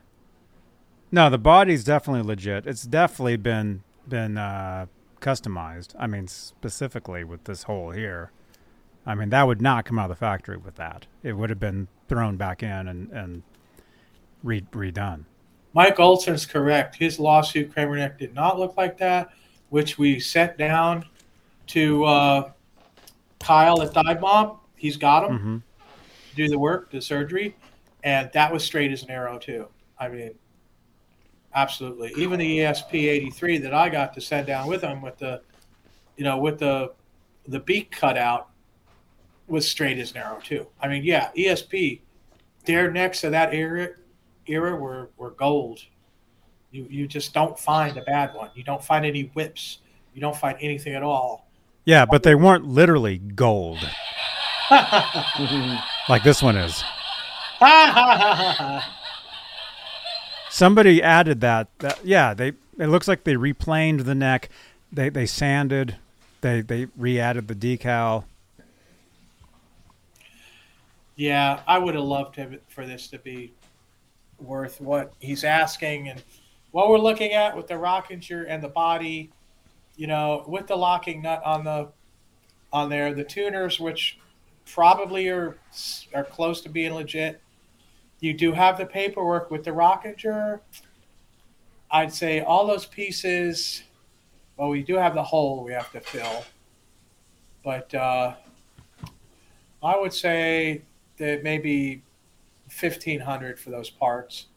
[1.12, 2.68] No, the body's definitely legit.
[2.68, 4.88] It's definitely been been uh,
[5.22, 5.96] customized.
[5.98, 8.32] I mean, specifically with this hole here.
[9.06, 11.06] I mean, that would not come out of the factory with that.
[11.22, 13.44] It would have been thrown back in and and
[14.44, 15.26] re- redone.
[15.74, 16.96] Mike Olson's correct.
[16.96, 19.30] His lawsuit, Kramer Neck, did not look like that,
[19.70, 21.06] which we sent down
[21.68, 22.52] to uh,
[23.40, 24.60] Kyle at Dive Bomb.
[24.76, 25.64] He's got him
[26.36, 27.56] to do the work, the surgery,
[28.04, 29.68] and that was straight as an arrow too.
[29.98, 30.32] I mean,
[31.54, 32.14] absolutely.
[32.18, 35.42] Even the ESP 83 that I got to send down with him with the,
[36.18, 36.94] you know, with the
[37.48, 38.50] the beak cut out
[39.48, 40.68] was straight as an arrow too.
[40.82, 42.02] I mean, yeah, ESP,
[42.66, 43.90] their necks of that era
[44.48, 45.80] era were, were gold.
[46.72, 48.50] You you just don't find a bad one.
[48.56, 49.80] You don't find any whips.
[50.14, 51.50] You don't find anything at all.
[51.86, 53.78] Yeah, but they weren't literally gold
[56.10, 56.84] like this one is.
[60.50, 61.68] Somebody added that.
[61.80, 62.54] that yeah, they.
[62.78, 64.50] It looks like they replaned the neck.
[64.92, 65.98] They they sanded.
[66.42, 68.26] They they re-added the decal.
[71.16, 73.54] Yeah, I would have loved him for this to be
[74.40, 76.22] worth what he's asking and
[76.72, 79.32] what we're looking at with the Rockinger and the body,
[79.96, 81.88] you know, with the locking nut on the
[82.74, 84.18] on there, the tuners, which
[84.66, 85.58] probably are
[86.14, 87.42] are close to being legit.
[88.20, 90.60] You do have the paperwork with the Rockinger.
[91.92, 93.84] I'd say all those pieces.
[94.58, 96.46] Well, we do have the hole we have to fill,
[97.64, 98.36] but uh,
[99.84, 100.82] I would say
[101.18, 102.02] that maybe
[102.70, 104.48] fifteen hundred for those parts.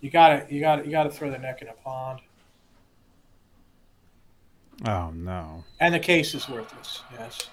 [0.00, 2.20] You gotta, you gotta, you gotta throw the neck in a pond,
[4.84, 5.62] Oh no.
[5.78, 7.02] and the case is worthless.
[7.12, 7.48] Yes.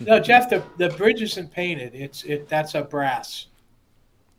[0.00, 1.94] No, Jeff, the the bridge isn't painted.
[1.94, 2.48] It's it.
[2.48, 3.46] That's a brass.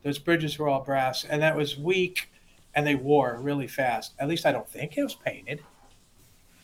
[0.02, 2.30] Those bridges were all brass, and that was weak,
[2.74, 4.12] and they wore really fast.
[4.18, 5.60] At least I don't think it was painted.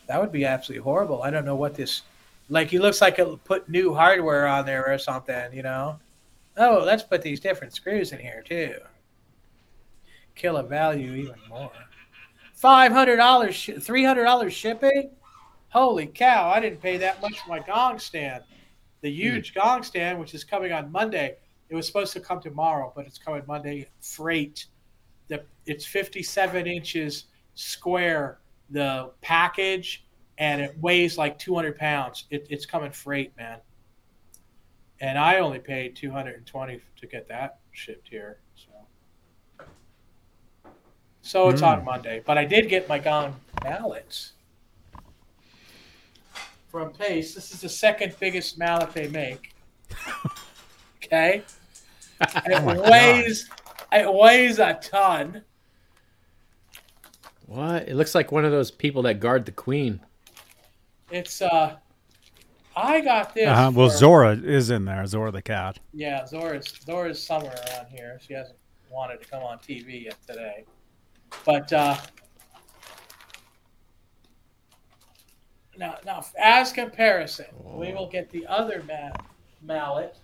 [0.07, 1.23] That would be absolutely horrible.
[1.23, 2.03] I don't know what this.
[2.49, 5.53] Like he looks like it put new hardware on there or something.
[5.53, 5.99] You know.
[6.57, 8.77] Oh, let's put these different screws in here too.
[10.37, 11.73] Kill a value even more.
[12.55, 15.11] Five hundred dollars, three hundred dollars shipping.
[15.71, 16.51] Holy cow!
[16.51, 18.45] I didn't pay that much for my gong stand.
[19.05, 19.21] The hmm.
[19.21, 21.37] huge gong stand, which is coming on Monday.
[21.69, 23.87] It was supposed to come tomorrow, but it's coming Monday.
[24.01, 24.67] Freight.
[25.29, 28.39] The it's fifty-seven inches square.
[28.71, 30.07] The package,
[30.39, 32.25] and it weighs like two hundred pounds.
[32.31, 33.59] It, it's coming freight, man.
[35.01, 38.39] And I only paid two hundred and twenty to get that shipped here.
[38.57, 38.71] So,
[41.21, 41.85] so it's on hmm.
[41.85, 42.23] Monday.
[42.25, 44.33] But I did get my gong mallets
[46.75, 47.37] from Paiste.
[47.37, 49.55] This is the second biggest mallet they make.
[51.05, 51.45] okay,
[52.21, 53.49] it my weighs
[53.93, 55.43] it weighs a ton.
[57.47, 57.89] What?
[57.89, 60.01] It looks like one of those people that guard the queen.
[61.13, 61.77] It's uh,
[62.75, 63.47] I got this.
[63.47, 63.71] Uh-huh.
[63.73, 65.07] Well, for- Zora is in there.
[65.07, 65.79] Zora the cat.
[65.93, 68.19] Yeah, Zora's Zora's somewhere around here.
[68.27, 68.59] She hasn't
[68.91, 70.65] wanted to come on TV yet today,
[71.47, 71.97] but uh,
[75.79, 77.79] now, now as comparison, oh.
[77.79, 79.17] we will get the other ma-
[79.63, 80.17] mallet,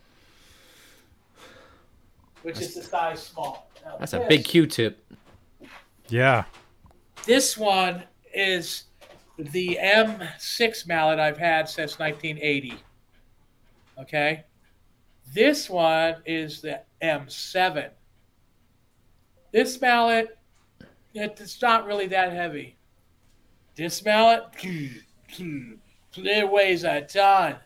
[2.43, 3.71] which is the size small.
[3.85, 5.05] Now, That's a big Q-tip.
[6.09, 6.45] Yeah.
[7.25, 8.03] This one
[8.35, 8.85] is
[9.39, 12.75] the M6 mallet I've had since 1980.
[13.99, 14.45] Okay.
[15.33, 17.91] This one is the M7.
[19.53, 20.39] This mallet,
[21.15, 22.77] it's not really that heavy.
[23.77, 24.45] This mallet,
[25.39, 27.57] it weighs a ton.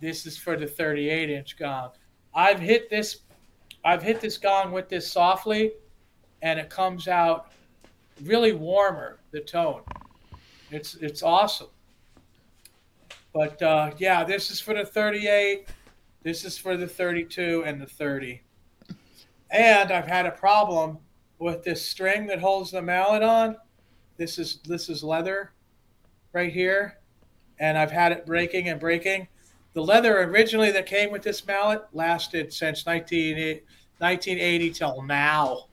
[0.00, 1.90] This is for the 38 inch gong.
[2.34, 3.20] I've hit this,
[3.84, 5.72] I've hit this gong with this softly,
[6.42, 7.52] and it comes out
[8.24, 9.20] really warmer.
[9.30, 9.82] The tone,
[10.70, 11.68] it's it's awesome.
[13.32, 15.68] But uh, yeah, this is for the 38.
[16.22, 18.42] This is for the 32 and the 30.
[19.50, 20.98] And I've had a problem
[21.38, 23.56] with this string that holds the mallet on.
[24.16, 25.52] This is this is leather
[26.32, 26.98] right here,
[27.58, 29.28] and I've had it breaking and breaking.
[29.74, 33.36] The leather originally that came with this mallet lasted since 19,
[33.98, 35.66] 1980 till now,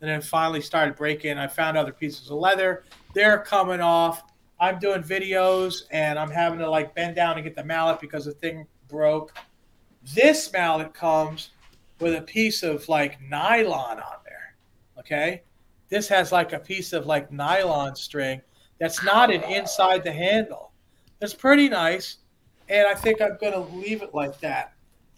[0.00, 1.38] and then finally started breaking.
[1.38, 2.84] I found other pieces of leather.
[3.14, 4.22] They're coming off.
[4.58, 8.24] I'm doing videos and I'm having to like bend down and get the mallet because
[8.24, 9.36] the thing broke.
[10.14, 11.50] This mallet comes
[12.00, 14.54] with a piece of like nylon on there.
[14.98, 15.42] Okay.
[15.88, 18.40] This has like a piece of like nylon string
[18.78, 20.72] that's not an inside the handle.
[21.20, 22.18] It's pretty nice.
[22.68, 24.72] And I think I'm going to leave it like that.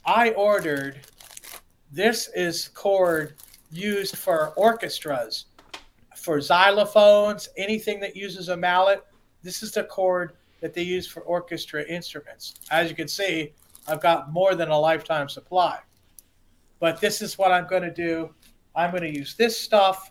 [0.05, 1.01] I ordered
[1.91, 3.35] this is cord
[3.71, 5.47] used for orchestras,
[6.17, 9.05] for xylophones, anything that uses a mallet.
[9.43, 12.55] This is the cord that they use for orchestra instruments.
[12.71, 13.53] As you can see,
[13.87, 15.79] I've got more than a lifetime supply.
[16.81, 18.35] But this is what I'm going to do.
[18.75, 20.11] I'm going to use this stuff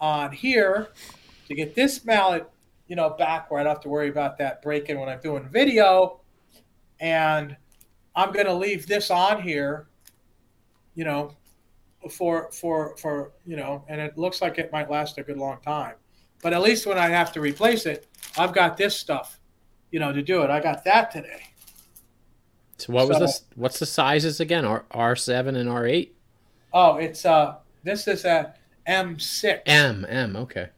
[0.00, 0.88] on here
[1.48, 2.50] to get this mallet,
[2.92, 5.48] you know, back where I don't have to worry about that breaking when I'm doing
[5.48, 6.20] video.
[7.00, 7.56] And
[8.14, 9.88] I'm going to leave this on here,
[10.94, 11.34] you know,
[12.10, 15.56] for for for you know, and it looks like it might last a good long
[15.62, 15.94] time.
[16.42, 19.40] But at least when I have to replace it, I've got this stuff,
[19.90, 20.50] you know, to do it.
[20.50, 21.44] I got that today.
[22.76, 23.44] So what was this?
[23.54, 24.66] What's the sizes again?
[24.66, 26.14] R R seven and R eight?
[26.74, 28.52] Oh, it's uh, this is a
[28.86, 30.36] M6 M M.
[30.36, 30.68] Okay.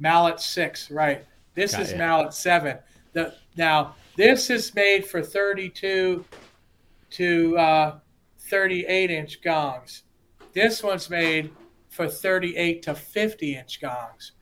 [0.00, 1.24] mallet six, right?
[1.54, 2.78] This Got is mallet seven.
[3.12, 6.24] The now this is made for 32
[7.10, 7.98] to uh,
[8.38, 10.02] 38 inch gongs.
[10.52, 11.50] This one's made
[11.88, 14.32] for 38 to 50 inch gongs.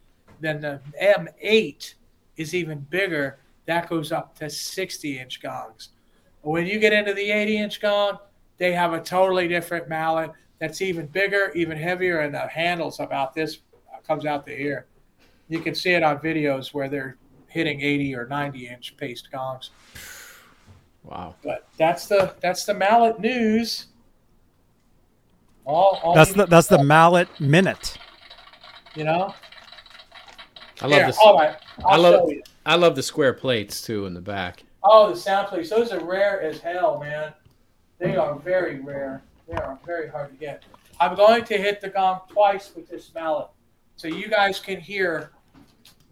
[0.41, 1.95] Then the M8
[2.37, 3.41] is even bigger.
[3.67, 5.91] That goes up to 60 inch gongs.
[6.43, 8.19] When you get into the 80 inch gong,
[8.57, 13.35] they have a totally different mallet that's even bigger, even heavier, and the handle's about
[13.35, 13.59] this
[14.07, 14.87] comes out to here.
[15.51, 17.17] You can see it on videos where they're
[17.49, 19.71] hitting 80 or 90 inch Paiste gongs.
[21.03, 21.35] Wow.
[21.43, 23.87] But that's the that's the mallet news.
[25.67, 27.99] All, all That's the that's to the mallet minute.
[28.95, 29.35] you know.
[30.81, 31.19] I love Here, this.
[31.23, 32.43] All right, I I'll love- show you.
[32.65, 34.65] I love the square plates too in the back.
[34.83, 35.69] Oh, the sound plates.
[35.71, 37.33] Those are rare as hell, man.
[37.99, 39.23] They are very rare.
[39.49, 40.63] They are very hard to get.
[41.01, 43.49] I'm going to hit the gong twice with this mallet
[43.97, 45.31] so you guys can hear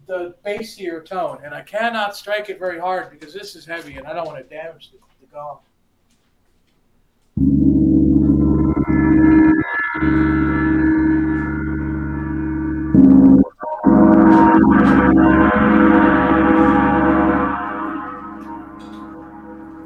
[0.09, 1.37] the bassier tone.
[1.45, 4.39] And I cannot strike it very hard because this is heavy and I don't want
[4.39, 5.59] to damage the, the gong.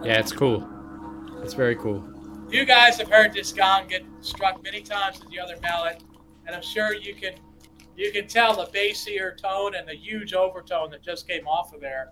[0.06, 0.68] Yeah, it's cool.
[1.42, 2.02] It's very cool.
[2.50, 6.02] You guys have heard this gong get struck many times with the other mallet,
[6.46, 7.34] and I'm sure you can
[7.96, 11.82] you can tell the bassier tone and the huge overtone that just came off of
[11.82, 12.12] there,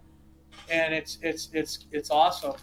[0.70, 2.56] and it's it's it's it's awesome.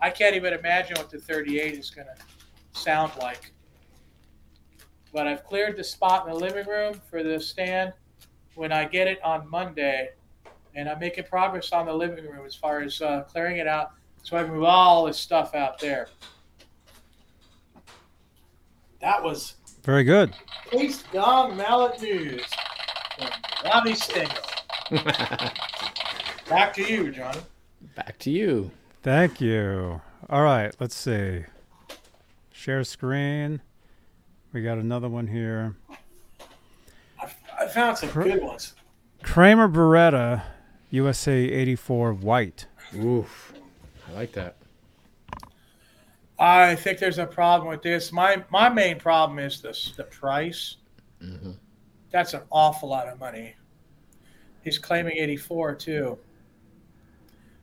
[0.00, 3.52] I can't even imagine what the 38 is going to sound like.
[5.12, 7.92] But I've cleared the spot in the living room for the stand
[8.54, 10.10] when I get it on Monday,
[10.74, 13.92] and I'm making progress on the living room as far as uh, clearing it out
[14.22, 16.08] so I move all this stuff out there.
[19.00, 20.34] That was Very good.
[20.70, 22.42] Paiste Gong Mallet News
[23.18, 23.28] from
[23.64, 24.36] Robbie Stengel.
[26.48, 27.40] Back to you, Johnny.
[27.94, 28.70] Back to you.
[29.02, 30.00] Thank you.
[30.28, 31.44] All right, let's see.
[32.52, 33.62] Share screen.
[34.52, 35.76] We got another one here.
[37.18, 38.74] I, I found some good ones.
[39.22, 40.42] Kramer Baretta
[40.90, 42.66] USA 84 white.
[42.96, 43.54] Oof.
[44.08, 44.56] I like that.
[46.40, 48.12] I think there's a problem with this.
[48.12, 50.76] My my main problem is this the price.
[51.22, 51.52] Mm-hmm.
[52.10, 53.54] That's an awful lot of money.
[54.62, 56.18] He's claiming 84 too.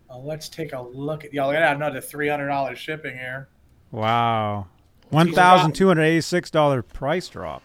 [0.10, 1.52] Well, let's take a look at y'all.
[1.52, 3.50] Got another three hundred dollars shipping here.
[3.92, 4.68] Wow.
[5.10, 5.74] What's he about?
[5.74, 7.64] $1,286 price drop.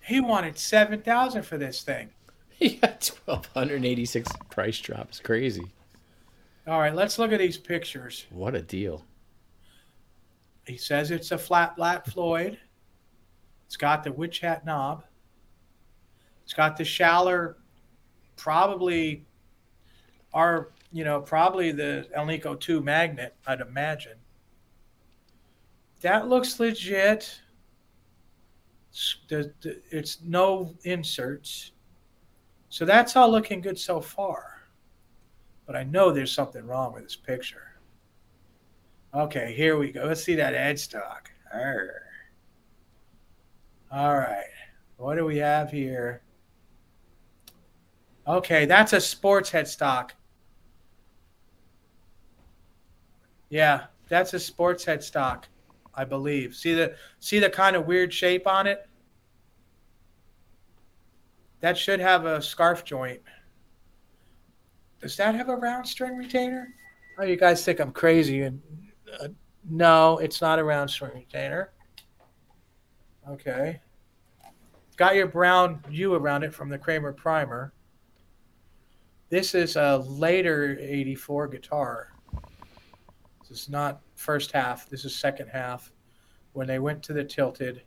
[0.00, 2.10] He wanted seven thousand for this thing.
[2.60, 5.10] Yeah, twelve hundred eighty-six price drop.
[5.10, 5.62] It's crazy.
[6.66, 8.26] All right, let's look at these pictures.
[8.30, 9.04] What a deal.
[10.68, 12.58] He says it's a flat black Floyd.
[13.66, 15.02] It's got the witch hat knob.
[16.44, 17.54] It's got the Schaller,
[18.36, 19.26] probably
[20.34, 24.18] our, you know, probably the Alnico 2 magnet, I'd imagine.
[26.00, 27.40] That looks legit.
[29.30, 31.72] It's no inserts.
[32.68, 34.68] So that's all looking good so far.
[35.66, 37.67] But I know there's something wrong with this picture.
[39.14, 40.04] Okay, here we go.
[40.04, 41.28] Let's see that headstock.
[41.52, 42.02] Arr.
[43.90, 44.44] All right.
[44.98, 46.22] What do we have here?
[48.26, 50.10] Okay, that's a sports headstock.
[53.48, 55.44] Yeah, that's a sports headstock,
[55.94, 56.54] I believe.
[56.54, 58.86] See the see the kind of weird shape on it?
[61.60, 63.20] That should have a scarf joint.
[65.00, 66.68] Does that have a round string retainer?
[67.18, 68.42] Oh, you guys think I'm crazy?
[68.42, 68.60] And
[69.20, 69.28] uh,
[69.68, 71.72] no, it's not a round string retainer.
[73.28, 73.80] Okay.
[74.96, 77.72] Got your brown U around it from the Kramer primer.
[79.30, 82.12] This is a later 84 guitar.
[83.48, 84.88] This is not first half.
[84.88, 85.92] This is second half
[86.54, 87.82] when they went to the tilted.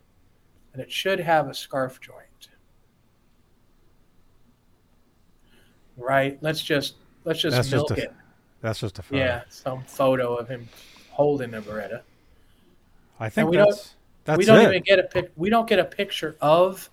[0.72, 2.48] And it should have a scarf joint.
[5.96, 6.38] Right?
[6.40, 6.94] Let's just
[7.24, 8.12] let's just That's milk just a- it.
[8.62, 9.20] That's just a photo.
[9.20, 10.68] Yeah, some photo of him
[11.22, 12.02] holding a Baretta.
[13.20, 13.94] I think we don't- that's
[14.24, 14.68] that's we don't it.
[14.68, 15.32] even get a pic.
[15.36, 16.88] We don't get a picture of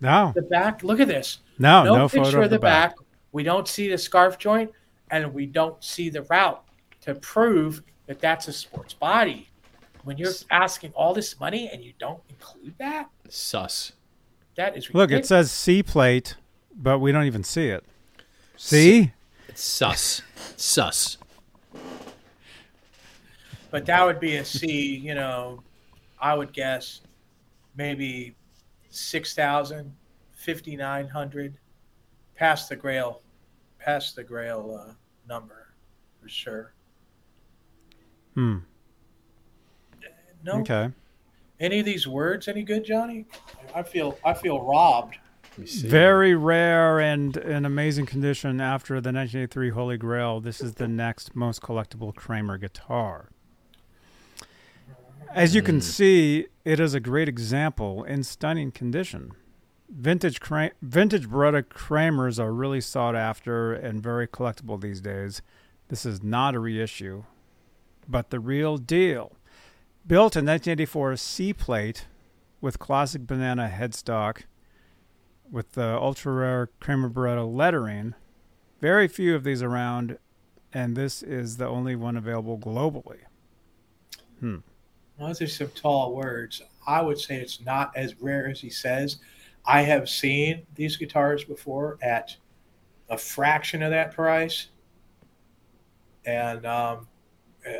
[0.00, 0.82] no, the back.
[0.82, 1.38] Look at this.
[1.58, 2.94] no, no, no, picture photo of the back.
[3.32, 4.70] We don't see the scarf joint,
[5.10, 6.62] and we don't see the route
[7.02, 9.48] to prove that that's a sports body.
[10.04, 13.92] When you're asking all this money and you don't include that, Sus.
[14.54, 16.36] that is Look, it says C plate,
[16.74, 17.84] but we don't even see it.
[18.56, 19.12] See?
[19.48, 20.22] It's sus.
[20.56, 21.18] sus.
[23.76, 24.96] But that would be a C.
[24.96, 25.62] You know,
[26.18, 27.02] I would guess
[27.76, 28.34] maybe
[28.88, 29.94] 6,000,
[30.34, 31.58] 5,900,
[32.34, 33.20] past the Grail,
[33.78, 34.94] past the Grail uh,
[35.28, 35.74] number
[36.22, 36.72] for sure.
[38.32, 38.60] Hmm.
[40.42, 40.90] No, Okay.
[41.60, 43.26] any of these words any good, Johnny?
[43.74, 45.18] I feel I feel robbed.
[45.50, 45.86] Let me see.
[45.86, 50.40] Very rare and in amazing condition after the 1983 Holy Grail.
[50.40, 53.32] This is the next most collectible Kramer guitar.
[55.32, 55.82] As you can mm.
[55.82, 59.32] see, it is a great example in stunning condition.
[59.88, 65.42] Vintage Kra- vintage Baretta Kramers are really sought after and very collectible these days.
[65.88, 67.24] This is not a reissue,
[68.08, 69.36] but the real deal.
[70.06, 72.06] Built in 1984 C plate
[72.60, 74.42] with classic banana headstock
[75.50, 78.14] with the ultra rare Kramer Baretta lettering.
[78.80, 80.18] Very few of these around,
[80.72, 83.20] and this is the only one available globally.
[84.40, 84.58] Hmm.
[85.18, 86.62] Those are some tall words.
[86.86, 89.18] I would say it's not as rare as he says.
[89.64, 92.36] I have seen these guitars before at
[93.08, 94.68] a fraction of that price,
[96.24, 97.08] and um,
[97.66, 97.72] uh,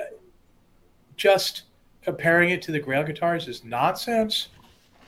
[1.16, 1.64] just
[2.02, 4.48] comparing it to the Grail guitars is nonsense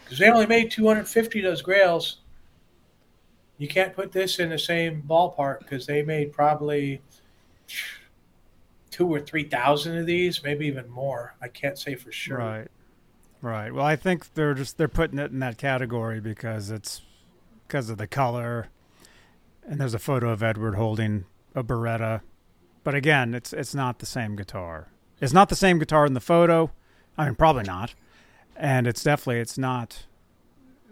[0.05, 2.19] because they only made 250 of those Grails.
[3.59, 7.01] You can't put this in the same ballpark because they made probably
[8.99, 11.37] two or three thousand of these, maybe even more.
[11.41, 12.39] I can't say for sure.
[12.39, 12.69] Right.
[13.41, 13.73] Right.
[13.73, 17.03] Well, I think they're just they're putting it in that category because it's
[17.67, 18.69] because of the color,
[19.65, 22.23] and there's a photo of Edward holding a Baretta,
[22.83, 24.89] but again, it's it's not the same guitar.
[25.21, 26.73] It's not the same guitar in the photo.
[27.17, 27.95] I mean, probably not,
[28.57, 30.07] and it's definitely it's not.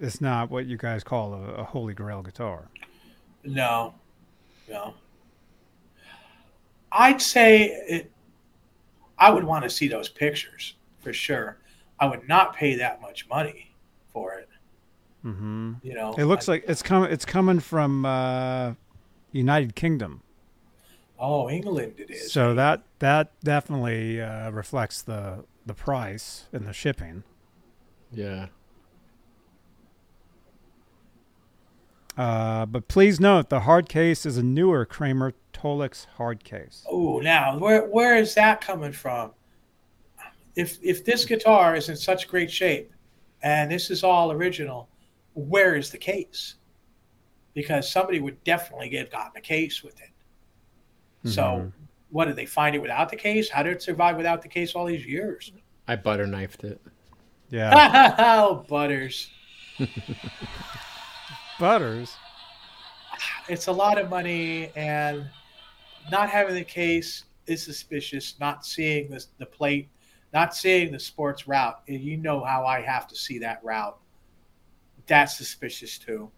[0.01, 2.69] It's not what you guys call a, a holy grail guitar.
[3.43, 3.95] No,
[4.69, 4.95] no.
[6.97, 8.11] I'd say it.
[9.19, 11.59] I would want to see those pictures for sure.
[12.01, 13.75] I would not pay that much money
[14.13, 14.49] for it.
[15.25, 15.75] Mm-hmm.
[15.83, 17.11] You know, It looks I- like it's coming.
[17.11, 18.75] It's coming from uh,
[19.33, 20.23] United Kingdom.
[21.19, 22.33] oh, England it is.
[22.33, 27.25] So that that definitely uh, reflects the the price and the shipping.
[28.13, 28.47] Yeah.
[32.17, 36.83] Uh, but please note the hard case is a newer Kramer Tolex hard case.
[36.89, 39.33] Oh, now where where is that coming from?
[40.55, 42.91] If if this guitar is in such great shape,
[43.43, 44.89] and this is all original,
[45.35, 46.55] where is the case?
[47.53, 50.11] Because somebody would definitely have gotten a case with it.
[51.29, 51.73] So, Mhm.
[52.11, 53.51] what did they find it without the case?
[53.51, 55.53] How did it survive without the case all these years?
[55.89, 56.81] I butter knifed it.
[57.51, 59.31] Yeah, oh, Butters.
[61.59, 62.15] Butters.
[63.49, 65.29] It's a lot of money, and
[66.11, 68.35] not having the case is suspicious.
[68.41, 69.89] Not seeing this, the plate,
[70.35, 71.81] not seeing the sports route.
[71.87, 73.99] You know how I have to see that route.
[75.07, 76.31] That's suspicious too.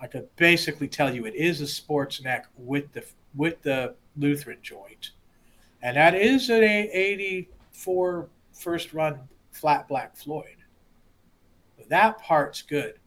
[0.00, 3.04] I could basically tell you it is a sports neck with the
[3.34, 5.12] with the Lutheran joint,
[5.82, 9.20] and that is an '84 first run
[9.52, 10.56] flat black Floyd.
[11.88, 12.99] That part's good.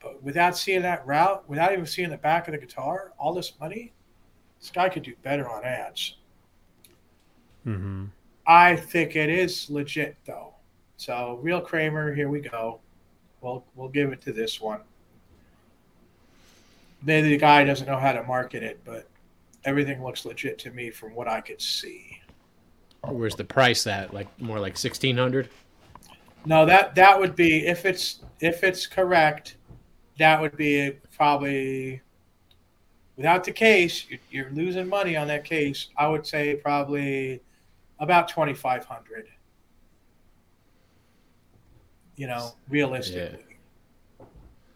[0.00, 3.52] But without seeing that route, without even seeing the back of the guitar, all this
[3.60, 3.92] money,
[4.58, 6.16] this guy could do better on ads.
[7.64, 8.06] hmm
[8.46, 10.54] I think it is legit though.
[10.96, 12.80] So real Kramer, here we go.
[13.40, 14.80] We'll we'll give it to this one.
[17.02, 19.06] Maybe the guy doesn't know how to market it, but
[19.64, 22.20] everything looks legit to me from what I could see.
[23.04, 24.12] Where's the price at?
[24.12, 25.48] Like more like sixteen hundred?
[26.44, 29.56] No, that that would be if it's if it's correct,
[30.20, 32.00] that would be probably
[33.16, 35.88] without the case, you're, you're losing money on that case.
[35.96, 37.40] I would say probably
[37.98, 39.26] about twenty five hundred.
[42.16, 43.44] You know, realistically.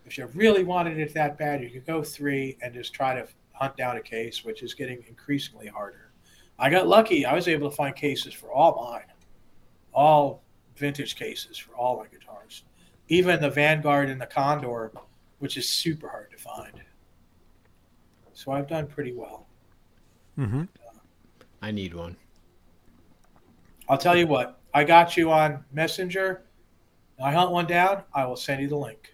[0.06, 3.26] If you really wanted it that bad, you could go three and just try to
[3.52, 6.12] hunt down a case, which is getting increasingly harder.
[6.58, 7.24] I got lucky.
[7.24, 9.10] I was able to find cases for all mine,
[9.92, 10.42] all
[10.76, 12.64] vintage cases for all my guitars,
[13.08, 14.92] even the Vanguard and the Condor,
[15.44, 16.72] which is super hard to find.
[18.32, 19.46] So I've done pretty well.
[20.38, 20.62] Mm-hmm.
[21.60, 22.16] I need one.
[23.90, 26.44] I'll tell you what, I got you on Messenger.
[27.22, 29.12] I hunt one down, I will send you the link.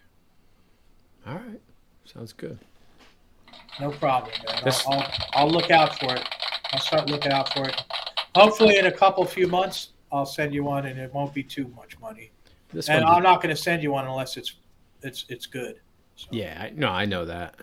[1.27, 1.59] All right,
[2.05, 2.57] sounds good.
[3.81, 4.63] No problem, man.
[4.63, 6.25] This- I'll, I'll, I'll look out for it.
[6.71, 7.75] I'll start looking out for it.
[8.35, 11.67] Hopefully, in a couple few months, I'll send you one, and it won't be too
[11.75, 12.31] much money.
[12.71, 14.55] This And I'm not going to send you one unless it's
[15.03, 15.81] it's it's good.
[16.15, 16.27] So.
[16.31, 17.55] yeah, I, no, I know that.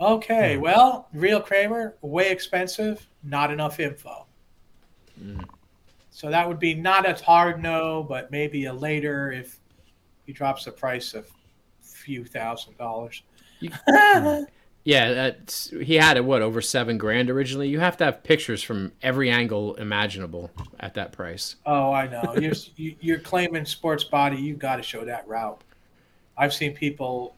[0.00, 0.56] Okay.
[0.56, 3.08] Well, real Kramer, way expensive.
[3.22, 4.26] Not enough info.
[5.20, 5.44] Mm.
[6.10, 9.60] So that would be not a hard no, but maybe a later if
[10.26, 13.22] he drops the price of a few thousand dollars.
[14.84, 17.68] Yeah, that's, he had it what over seven grand originally.
[17.68, 20.50] You have to have pictures from every angle imaginable
[20.80, 21.54] at that price.
[21.64, 22.34] Oh, I know.
[22.40, 24.36] You're you- you're claiming sports body.
[24.38, 25.62] You've got to show that route.
[26.36, 27.36] I've seen people,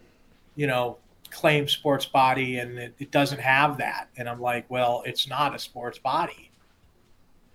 [0.56, 0.96] you know,
[1.30, 5.54] claim sports body and it, it doesn't have that, and I'm like, well, it's not
[5.54, 6.50] a sports body.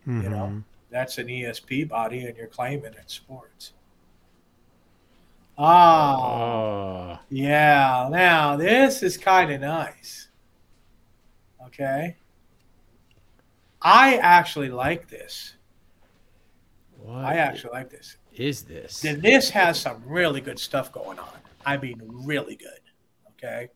[0.07, 0.21] Mm-hmm.
[0.23, 3.73] You know, that's an ESP body, and you're claiming it's sports.
[5.61, 8.07] Ah, Oh, yeah.
[8.09, 10.29] Now this is kind of nice.
[11.65, 12.15] Okay.
[13.81, 15.55] I actually like this.
[16.97, 18.15] what I actually like this.
[18.33, 19.01] is this?
[19.01, 21.37] Then this has some really good stuff going on.
[21.65, 22.79] I mean, really good.
[23.31, 23.69] Okay.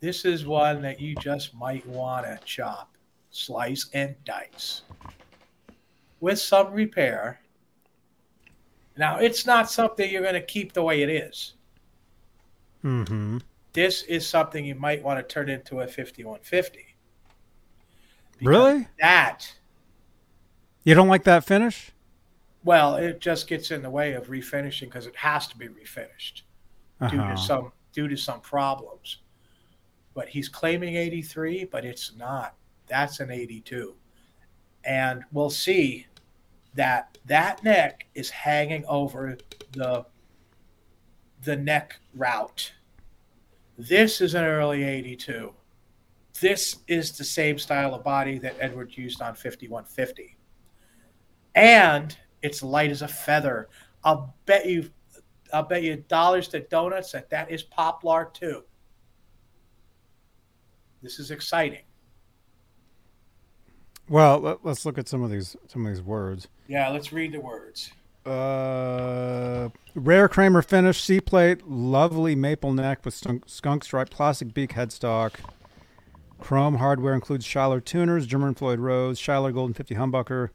[0.00, 2.94] This is one that you just might want to chop,
[3.30, 4.82] slice, and dice
[6.20, 7.41] with some repair.
[8.96, 11.54] Now, it's not something you're going to keep the way it is.
[12.84, 13.38] Mm-hmm.
[13.72, 16.86] This is something you might want to turn into a 5150.
[18.42, 18.86] Really?
[19.00, 19.50] That
[20.84, 21.90] You don't like that finish?
[22.64, 26.42] Well, it just gets in the way of refinishing because it has to be refinished
[27.08, 27.34] due Uh-huh.
[27.34, 29.18] to some due to some problems.
[30.14, 32.54] But he's claiming 83, but it's not.
[32.86, 33.94] That's an 82.
[34.84, 36.06] And we'll see
[36.74, 39.38] that that neck is hanging over
[39.72, 40.06] the
[41.42, 42.72] the neck route.
[43.76, 45.52] This is an early 82.
[46.40, 50.36] This is the same style of body that Edward used on 5150.
[51.54, 53.68] And it's light as a feather.
[54.04, 54.90] I'll bet you
[55.52, 58.64] I'll bet you dollars to donuts that that is poplar too.
[61.02, 61.82] This is exciting.
[64.08, 66.48] Well, let, us look at some of these some of these words.
[66.72, 67.92] Yeah, let's read the words.
[68.24, 74.72] Uh, rare Kramer finish, C plate, lovely maple neck with skunk, skunk stripe, plastic beak
[74.72, 75.34] headstock.
[76.40, 80.48] Chrome hardware includes Schaller tuners, German Floyd Rose, Schaller Golden 50 humbucker.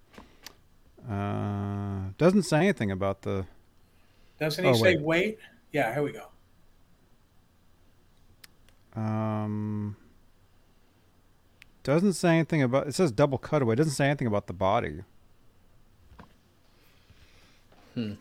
[1.07, 3.45] Uh, doesn't say anything about the.
[4.39, 5.02] Doesn't he Oh, say wait.
[5.02, 5.39] wait?
[5.72, 6.30] Yeah, here we go.
[8.99, 9.98] Um,
[11.84, 12.88] doesn't say anything about.
[12.88, 13.76] It says double cutaway.
[13.76, 15.02] Doesn't say anything about the body.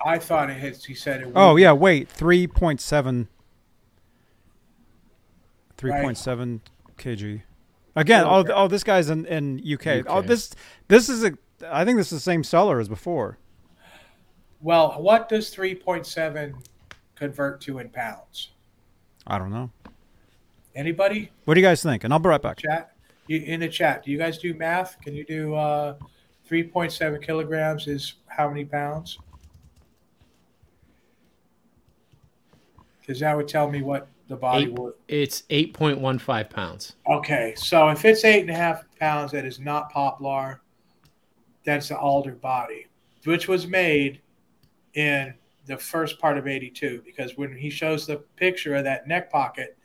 [0.04, 1.26] I thought it hit, he said it.
[1.26, 1.34] Was.
[1.36, 3.28] Oh yeah, wait, three point seven.
[5.76, 6.62] Three point seven
[6.96, 7.42] kg.
[7.94, 8.52] Again, oh, Okay.
[8.54, 10.04] oh, this guy's in, in UK.
[10.06, 10.54] Oh, this
[10.88, 11.32] this is a.
[11.66, 13.38] I think this is the same seller as before.
[14.60, 16.54] Well, what does 3.7
[17.14, 18.50] convert to in pounds?
[19.26, 19.70] I don't know.
[20.74, 21.30] Anybody?
[21.44, 22.04] What do you guys think?
[22.04, 22.58] And I'll be right back.
[22.58, 22.92] Chat?
[23.26, 25.00] You, in the chat, do you guys do math?
[25.00, 25.96] Can you do uh,
[26.50, 29.18] 3.7 kilograms is how many pounds?
[33.06, 34.94] Because that would tell me what the body Eight, would.
[35.06, 36.94] it's eight point one five pounds.
[37.08, 40.60] Okay, so if it's eight and a half pounds, that is not poplar.
[41.64, 42.86] That's the alder body,
[43.24, 44.20] which was made
[44.94, 45.34] in
[45.66, 47.02] the first part of 82.
[47.04, 49.76] Because when he shows the picture of that neck pocket,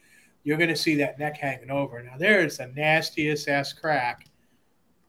[0.43, 2.01] you're going to see that neck hanging over.
[2.01, 4.25] Now, there is the nastiest ass crack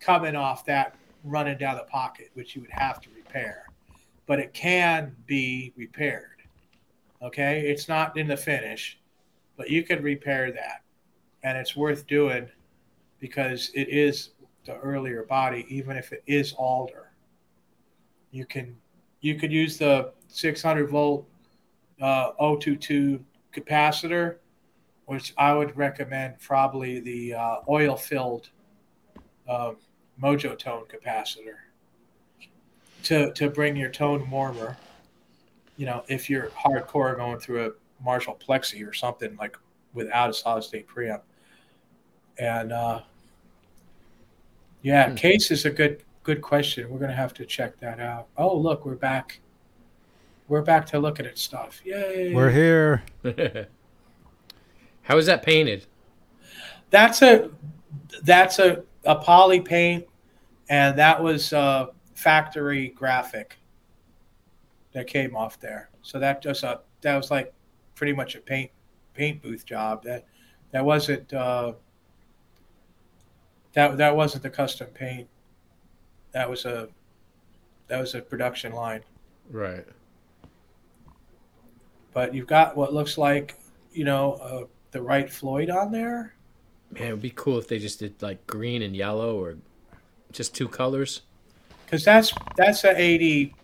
[0.01, 0.95] coming off that
[1.25, 3.67] running down the pocket, which you would have to repair.
[4.27, 6.32] But it can be repaired.
[7.23, 8.99] Okay, it's not in the finish,
[9.57, 10.83] but you could repair that,
[11.45, 12.49] and it's worth doing
[13.21, 14.31] because it is
[14.65, 17.13] the earlier body, even if it is alder.
[18.33, 18.77] You can
[19.21, 21.29] you could use the 600 volt
[22.01, 23.25] uh, 022
[23.55, 24.37] capacitor,
[25.07, 28.51] which I would recommend probably the uh, oil filled
[29.49, 29.73] uh,
[30.21, 31.57] Mojo Tone capacitor
[33.05, 34.77] to to bring your tone warmer.
[35.77, 37.71] You know, if you're hardcore going through a
[38.03, 39.57] Marshall Plexi or something like
[39.95, 41.23] without a solid state preamp,
[42.39, 43.01] and uh,
[44.83, 45.15] yeah, Hmm.
[45.15, 46.89] case is a good good question.
[46.91, 48.29] We're gonna have to check that out.
[48.37, 49.41] Oh, look, we're back.
[50.49, 51.81] We're back to looking at stuff.
[51.85, 52.35] Yay!
[52.35, 53.03] We're here.
[55.03, 55.87] How is that painted?
[56.91, 57.51] That's a
[58.23, 60.05] that's a a poly paint,
[60.69, 63.59] and that was a factory graphic
[64.93, 65.91] that came off there.
[66.03, 67.53] So that just a that was like
[67.95, 68.71] pretty much a paint
[69.15, 70.03] paint booth job.
[70.05, 70.25] That
[70.71, 71.75] that wasn't uh,
[73.73, 75.29] that that wasn't the custom paint.
[76.33, 76.89] That was a
[77.89, 79.03] that was a production line.
[79.51, 79.85] Right.
[82.15, 83.59] But you've got what looks like
[83.93, 86.35] you know uh, the right Floyd on there.
[86.91, 89.57] Man, it would be cool if they just did like green and yellow or
[90.31, 91.23] just two colors.
[91.87, 93.55] because that's that's a 80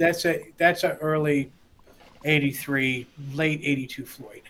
[0.00, 1.52] that's a that's a early
[2.24, 4.42] 83 late 82 floyd.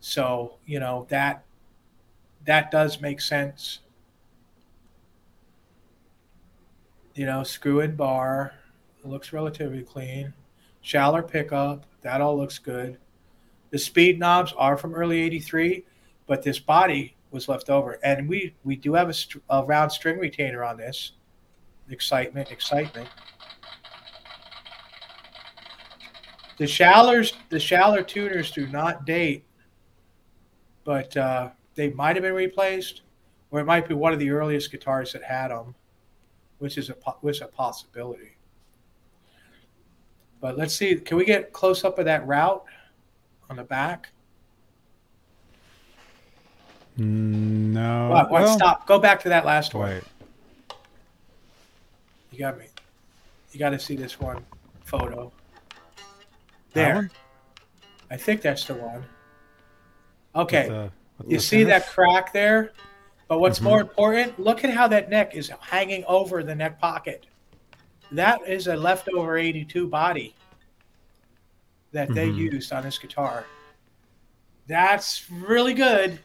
[0.00, 1.44] So you know that
[2.44, 3.78] that does make sense.
[7.14, 8.52] You know screw in bar
[9.04, 10.34] looks relatively clean.
[10.80, 12.98] Shallow pickup that all looks good.
[13.70, 15.84] The speed knobs are from early 83
[16.26, 17.98] but this body was left over.
[18.02, 19.14] And we we do have a,
[19.50, 21.12] a round string retainer on this.
[21.88, 23.08] Excitement, excitement.
[26.58, 29.44] The Schallers, the Schaller tuners do not date,
[30.84, 33.02] but uh, they might have been replaced,
[33.50, 35.74] or it might be one of the earliest guitars that had them,
[36.58, 38.36] which is a which is a possibility.
[40.40, 42.64] But let's see, can we get close up of that route
[43.48, 44.10] on the back?
[46.98, 48.08] Mm, No.
[48.10, 48.30] what?
[48.30, 48.42] What?
[48.42, 48.86] well, Stop.
[48.86, 49.90] Go back to that last one.
[49.90, 50.02] Wait.
[52.32, 52.66] You got me.
[53.52, 54.44] You got to see this one
[54.84, 55.32] photo.
[56.72, 57.10] There.
[58.10, 59.00] I think that's the one.
[60.34, 60.68] With Okay.
[60.68, 62.72] the- with you see that crack there?
[63.28, 63.64] But what's Mhm.
[63.64, 67.26] more important, look at how that neck is hanging over the neck pocket.
[68.10, 70.34] That is a leftover 82 body
[71.92, 72.36] that they Mhm.
[72.52, 73.46] used on this guitar.
[74.66, 76.18] That's really good.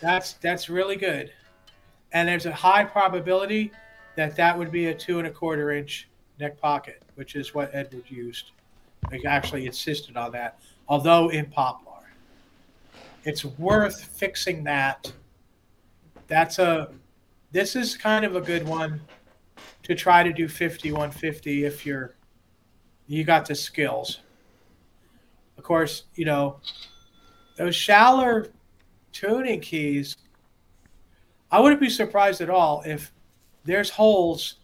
[0.00, 1.32] That's that's really good.
[2.12, 3.72] And there's a high probability
[4.16, 7.74] that that would be a two and a quarter inch neck pocket, which is what
[7.74, 8.52] Edward used.
[9.26, 11.94] Actually insisted on that, although in poplar.
[13.24, 15.10] It's worth fixing that.
[16.26, 16.90] That's a.
[17.52, 19.00] This is kind of a good one
[19.84, 22.14] to try to do 5150 if you're
[23.06, 24.20] you got the skills.
[25.56, 26.60] Of course, you know
[27.56, 28.50] those Schaller
[29.12, 30.16] tuning keys.
[31.50, 33.12] I wouldn't be surprised at all if
[33.64, 34.56] there's holes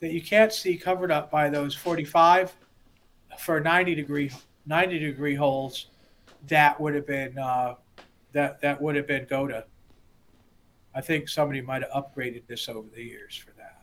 [0.00, 2.54] that you can't see covered up by those 45
[3.40, 4.30] for 90 degree
[4.66, 5.86] 90 degree holes
[6.48, 7.74] that would have been uh,
[8.32, 9.64] that that would have been Gotoh.
[10.94, 13.76] I think somebody might have upgraded this over the years for that.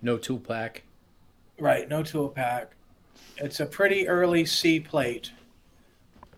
[0.00, 0.82] No tool pack.
[1.58, 2.72] Right, no tool pack.
[3.36, 5.30] It's a pretty early C plate.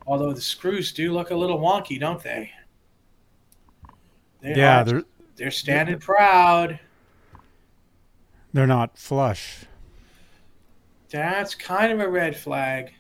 [0.06, 2.51] Although the screws do look a little wonky, don't they?
[4.42, 5.02] They Yeah, are- they're
[5.36, 6.78] they're standing proud.
[8.55, 9.66] They're not flush.
[11.10, 12.94] That's kind of a red flag.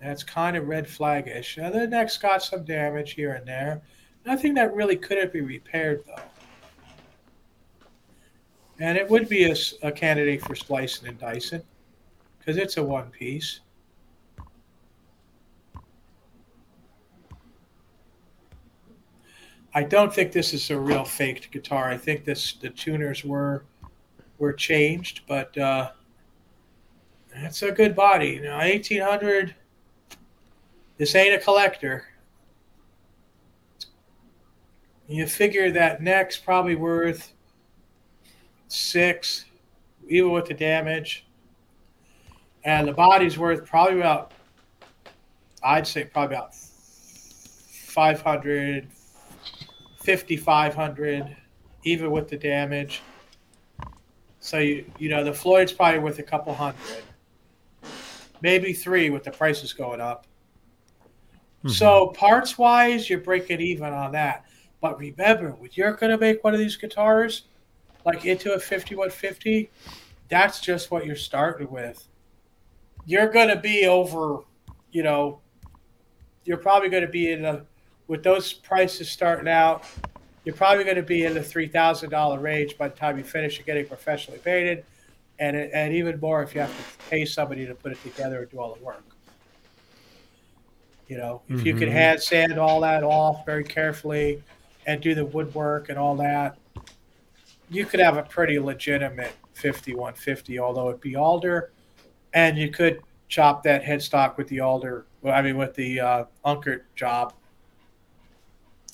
[0.00, 1.56] That's kind of red flagish.
[1.56, 3.80] Now, the neck's got some damage here and there.
[4.26, 6.22] Nothing that really couldn't be repaired, though.
[8.80, 9.44] And it would be
[9.82, 11.62] a candidate for splicing and dicing
[12.38, 13.60] because it's a one piece.
[19.74, 21.90] I don't think this is a real faked guitar.
[21.90, 23.64] I think this the tuners were
[24.38, 25.92] were changed, but uh,
[27.34, 28.28] it's a good body.
[28.28, 29.54] You know, eighteen hundred.
[30.98, 32.04] This ain't a collector.
[35.08, 37.32] You figure that neck's probably worth
[38.68, 39.46] six,
[40.08, 41.26] even with the damage,
[42.64, 44.32] and the body's worth probably about
[45.62, 48.88] I'd say probably about 500,
[50.04, 51.36] 5,500,
[51.84, 53.02] even with the damage.
[54.40, 57.04] So you you know the Floyd's probably worth a couple hundred,
[58.40, 60.26] maybe three with the prices going up.
[61.64, 61.68] Mm-hmm.
[61.68, 64.44] So parts wise, you're breaking even on that.
[64.80, 67.44] But remember, when you're going to make one of these guitars,
[68.04, 69.70] like into a 5150,
[70.28, 72.08] that's just what you're starting with.
[73.06, 74.40] You're going to be over,
[74.90, 75.40] you know,
[76.44, 77.64] you're probably going to be in a,
[78.08, 79.84] with those prices starting out,
[80.44, 83.66] you're probably going to be in the $3,000 range by the time you finish it
[83.66, 84.84] getting professionally painted.
[85.38, 88.50] And, and even more if you have to pay somebody to put it together and
[88.50, 89.04] do all the work.
[91.08, 91.92] You know, if you can Mhm.
[91.92, 94.42] hand sand all that off very carefully
[94.86, 96.56] and do the woodwork and all that,
[97.70, 101.72] you could have a pretty legitimate 5150, although it'd be alder,
[102.34, 105.06] and you could chop that headstock with the alder.
[105.22, 107.34] Well, I mean, with the uh, Unkert job,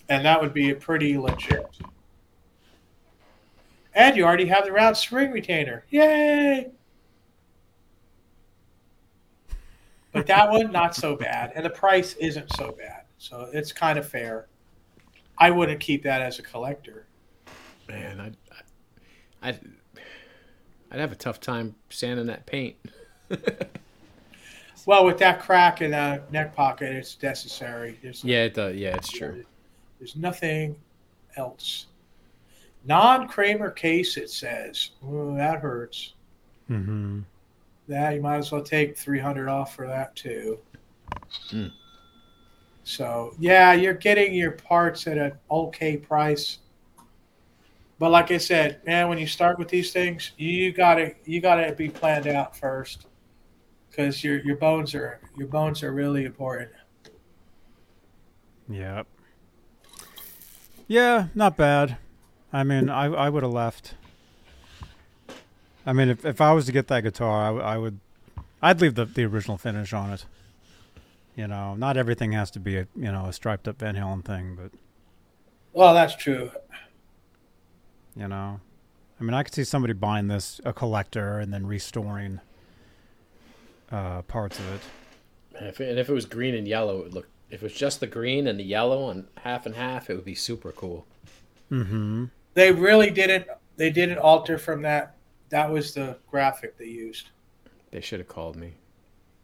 [0.08, 1.66] and that would be a pretty legit.
[3.94, 5.84] And you already have the round spring retainer.
[5.90, 6.70] Yay!
[10.12, 11.52] But that one, not so bad.
[11.54, 13.02] And the price isn't so bad.
[13.18, 14.46] So it's kind of fair.
[15.36, 17.06] I wouldn't keep that as a collector.
[17.88, 18.36] Man, I'd,
[19.42, 19.60] I'd,
[20.90, 22.76] I'd have a tough time sanding that paint.
[24.86, 27.98] Well, with that crack in the neck pocket, it's necessary.
[28.02, 28.74] There's, Yeah, it does.
[28.74, 29.44] Yeah, it's true.
[29.98, 30.76] There's nothing
[31.36, 31.86] else.
[32.84, 34.90] Non Kramer case, it says.
[35.04, 36.14] Ooh, that hurts.
[36.70, 37.20] Mm-hmm.
[37.88, 40.58] That you might as well take 300 off for that too.
[41.50, 41.68] Hmm.
[42.84, 46.58] So yeah, you're getting your parts at an okay price.
[47.98, 51.72] But like I said, man, when you start with these things, you gotta you gotta
[51.72, 53.06] be planned out first,
[53.90, 56.70] because your your bones are your bones are really important.
[58.68, 59.06] Yep.
[60.88, 61.98] Yeah, not bad.
[62.52, 63.94] I mean, I I would have left.
[65.86, 68.00] I mean, if if I was to get that guitar, I, w- I would,
[68.62, 70.24] I'd leave the the original finish on it.
[71.36, 74.24] You know, not everything has to be a you know a striped up Van Halen
[74.24, 74.72] thing, but
[75.74, 76.50] Well, that's true.
[78.16, 78.60] you know,
[79.20, 82.40] I mean, I could see somebody buying this a collector and then restoring
[83.92, 84.80] uh, parts of it.
[85.60, 87.28] If it, and if it was green and yellow, it would look.
[87.50, 90.24] If it was just the green and the yellow and half and half, it would
[90.24, 91.06] be super cool.
[91.72, 92.26] Mm-hmm.
[92.54, 93.46] They really didn't
[93.76, 95.14] they didn't alter from that.
[95.50, 97.28] That was the graphic they used.
[97.90, 98.74] They should have called me.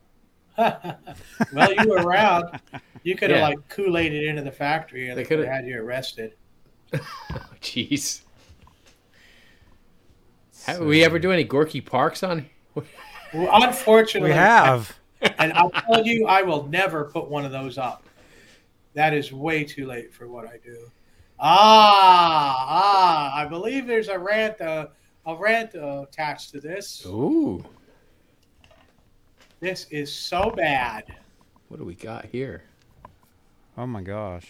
[0.59, 2.60] well, you were around.
[3.02, 3.48] You could have Yeah.
[3.48, 6.35] like Kool Aid it into the factory and They they could have had you arrested.
[6.93, 6.98] Oh,
[7.60, 8.20] Jeez.
[10.66, 12.47] Have we ever do any Gorky Parks on?
[12.74, 12.85] Well,
[13.52, 14.97] unfortunately, We have.
[15.38, 18.05] And I'll tell you, I will never put one of those up.
[18.94, 20.90] That is way too late for what I do.
[21.40, 23.36] Ah, ah!
[23.36, 24.86] I believe there's a rant, uh,
[25.26, 27.05] a rant uh, attached to this.
[27.06, 27.64] Ooh,
[29.60, 31.05] This is so bad.
[31.68, 32.62] what do we got here?
[33.76, 34.46] Oh my gosh.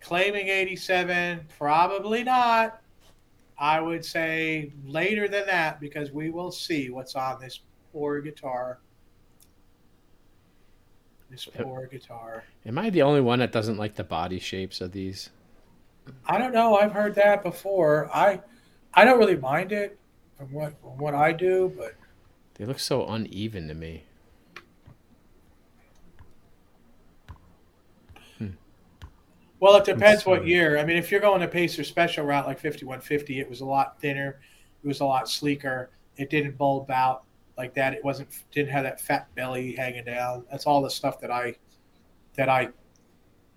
[0.00, 2.80] Claiming 87, probably not.
[3.58, 7.60] I would say later than that because we will see what's on this
[7.92, 8.78] poor guitar.
[11.30, 12.42] This poor guitar.
[12.66, 15.30] Am I the only one that doesn't like the body shapes of these?
[16.26, 16.76] I don't know.
[16.76, 18.10] I've heard that before.
[18.12, 18.40] I
[18.94, 19.96] I don't really mind it
[20.36, 21.94] from what from what I do, but
[22.54, 24.04] They look so uneven to me.
[28.38, 28.48] Hmm.
[29.60, 30.78] well, it depends what year.
[30.78, 34.00] I mean, if you're going a Pacer Special route like 5150, it was a lot
[34.00, 34.40] thinner.
[34.82, 35.90] It was a lot sleeker.
[36.16, 37.22] It didn't bulb out
[37.60, 37.92] like that.
[37.92, 40.44] It wasn't didn't have that fat belly hanging down.
[40.50, 41.54] That's all the stuff that I
[42.34, 42.70] that I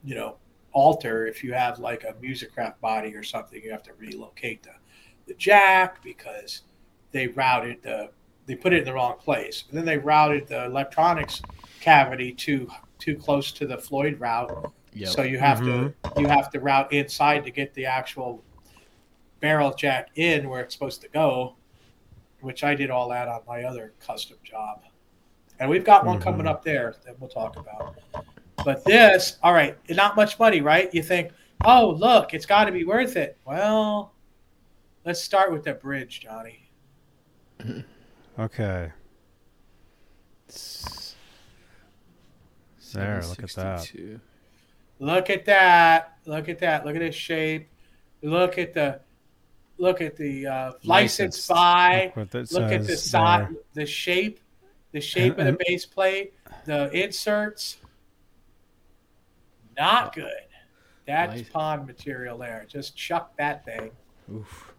[0.04, 0.38] you know
[0.74, 1.26] alter.
[1.26, 4.74] If you have like a Musikraft body or something, you have to relocate the
[5.28, 6.62] the jack because
[7.12, 8.10] they routed the
[8.46, 9.64] they put it in the wrong place.
[9.70, 11.42] And then they routed the electronics
[11.80, 12.70] cavity too
[13.00, 14.72] too close to the Floyd route.
[14.94, 15.10] Yep.
[15.10, 16.20] So you have to mm-hmm.
[16.20, 18.44] you have to route inside to get the actual
[19.40, 21.56] barrel jack in where it's supposed to go,
[22.44, 24.84] which I did all that on my other custom job.
[25.60, 26.50] And we've got one coming Mhm.
[26.50, 27.96] up there that we'll talk about.
[28.66, 30.94] But this, all right, not much money, right?
[30.94, 31.32] You think,
[31.64, 33.38] oh, look, it's got to be worth it.
[33.46, 34.14] Well,
[35.06, 36.70] let's start with the bridge, Johnny.
[38.40, 38.92] Okay.
[42.94, 43.92] There, look at that.
[45.00, 46.18] Look at that.
[46.26, 46.84] Look at that.
[46.86, 47.70] Look at this shape.
[48.24, 49.02] Look at the
[49.78, 51.50] look at the uh, license Licensed.
[51.50, 52.14] by.
[52.16, 54.40] Look Look at the says side, the shape,
[54.92, 56.34] the shape of the And- base plate,
[56.66, 57.78] the inserts.
[59.78, 60.32] Not uh, good.
[61.08, 61.50] That's Nice.
[61.50, 62.66] pond material there.
[62.68, 63.92] Just chuck that thing.
[64.32, 64.74] Oof.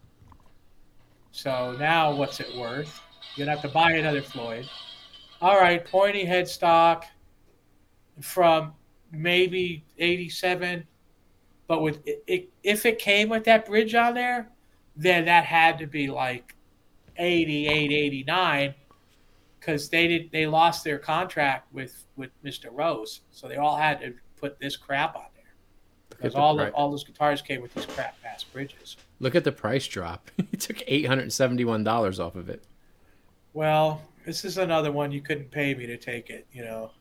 [1.31, 2.99] So now what's it worth?
[3.35, 4.67] You're gonna have to buy another Floyd.
[5.41, 7.03] All right, pointy headstock
[8.21, 8.73] from
[9.11, 10.87] maybe 87,
[11.67, 14.49] but with it, it, if it came with that bridge on there,
[14.95, 16.55] then that had to be like
[17.17, 18.73] 88, 89
[19.59, 22.67] because they did they lost their contract with with Mr.
[22.71, 25.53] Rose, so they all had to put this crap on there
[26.09, 28.97] because all the, all those guitars came with these crap ass bridges.
[29.19, 30.29] look at the price drop.
[30.51, 32.63] he took eight hundred and seventy-one dollars off of it.
[33.53, 36.45] Well, this is another one you couldn't pay me to take it.
[36.51, 36.91] You know,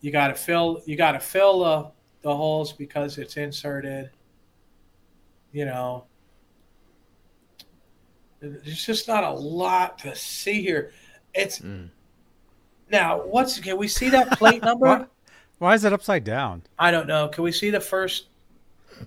[0.00, 1.90] you got to fill you got to fill the
[2.22, 4.10] the holes because it's inserted.
[5.52, 6.06] You know,
[8.42, 10.92] there's just not a lot to see here.
[11.34, 11.88] It's Mm.
[12.90, 14.86] now what's can we see that plate number?
[14.86, 15.08] What?
[15.58, 16.62] Why is it upside down?
[16.78, 17.28] I don't know.
[17.28, 18.26] Can we see the first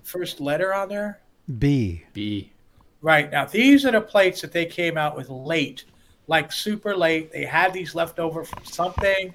[0.02, 1.20] first letter on there?
[1.58, 2.02] B.
[2.12, 2.50] B.
[3.02, 3.30] Right.
[3.30, 5.84] Now, these are the plates that they came out with late,
[6.26, 7.30] like super late.
[7.30, 9.32] They had these left over from something,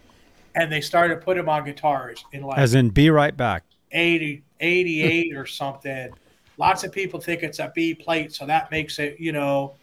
[0.55, 3.63] and they started to put them on guitars in like As in be right back.
[3.93, 6.09] 80, 88 or something.
[6.57, 9.73] Lots of people think it's a B plate, so that makes it, you know,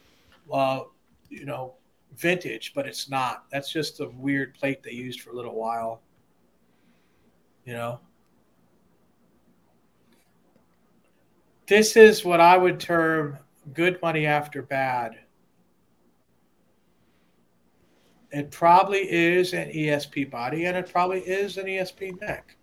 [0.51, 0.81] uh,
[1.29, 1.75] you know,
[2.15, 3.45] vintage, but it's not.
[3.51, 6.01] That's just a weird plate they used for a little while.
[7.65, 7.99] You know.
[11.67, 13.37] This is what I would term
[13.73, 15.19] good money after bad.
[18.31, 22.55] It probably is an ESP body and it probably is an ESP neck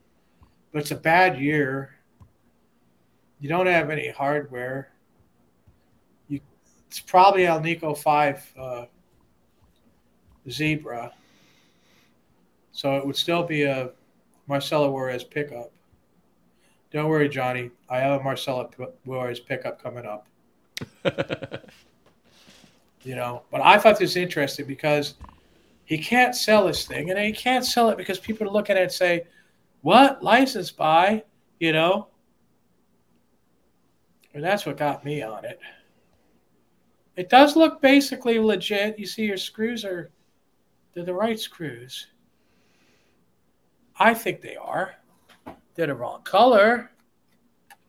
[0.76, 1.94] but it's a bad year.
[3.40, 4.92] You don't have any hardware.
[6.96, 8.86] It's probably Alnico Five uh,
[10.48, 11.12] Zebra,
[12.72, 13.90] so it would still be a
[14.46, 15.70] Marcelo Juarez pickup.
[16.90, 17.70] Don't worry, Johnny.
[17.90, 18.70] I have a Marcelo
[19.04, 20.26] Juarez pickup coming up.
[23.04, 25.14] You know, but I thought this interesting because
[25.84, 28.80] he can't sell this thing, and he can't sell it because people are looking at
[28.80, 29.26] it and say,
[29.82, 31.22] what license by
[31.60, 32.08] you know
[34.34, 35.60] and that's what got me on it
[37.16, 40.10] it does look basically legit you see your screws are
[40.94, 42.08] they're the right screws
[43.98, 44.94] i think they are
[45.74, 46.90] they're the wrong color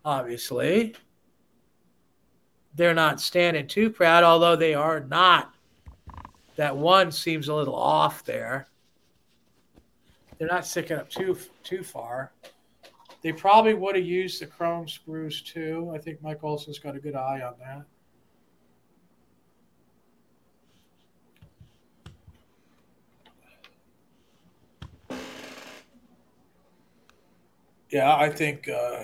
[0.06, 0.96] obviously
[2.76, 5.56] they're not standing too proud although they are not
[6.56, 8.68] that one seems a little off there
[10.38, 12.32] they're not sticking up too too far.
[13.22, 15.92] They probably would have used the chrome screws too.
[15.94, 17.86] I think Mike Olson's got a good eye on that.
[27.90, 29.04] Yeah, I think uh,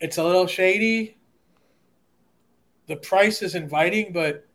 [0.00, 1.16] it's a little shady.
[2.86, 4.46] The price is inviting, but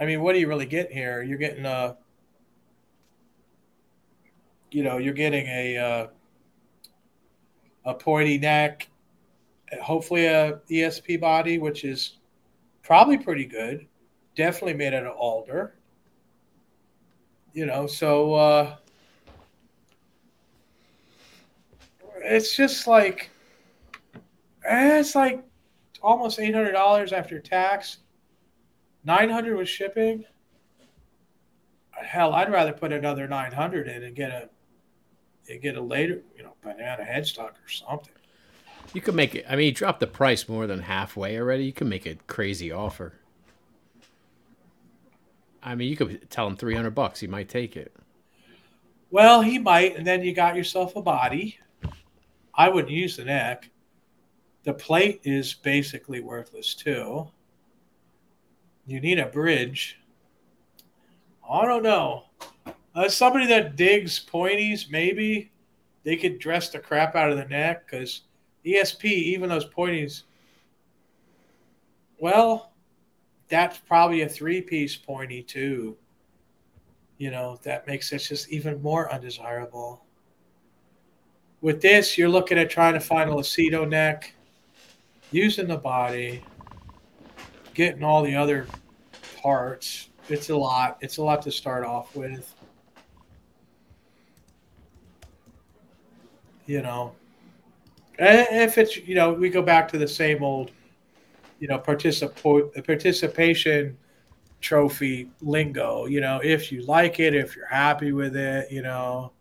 [0.00, 1.22] I mean, what are you really getting here?
[1.22, 1.96] You're getting a
[4.70, 6.06] you know you're getting a uh,
[7.84, 8.88] a pointy neck,
[9.82, 12.18] hopefully a ESP body, which is
[12.82, 13.86] probably pretty good.
[14.34, 15.74] Definitely made out of alder.
[17.52, 18.76] You know, so uh,
[22.28, 23.30] it's just like
[24.64, 25.42] eh, it's like
[26.02, 27.98] almost eight hundred dollars after tax.
[29.04, 30.24] Nine hundred with shipping.
[31.90, 34.48] Hell, I'd rather put another nine hundred in and get a
[35.50, 38.12] and get a later, you know, banana headstock or something.
[38.94, 39.44] You could make it.
[39.48, 41.64] I mean, you dropped the price more than halfway already.
[41.64, 43.14] You can make a crazy offer.
[45.62, 47.20] I mean, you could tell him three hundred bucks.
[47.20, 47.94] He might take it.
[49.10, 51.58] Well, he might, and then you got yourself a body.
[52.58, 53.70] I wouldn't use the neck.
[54.64, 57.28] The plate is basically worthless too.
[58.84, 60.00] You need a bridge.
[61.48, 62.24] I don't know.
[62.96, 65.52] Uh, somebody that digs pointies, maybe
[66.02, 68.22] they could dress the crap out of the neck because
[68.66, 70.24] ESP, even those pointies,
[72.18, 72.72] well,
[73.48, 75.96] that's probably a three piece pointy too.
[77.18, 80.07] You know, that makes it just even more undesirable.
[81.60, 84.32] With this, you're looking at trying to find a Lacido neck,
[85.32, 86.42] using the body,
[87.74, 88.66] getting all the other
[89.42, 90.10] parts.
[90.28, 90.98] It's a lot.
[91.00, 92.54] It's a lot to start off with.
[96.66, 97.14] You know,
[98.18, 100.70] if it's you know we go back to the same old,
[101.58, 103.96] you know, particip- participation
[104.60, 106.06] trophy lingo.
[106.06, 109.32] You know, if you like it, if you're happy with it, you know.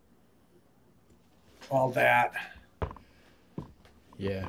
[1.70, 2.34] All that.
[4.18, 4.48] Yeah.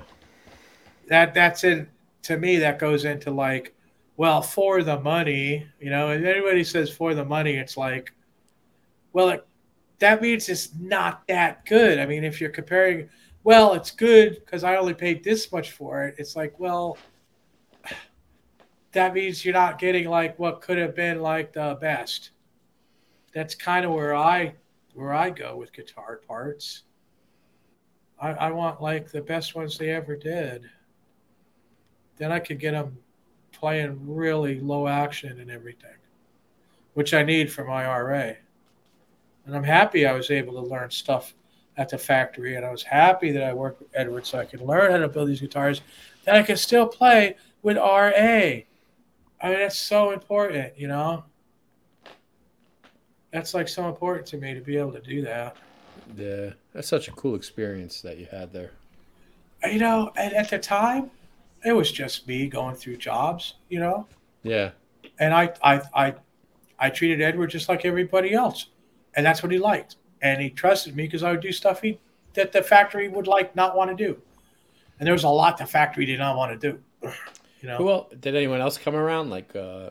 [1.08, 1.88] That that's in
[2.22, 3.74] to me that goes into like,
[4.16, 6.10] well, for the money, you know.
[6.10, 8.12] if anybody says for the money, it's like,
[9.12, 9.46] well, it,
[9.98, 11.98] that means it's not that good.
[11.98, 13.08] I mean, if you're comparing,
[13.44, 16.16] well, it's good because I only paid this much for it.
[16.18, 16.98] It's like, well,
[18.92, 22.30] that means you're not getting like what could have been like the best.
[23.34, 24.54] That's kind of where I
[24.94, 26.82] where I go with guitar parts.
[28.20, 30.68] I, I want like the best ones they ever did.
[32.16, 32.98] Then I could get them
[33.52, 35.96] playing really low action and everything,
[36.94, 38.32] which I need for my RA.
[39.46, 41.34] And I'm happy I was able to learn stuff
[41.76, 44.60] at the factory, and I was happy that I worked with Edward so I could
[44.60, 45.80] learn how to build these guitars
[46.24, 48.10] that I could still play with RA.
[48.10, 48.64] I
[49.44, 51.24] mean, that's so important, you know.
[53.32, 55.56] That's like so important to me to be able to do that.
[56.16, 56.50] Yeah.
[56.72, 58.72] That's such a cool experience that you had there.
[59.64, 61.10] You know, and at the time,
[61.64, 64.06] it was just me going through jobs, you know.
[64.42, 64.70] Yeah.
[65.18, 66.14] and I, I, I,
[66.78, 68.66] I treated Edward just like everybody else,
[69.14, 69.96] and that's what he liked.
[70.22, 71.98] And he trusted me because I would do stuff he
[72.34, 74.16] that the factory would like not want to do,
[74.98, 77.12] and there was a lot the factory did not want to do.
[77.60, 79.30] You know, Well, did anyone else come around?
[79.30, 79.90] Like, uh,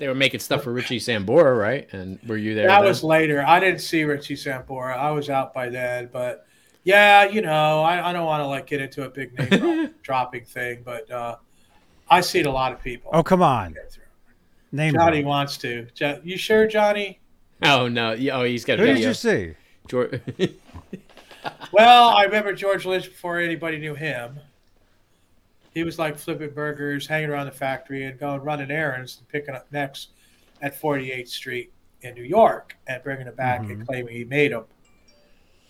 [0.00, 1.86] they were making stuff for Richie Sambora, right?
[1.92, 2.66] And were you there?
[2.66, 2.88] that then?
[2.88, 3.44] was later.
[3.46, 4.96] I didn't see Richie Sambora.
[4.96, 6.46] I was out by then, but
[6.82, 10.44] yeah, you know, I, I don't want to like get into a big name dropping
[10.46, 11.36] thing, but uh,
[12.08, 13.10] I seen a lot of people.
[13.14, 13.76] Oh, come on.
[14.72, 15.28] Name Johnny drop.
[15.28, 15.86] wants to.
[15.94, 17.20] Jo- You sure, Johnny?
[17.62, 18.16] Oh no!
[18.32, 19.54] Oh, he's got a Who did you see?
[19.86, 20.20] George-
[21.72, 24.38] Well, I remember George Lynch before anybody knew him.
[25.72, 29.54] He was like flipping burgers, hanging around the factory, and going running errands and picking
[29.54, 30.08] up necks
[30.62, 31.72] at 48th Street
[32.02, 34.64] in New York and bringing it back and claiming he made them.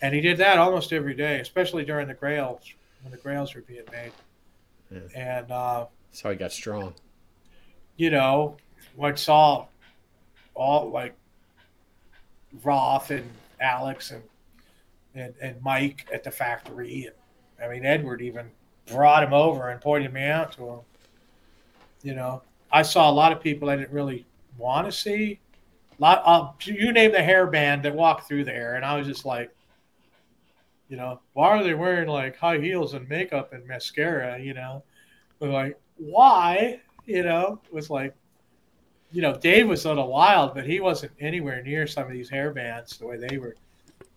[0.02, 2.62] And he did that almost every day, especially during the Grails
[3.02, 4.12] when the Grails were being made.
[5.14, 6.94] And uh, That's how he got strong.
[7.96, 8.56] you know,
[8.96, 9.66] when saw
[10.54, 11.14] all like
[12.64, 13.28] Roth and
[13.60, 14.22] Alex and,
[15.14, 17.14] and and Mike at the factory, and
[17.64, 18.50] I mean Edward even
[18.86, 20.80] brought him over and pointed me out to him.
[22.02, 22.42] You know,
[22.72, 24.26] I saw a lot of people I didn't really
[24.56, 25.40] want to see.
[25.98, 29.24] Lot, uh, you name the hair band that walked through there, and I was just
[29.26, 29.50] like,
[30.88, 34.40] you know, why are they wearing like high heels and makeup and mascara?
[34.40, 34.82] You know,
[35.38, 36.80] we're like, why?
[37.06, 38.14] You know, it was like,
[39.12, 42.30] you know, Dave was a little wild, but he wasn't anywhere near some of these
[42.30, 43.56] hair bands the way they were,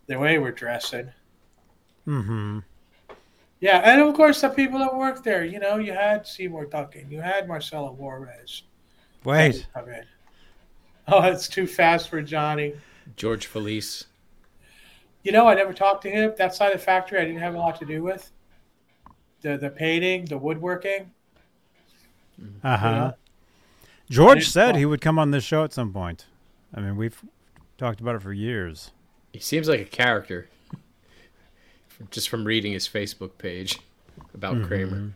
[0.06, 1.10] the way they were dressing.
[2.06, 2.60] Mm-hmm.
[3.64, 5.42] Yeah, and of course the people that worked there.
[5.42, 8.64] You know, you had Seymour Duncan, you had Marcelo Juarez.
[9.24, 9.66] Wait.
[9.72, 10.04] come in.
[11.08, 12.74] Oh, it's too fast for Johnny.
[13.16, 14.04] George Felice.
[15.22, 16.34] You know, I never talked to him.
[16.36, 18.30] That side of the factory, I didn't have a lot to do with.
[19.40, 21.10] The the painting, the woodworking.
[22.62, 22.86] Uh huh.
[22.86, 23.86] Yeah.
[24.10, 24.74] George said fun.
[24.74, 26.26] he would come on this show at some point.
[26.74, 27.18] I mean, we've
[27.78, 28.90] talked about it for years.
[29.32, 30.50] He seems like a character.
[32.10, 33.78] Just from reading his Facebook page
[34.34, 34.66] about Mm-hmm.
[34.66, 35.12] Kramer.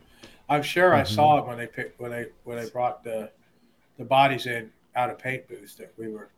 [0.49, 3.31] I'm sure I saw it when they picked when they when they brought the
[3.97, 6.29] the bodies in out of paint booths that we were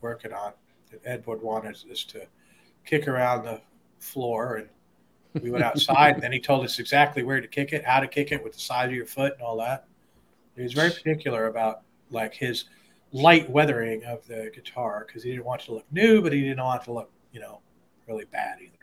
[0.00, 0.52] working on.
[0.90, 2.26] That Edward wanted us to
[2.86, 3.60] kick around the
[3.98, 6.14] floor, and we went outside.
[6.14, 8.54] and then he told us exactly where to kick it, how to kick it, with
[8.54, 9.84] the size of your foot, and all that.
[10.56, 12.64] He was very particular about like his
[13.12, 16.40] light weathering of the guitar because he didn't want it to look new, but he
[16.40, 17.60] didn't want it to look you know
[18.06, 18.77] really bad either.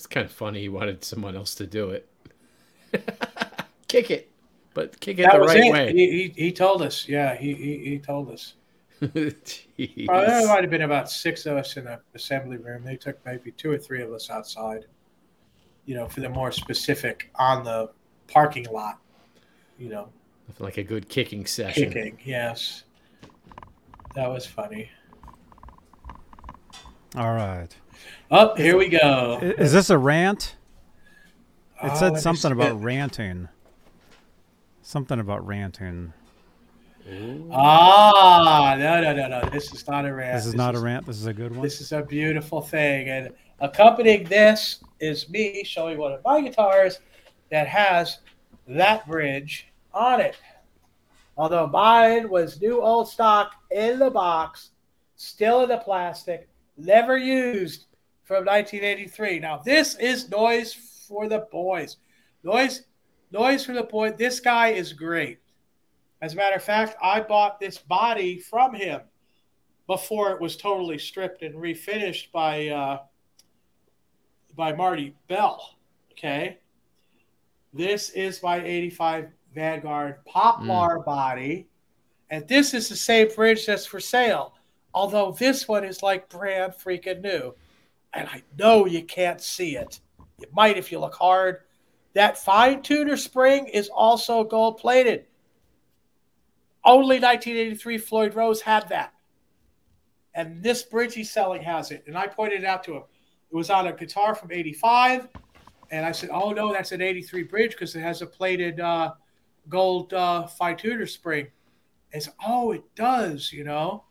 [0.00, 0.06] You know.
[0.06, 0.60] It's kind of funny.
[0.60, 2.08] He wanted someone else to do it.
[3.88, 4.30] kick it,
[4.74, 5.72] but kick it That the right it.
[5.72, 5.92] way.
[5.92, 7.06] He, he, he told us.
[7.08, 8.54] Yeah, he, he, he told us.
[9.02, 9.06] Uh,
[9.78, 10.06] Jeez.
[10.08, 12.84] Well, there might have been about six of us in the assembly room.
[12.84, 14.84] They took maybe two or three of us outside,
[15.86, 17.88] you know, for the more specific on the
[18.28, 18.98] parking lot,
[19.78, 20.10] you know,
[20.58, 21.90] like a good kicking session.
[21.90, 22.18] kicking.
[22.26, 22.84] Yes.
[24.14, 24.90] That was funny.
[27.16, 27.74] All right.
[28.30, 29.38] Oh, here we go.
[29.40, 30.56] Is this a rant?
[31.82, 33.48] It Oh, said something about ranting.
[34.82, 36.12] Something about ranting.
[37.52, 39.48] Ah, no, no, no, no.
[39.50, 40.36] This is not a rant.
[40.36, 41.06] This is not a rant.
[41.06, 41.62] This is a good one.
[41.62, 43.08] This is a beautiful thing.
[43.08, 47.00] And accompanying this is me showing one of my guitars
[47.50, 48.18] that has
[48.68, 50.36] that bridge on it.
[51.36, 54.70] Although mine was new old stock in the box,
[55.16, 57.86] still in the plastic, never used
[58.30, 59.40] from 1983.
[59.40, 61.96] Now this is noise for the boys.
[62.44, 62.84] Noise,
[63.32, 64.12] noise for the boy.
[64.12, 65.40] This guy is great.
[66.22, 69.00] As a matter of fact, I bought this body from him
[69.88, 72.98] before it was totally stripped and refinished by uh,
[74.54, 75.74] by Marty Bell.
[76.12, 76.58] Okay.
[77.74, 79.26] This is my 85
[79.56, 81.66] Vanguard Poplar body.
[82.30, 84.54] And this is the same bridge that's for sale.
[84.94, 87.56] Although this one is like brand freaking new.
[88.12, 90.00] And I know you can't see it.
[90.38, 91.58] You might if you look hard.
[92.14, 95.26] That fine tuner spring is also gold plated.
[96.84, 99.12] Only 1983 Floyd Rose had that.
[100.34, 102.04] And this bridge he's selling has it.
[102.06, 103.02] And I pointed it out to him.
[103.50, 105.28] It was on a guitar from 85.
[105.90, 109.14] And I said, oh, no, that's an 83 bridge because it has a plated uh,
[109.68, 111.48] gold uh, fine tuner spring.
[112.12, 114.04] And said, oh, it does, you know.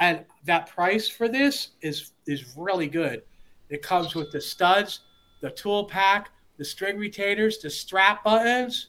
[0.00, 3.22] And that price for this is is really good.
[3.68, 5.00] It comes with the studs,
[5.40, 8.88] the tool pack, the string retainers, the strap buttons.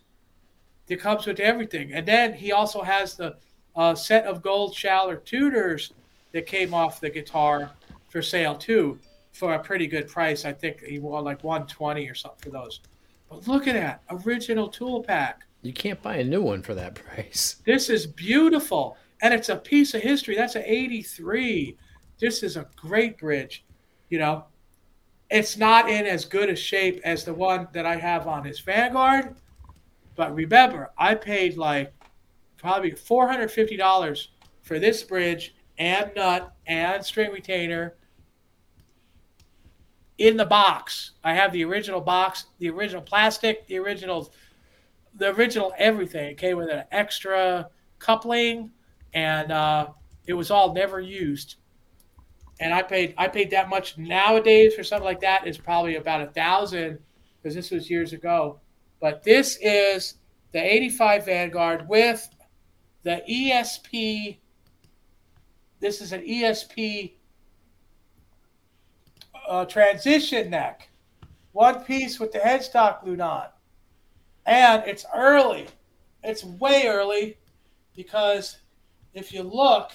[0.87, 1.93] It comes with everything.
[1.93, 3.37] And then he also has the
[3.75, 5.93] uh, set of gold Schaller tuners
[6.31, 7.71] that came off the guitar
[8.09, 8.99] for sale too,
[9.31, 10.43] for a pretty good price.
[10.43, 12.81] I think he won like 120 or something for those.
[13.29, 15.43] But look at that original tool pack.
[15.61, 17.57] You can't buy a new one for that price.
[17.65, 18.97] This is beautiful.
[19.21, 20.35] And it's a piece of history.
[20.35, 21.77] That's an 83.
[22.19, 23.65] This is a great bridge.
[24.09, 24.45] You know,
[25.29, 28.59] it's not in as good a shape as the one that I have on his
[28.59, 29.35] Vanguard.
[30.15, 31.93] But remember, I paid like
[32.57, 34.27] probably $450
[34.61, 37.95] for this bridge and nut and string retainer
[40.17, 41.11] in the box.
[41.23, 44.31] I have the original box, the original plastic, the original
[45.15, 46.31] the original everything.
[46.31, 47.69] It came with an extra
[47.99, 48.71] coupling
[49.13, 49.87] and uh,
[50.25, 51.55] it was all never used.
[52.59, 56.21] And I paid I paid that much nowadays for something like that is probably about
[56.21, 56.99] a thousand
[57.41, 58.59] because this was years ago.
[58.99, 60.15] But this is
[60.51, 62.29] the 85 Vanguard with
[63.03, 64.37] the ESP.
[65.79, 67.13] This is an ESP
[69.47, 70.89] uh, transition neck,
[71.51, 73.47] one piece with the headstock glued on,
[74.45, 75.67] and it's early.
[76.23, 77.37] It's way early
[77.95, 78.57] because
[79.13, 79.91] if you look,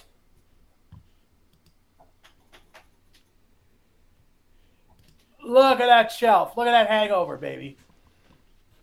[5.43, 6.57] look at that shelf.
[6.57, 7.77] Look at that hangover, baby.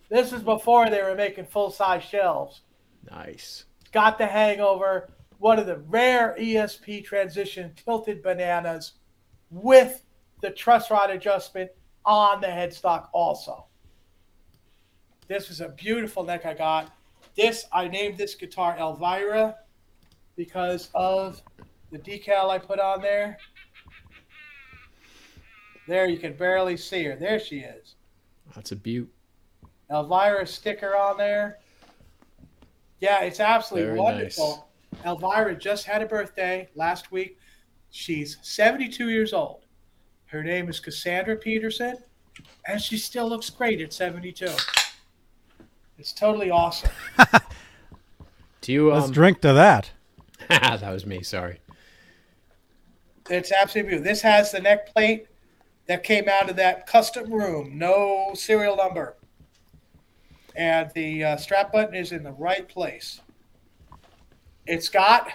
[0.09, 2.61] This is before they were making full size shelves.
[3.09, 3.65] Nice.
[3.91, 5.09] Got the hangover.
[5.39, 8.93] One of the rare ESP transition tilted bananas
[9.49, 10.03] with
[10.41, 11.69] the truss rod adjustment
[12.05, 13.65] on the headstock also.
[15.27, 16.91] This was a beautiful neck I got.
[17.35, 19.55] This I named this guitar Elvira
[20.35, 21.41] because of
[21.91, 23.37] the decal I put on there.
[25.87, 27.15] There, you can barely see her.
[27.15, 27.95] There she is.
[28.55, 29.09] That's a beaut.
[29.91, 31.59] Elvira sticker on there.
[32.99, 34.69] Yeah, it's absolutely Very wonderful.
[35.05, 37.37] Elvira just had a birthday last week.
[37.91, 39.65] She's 72 years old.
[40.25, 41.97] Her name is Cassandra Peterson,
[42.67, 44.47] and she still looks great at 72.
[45.99, 46.89] It's totally awesome.
[48.61, 49.91] Do you Let's um drink to that.
[50.49, 51.59] that was me, sorry.
[53.29, 54.11] It's absolutely beautiful.
[54.11, 55.27] This has the neck plate
[55.87, 59.15] that came out of that custom room, no serial number.
[60.55, 63.21] And the uh, strap button is in the right place.
[64.65, 65.29] It's got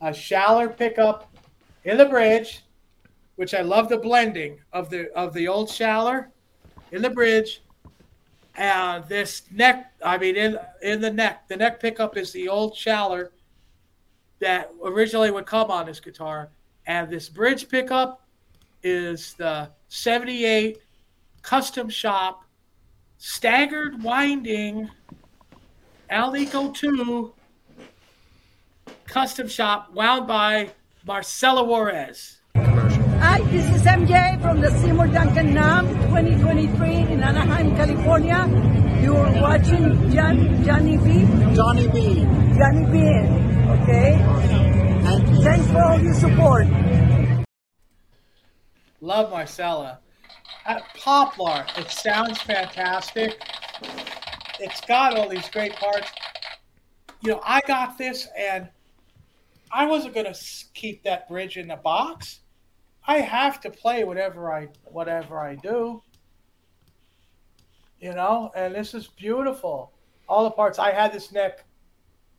[0.00, 1.30] a Schaller pickup
[1.84, 2.62] in the bridge,
[3.36, 6.28] which I love the blending of the of the old Schaller
[6.92, 7.62] in the bridge,
[8.56, 9.92] and this neck.
[10.04, 13.30] I mean, in in the neck, the neck pickup is the old Schaller
[14.40, 16.50] that originally would come on this guitar,
[16.86, 18.22] and this bridge pickup
[18.82, 20.78] is the 78
[21.42, 22.44] custom shop
[23.18, 24.90] staggered winding
[26.10, 27.32] Alnico 2
[29.06, 30.70] custom shop wound by
[31.06, 32.40] Marcela Juarez.
[32.54, 38.46] Hi, this is MJ from the Seymour Duncan NAMM 2023 in Anaheim, California.
[39.02, 41.26] You're watching John, Johnny B.
[41.54, 42.26] Johnny B.
[42.58, 43.45] Johnny B.
[43.82, 44.16] Okay?
[45.02, 45.26] Thank.
[45.42, 46.66] Thanks for all your support.
[49.00, 50.00] Love Marcella.
[50.64, 53.40] At Poplar, it sounds fantastic.
[54.58, 56.10] It's got all these great parts.
[57.20, 58.68] You know, I got this and
[59.70, 60.38] I wasn't going to
[60.74, 62.40] keep that bridge in the box.
[63.06, 66.02] I have to play whatever I whatever I do.
[68.00, 69.92] You know, and this is beautiful.
[70.28, 70.78] All the parts.
[70.78, 71.65] I had this neck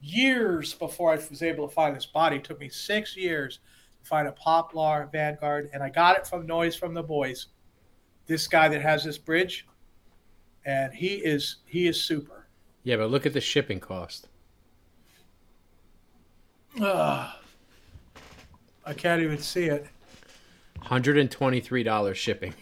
[0.01, 2.37] years before I was able to find this body.
[2.37, 3.59] It took me six years
[4.01, 7.47] to find a Poplar Vanguard, and I got it from Noise from the Boys.
[8.25, 9.67] This guy that has this bridge,
[10.65, 12.47] and he is he is super.
[12.83, 14.27] Yeah, but look at the shipping cost.
[16.79, 17.29] Ugh.
[18.85, 19.87] I can't even see it.
[20.81, 22.53] $123 shipping.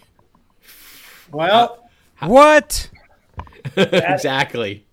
[1.32, 1.90] Well,
[2.22, 2.90] What?
[3.76, 4.85] exactly.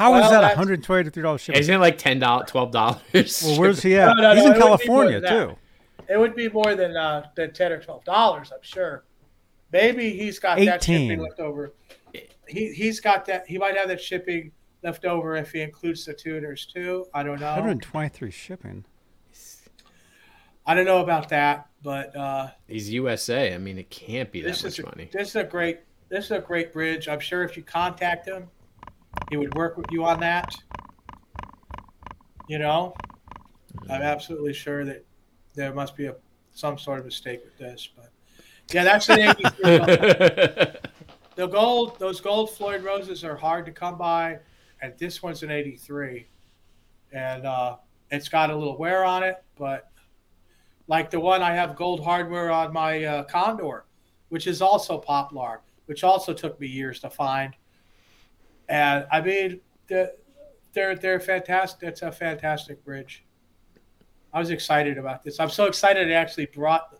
[0.00, 1.60] How is Well, that that's- $123 shipping?
[1.60, 3.42] Isn't it like ten dollars, twelve dollars?
[3.44, 4.16] Well, where's he at?
[4.16, 5.56] No, no, He's no, in it would be more California too.
[6.08, 9.04] it would be more than uh, than ten or twelve dollars, I'm sure.
[9.72, 11.08] Maybe he's got that 18.
[11.10, 11.74] shipping left over.
[12.48, 13.46] He he's got that.
[13.46, 14.52] He might have that shipping
[14.82, 17.04] left over if he includes the tuners too.
[17.12, 17.50] I don't know.
[17.52, 18.84] 123 shipping.
[20.66, 23.54] I don't know about that, but uh, He's USA.
[23.54, 25.10] I mean, it can't be that this is much a, money.
[25.12, 27.06] this is a great this is a great bridge.
[27.08, 28.48] I'm sure if you contact him,
[29.30, 30.54] he would work with you on that.
[32.48, 32.94] You know,
[33.88, 35.04] I'm absolutely sure that
[35.54, 36.16] there must be a
[36.52, 38.10] some sort of mistake with this, but
[38.72, 39.50] yeah, that's the 83.
[41.36, 44.38] the gold, those gold Floyd roses are hard to come by,
[44.82, 46.26] and this one's an 83,
[47.12, 47.76] and uh,
[48.10, 49.90] it's got a little wear on it, but
[50.88, 53.84] like the one I have gold hardware on my uh, Condor,
[54.28, 57.54] which is also poplar, which also took me years to find,
[58.70, 60.14] and I mean the,
[60.72, 61.86] they're they're fantastic.
[61.88, 63.24] It's a fantastic bridge.
[64.32, 65.40] I was excited about this.
[65.40, 66.96] I'm so excited I actually brought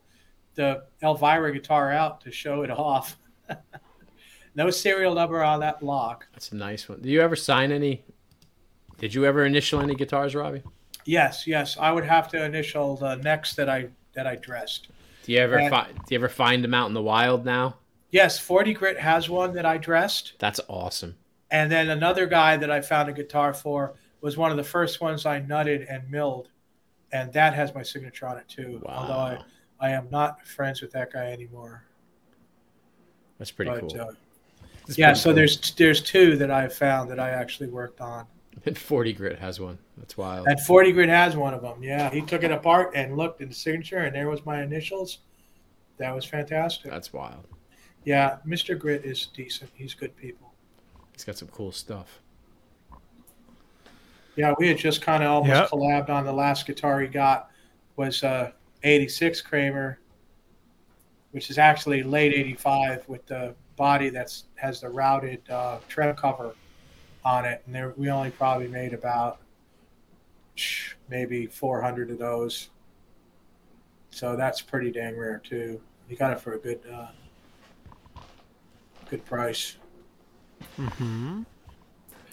[0.57, 3.17] the Elvira guitar out to show it off.
[4.55, 6.27] no serial number on that block.
[6.33, 7.01] That's a nice one.
[7.01, 8.05] Do you ever sign any?
[8.99, 10.63] Did you ever initial any guitars, Robbie?
[11.07, 11.77] Yes, yes.
[11.81, 14.89] I would have to initial the necks that I that I dressed.
[15.23, 17.77] Do you ever Uh, fi- do you ever find them out in the wild now?
[18.11, 20.33] Yes, 40 Grit has one that I dressed.
[20.41, 21.15] That's awesome.
[21.51, 25.01] And then another guy that I found a guitar for was one of the first
[25.01, 26.48] ones I nutted and milled.
[27.12, 28.81] And that has my signature on it too.
[28.85, 28.94] Wow.
[28.94, 29.39] Although I,
[29.81, 31.85] I am not friends with that guy anymore.
[33.39, 34.01] That's pretty but, cool.
[34.01, 34.12] uh,
[34.86, 35.35] That's yeah, pretty so cool.
[35.35, 38.27] there's there's two that I found that I actually worked on.
[38.66, 39.78] And 40 grit has one.
[40.01, 40.48] That's wild.
[40.48, 41.82] And 40 Grit has one of them.
[41.82, 45.18] Yeah, he took it apart and looked at the signature, and there was my initials.
[45.98, 46.90] That was fantastic.
[46.90, 47.47] That's wild.
[48.05, 48.78] Yeah, Mr.
[48.78, 49.70] Grit is decent.
[49.74, 50.49] He's good people.
[51.21, 52.23] He's got some cool stuff.
[54.37, 55.69] Yeah, we had just kind of almost Yep.
[55.69, 57.51] collabed on the last guitar he got
[57.97, 58.53] was uh
[58.85, 59.99] 86 Kramer,
[61.33, 66.55] which is actually late 85 with the body that's has the routed uh, trim cover
[67.23, 69.41] on it, and there we only probably made about
[71.11, 72.71] maybe 400 of those.
[74.09, 75.83] So that's pretty dang rare too.
[76.09, 77.09] You got it for a good uh,
[79.11, 79.77] good price.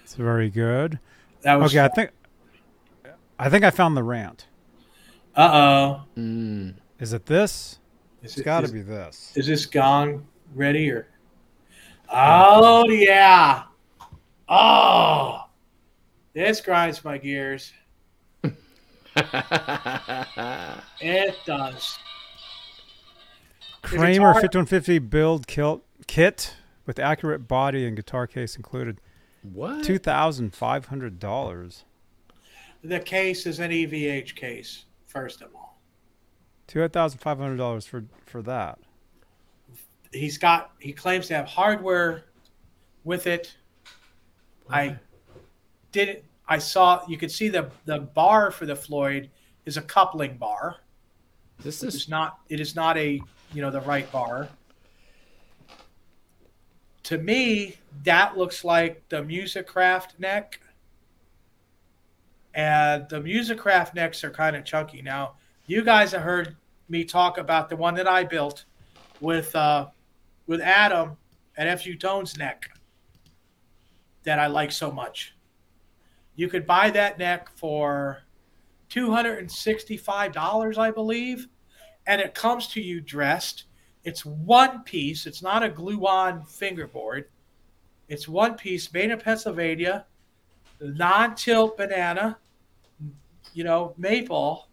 [0.04, 0.99] It's very good.
[1.41, 2.12] That was Okay, I think
[3.40, 4.48] I think I found the rant.
[5.36, 6.02] Uh oh.
[6.18, 6.74] Mm.
[6.99, 7.80] Is it this?
[8.24, 9.32] Is It's it- got to be this.
[9.36, 10.26] Is this gong
[10.56, 11.08] ready or?
[12.10, 13.64] Oh yeah.
[14.49, 15.44] Oh,
[16.34, 17.74] this grinds my gears.
[21.02, 21.98] It does.
[23.82, 26.56] Kramer guitar- 5150 build kilt kit
[26.88, 29.00] with accurate body and guitar case included.
[29.44, 29.84] what?
[29.84, 31.84] Two thousand five hundred dollars.
[32.84, 34.86] The case is an EVH case.
[35.06, 35.80] First of all,
[36.66, 38.80] Two thousand five hundred dollars for for that.
[40.12, 40.72] he's got.
[40.80, 42.24] He claims to have hardware
[43.04, 43.56] with it.
[44.70, 44.98] I
[45.92, 46.24] did.
[46.48, 47.06] I saw.
[47.08, 49.30] You could see the the bar for the Floyd
[49.66, 50.78] is a coupling bar.
[51.60, 52.40] This It's is not.
[52.50, 53.22] It is not a
[53.54, 54.48] you know the right bar.
[57.08, 60.60] To me, that looks like the Musikraft neck,
[62.54, 65.02] and the Musikraft necks are kind of chunky.
[65.02, 65.36] Now,
[65.68, 66.56] you guys have heard
[66.90, 68.66] me talk about the one that I built
[69.22, 69.88] with uh,
[70.48, 71.16] with Adam
[71.58, 72.70] at FU Tone's neck
[74.24, 75.34] that I like so much.
[76.36, 78.24] You could buy that neck for
[78.90, 81.48] two hundred and sixty-five dollars, I believe
[82.08, 83.66] and it comes to you dressed.
[84.03, 85.26] It's one piece.
[85.26, 87.30] It's not a glue-on fingerboard.
[88.07, 90.06] It's one piece made in Pennsylvania,
[90.80, 92.38] non-tilt banana,
[93.53, 94.69] you know, maple,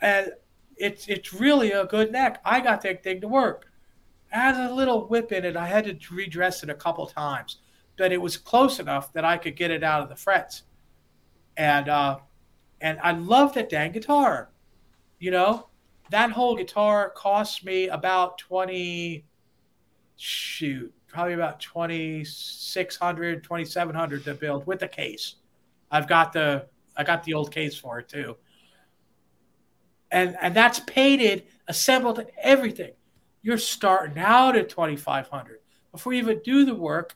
[0.00, 0.32] and
[0.76, 2.40] it's it's really a good neck.
[2.44, 3.66] I got that thing to work.
[4.32, 5.56] It has a little whip in it.
[5.56, 7.58] I had to redress it a couple times,
[7.98, 10.62] but it was close enough that I could get it out of the frets.
[11.56, 12.18] And uh,
[12.80, 14.50] and I love that dang guitar.
[15.18, 15.68] You know,
[16.12, 19.24] that whole guitar cost me about 20
[20.16, 25.36] shoot probably about 2600 2700 to build with the case.
[25.90, 26.66] I've got the
[26.96, 28.36] i got the old case for it too.
[30.10, 32.92] And and that's painted assembled and everything.
[33.42, 35.60] You're starting out at 2500
[35.92, 37.14] before you even do the work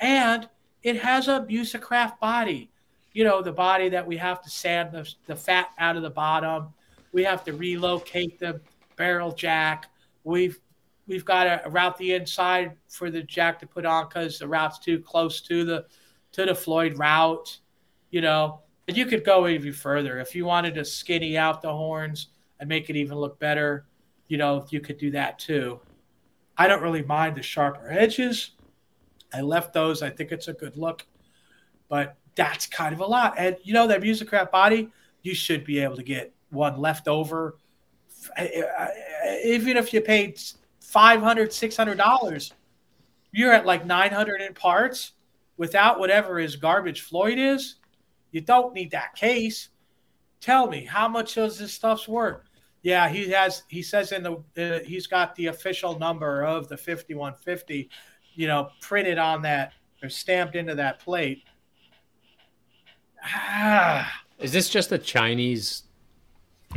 [0.00, 0.48] and
[0.82, 2.70] it has a Musikraft body.
[3.12, 6.10] You know the body that we have to sand the, the fat out of the
[6.10, 6.74] bottom
[7.12, 8.60] we have to relocate the
[8.96, 9.86] barrel jack.
[10.24, 10.58] We've
[11.06, 14.78] we've got to route the inside for the jack to put on because the route's
[14.78, 15.86] too close to the
[16.32, 17.58] to the Floyd route.
[18.10, 21.72] You know, and you could go even further if you wanted to skinny out the
[21.72, 22.28] horns
[22.58, 23.86] and make it even look better.
[24.28, 25.80] You know, you could do that too.
[26.56, 28.52] I don't really mind the sharper edges.
[29.32, 30.02] I left those.
[30.02, 31.06] I think it's a good look,
[31.88, 33.34] but that's kind of a lot.
[33.38, 34.90] And you know that music Musikraft body,
[35.22, 37.56] you should be able to get one left over,
[39.44, 40.38] even if you paid
[40.80, 42.52] 500 600 dollars
[43.32, 45.12] you're at like 900 in parts
[45.56, 47.76] without whatever his garbage floyd is.
[48.32, 49.68] You don't need that case.
[50.40, 52.42] Tell me how much does this stuff's worth?
[52.82, 56.78] Yeah he has he says in the uh, he's got the official number of the
[56.78, 57.90] 5150
[58.34, 61.44] you know printed on that or stamped into that plate.
[63.22, 64.22] Ah.
[64.38, 65.82] Is this just a Chinese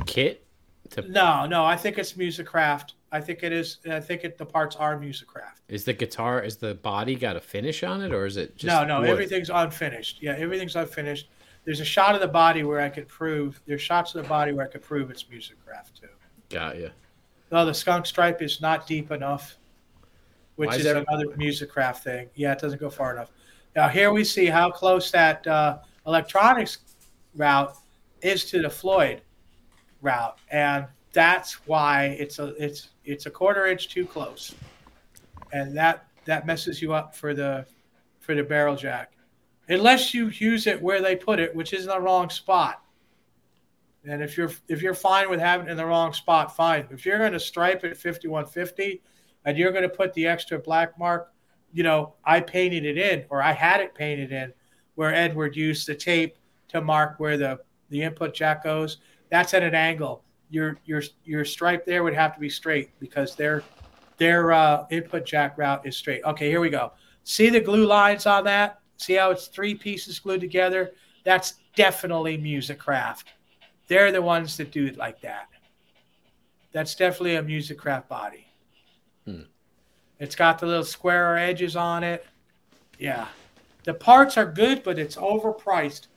[0.06, 0.46] kit?
[0.92, 2.94] To, no no i think it's Musikraft.
[3.12, 5.62] I think it is i think it the parts are Musikraft.
[5.68, 8.68] Is the guitar is the body got a finish on it or is it just
[8.68, 9.10] no no wood?
[9.10, 10.22] everything's unfinished.
[10.22, 11.30] Yeah everything's unfinished.
[11.66, 14.52] There's a shot of the body where i could prove there's shots of the body
[14.52, 16.08] where i could prove it's Musikraft too.
[16.50, 16.92] Got you.
[17.52, 19.58] no the skunk stripe is not deep enough
[20.58, 22.30] which Why is, is there- another Musikraft thing.
[22.36, 23.32] Yeah it doesn't go far enough.
[23.76, 26.80] Now here we see how close that uh, electronics
[27.36, 27.76] route
[28.22, 29.22] is to the floyd
[30.04, 34.54] route and that's why it's a it's it's a quarter inch too close.
[35.52, 37.66] And that that messes you up for the
[38.20, 39.14] for the barrel jack.
[39.70, 42.82] Unless you use it where they put it which is in the wrong spot.
[44.06, 46.88] And if you're if you're fine with having it in the wrong spot fine.
[46.92, 49.02] If you're going to stripe it 5150
[49.46, 51.34] and you're going to put the extra black mark
[51.74, 54.54] you know i painted it in or i had it painted in
[54.96, 56.38] where edward used the tape
[56.70, 57.60] to mark where the
[57.90, 58.98] the input jack goes
[59.34, 60.24] that's at an angle
[60.54, 63.64] your your your stripe there would have to be straight because their
[64.18, 66.24] their uh, input jack route is straight.
[66.24, 66.94] Okay, here we go.
[67.24, 68.80] See the glue lines on that?
[68.98, 70.92] See how it's three pieces glued together?
[71.24, 73.24] That's definitely Musikraft.
[73.88, 75.48] They're the ones that do it like that.
[76.72, 78.46] That's definitely a Musikraft body.
[79.26, 79.42] Hmm.
[80.20, 82.26] It's got the little square edges on it.
[83.00, 83.28] Yeah.
[83.84, 86.08] The parts are good, but it's overpriced.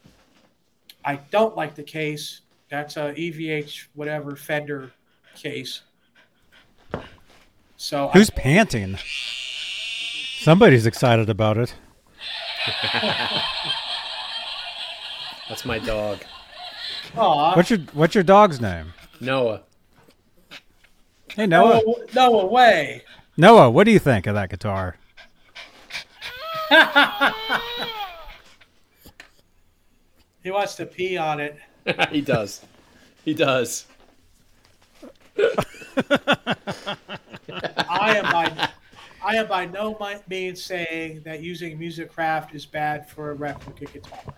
[1.04, 2.42] I don't like the case.
[2.70, 4.90] That's a EVH whatever Fender
[5.34, 5.82] case.
[7.76, 8.98] So Who's panting?
[10.40, 11.74] Somebody's excited about it.
[15.48, 16.24] That's my dog.
[17.14, 18.92] I, aw, What's your What's your dog's name?
[19.20, 19.62] Noah.
[21.34, 21.82] Hey Noah.
[22.14, 23.02] no, no way.
[23.36, 24.96] Noah, what do you think of that guitar?
[30.46, 31.58] He wants to pee on it.
[32.10, 32.62] he does.
[33.24, 33.86] He does.
[37.88, 38.68] I am by
[39.24, 39.98] I am by no
[40.28, 44.34] means saying that using Musikraft is bad for a replica guitar.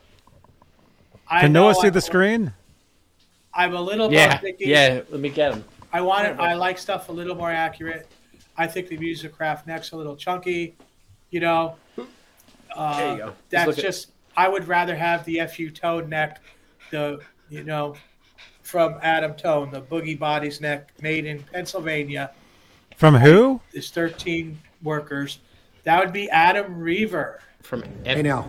[1.28, 2.52] I Can know Noah see I'm- the screen?
[3.54, 4.28] I'm a little Yeah.
[4.28, 4.66] more picky.
[4.66, 5.00] Yeah.
[5.10, 5.64] Let me get him.
[5.92, 6.38] I want it.
[6.38, 8.06] I like stuff a little more accurate.
[8.56, 10.76] I think the Musikraft neck's a little chunky.
[11.30, 11.76] You know,
[12.74, 13.26] uh, There you go.
[13.26, 14.08] Just that's look at- just.
[14.36, 16.40] I would rather have the FU Tone neck,
[16.90, 17.20] the
[17.50, 17.94] you know,
[18.62, 22.32] from Adam Tone, the Boogie Bodies neck, made in Pennsylvania.
[22.96, 23.60] From who?
[23.72, 25.38] Is 13 workers.
[25.84, 27.40] That would be Adam Reaver.
[27.62, 28.48] From Hey now,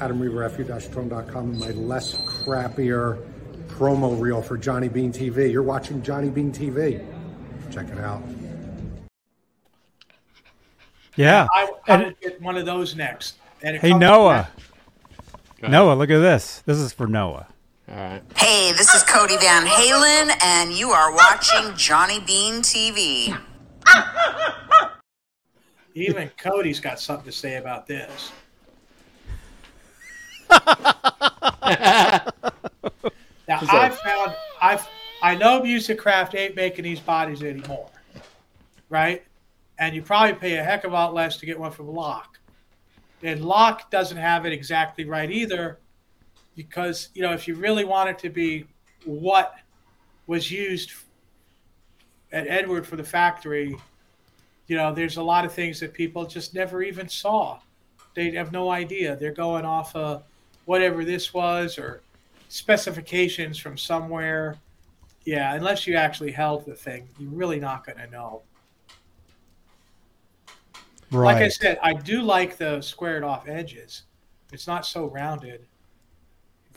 [0.00, 3.24] Adam Reaver, fu-tone.com, my less crappier
[3.68, 5.50] promo reel for Johnny Bean TV.
[5.50, 7.04] You're watching Johnny Bean TV.
[7.70, 8.22] Check it out.
[11.16, 11.46] Yeah.
[11.52, 13.34] I, I would get one of those necks.
[13.62, 14.48] And Hey Noah.
[15.66, 16.62] Noah, look at this.
[16.66, 17.48] This is for Noah.
[17.88, 18.22] All right.
[18.36, 23.38] Hey, this is Cody Van Halen, and you are watching Johnny Bean TV.
[25.94, 28.32] Even Cody's got something to say about this.
[30.50, 30.62] now
[33.48, 34.88] I found I've
[35.22, 37.88] I know Musikraft ain't making these bodies anymore,
[38.88, 39.22] right?
[39.78, 42.40] And you probably pay a heck of a lot less to get one from Locke.
[43.22, 45.78] And Locke doesn't have it exactly right either,
[46.56, 48.66] because you know if you really want it to be
[49.04, 49.54] what
[50.26, 50.92] was used
[52.32, 53.76] at Edward for the factory,
[54.66, 57.60] you know, there's a lot of things that people just never even saw.
[58.14, 59.14] They have no idea.
[59.16, 60.24] They're going off of
[60.64, 62.02] whatever this was or
[62.48, 64.56] specifications from somewhere.
[65.24, 68.42] Yeah, unless you actually held the thing, you're really not going to know.
[71.10, 71.34] Right.
[71.34, 74.02] Like I said, I do like the squared off edges.
[74.52, 75.66] It's not so rounded.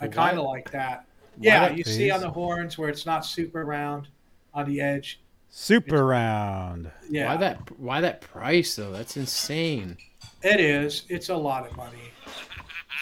[0.00, 1.06] I kind of like that.
[1.38, 4.08] Yeah, not you see on the horns where it's not super round
[4.54, 5.20] on the edge.
[5.48, 6.90] Super round.
[7.08, 7.78] Yeah, Why that?
[7.80, 8.92] Why that price though?
[8.92, 9.96] That's insane.
[10.42, 11.04] it is.
[11.08, 12.10] It's a lot of money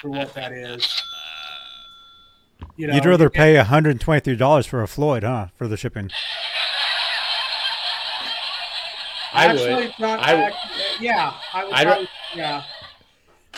[0.00, 1.02] for what that is.
[2.76, 5.48] You know, You'd rather you pay $123 for a Floyd, huh?
[5.56, 6.10] For the shipping.
[9.32, 9.94] I Actually, would.
[9.98, 10.52] not I would.
[11.00, 11.72] yeah, I would.
[11.74, 12.62] I'd probably- yeah,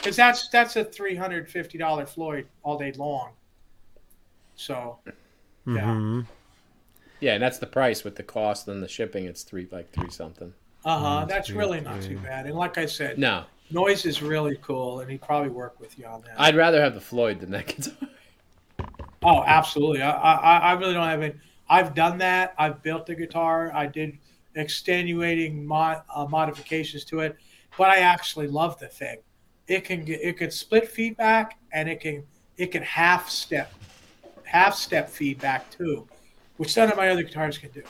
[0.01, 3.31] because that's that's a three hundred fifty dollar Floyd all day long.
[4.57, 4.99] So
[5.67, 6.21] yeah, hmm
[7.21, 9.25] Yeah, and that's the price with the cost and the shipping.
[9.27, 10.53] It's three like three something.
[10.85, 11.05] uh huh.
[11.21, 12.17] One, That's two, really not three.
[12.17, 12.47] too bad.
[12.47, 16.07] And like I said, No, noise is really cool, and he'd probably work with you
[16.07, 16.35] on that.
[16.39, 18.09] I'd rather have the Floyd than that guitar.
[19.23, 20.03] Oh, absolutely.
[20.03, 21.37] I, I, I really don't have it.
[21.69, 22.55] I've done that.
[22.59, 23.71] I've built the guitar.
[23.75, 24.19] I did
[24.55, 27.37] extenuating mod, uh, modifications to it,
[27.77, 29.19] but I actually love the thing.
[29.71, 32.25] It can get, it can split feedback and it can
[32.57, 33.73] it can half step
[34.43, 36.09] half step feedback too,
[36.57, 37.85] which none of my other guitars can do.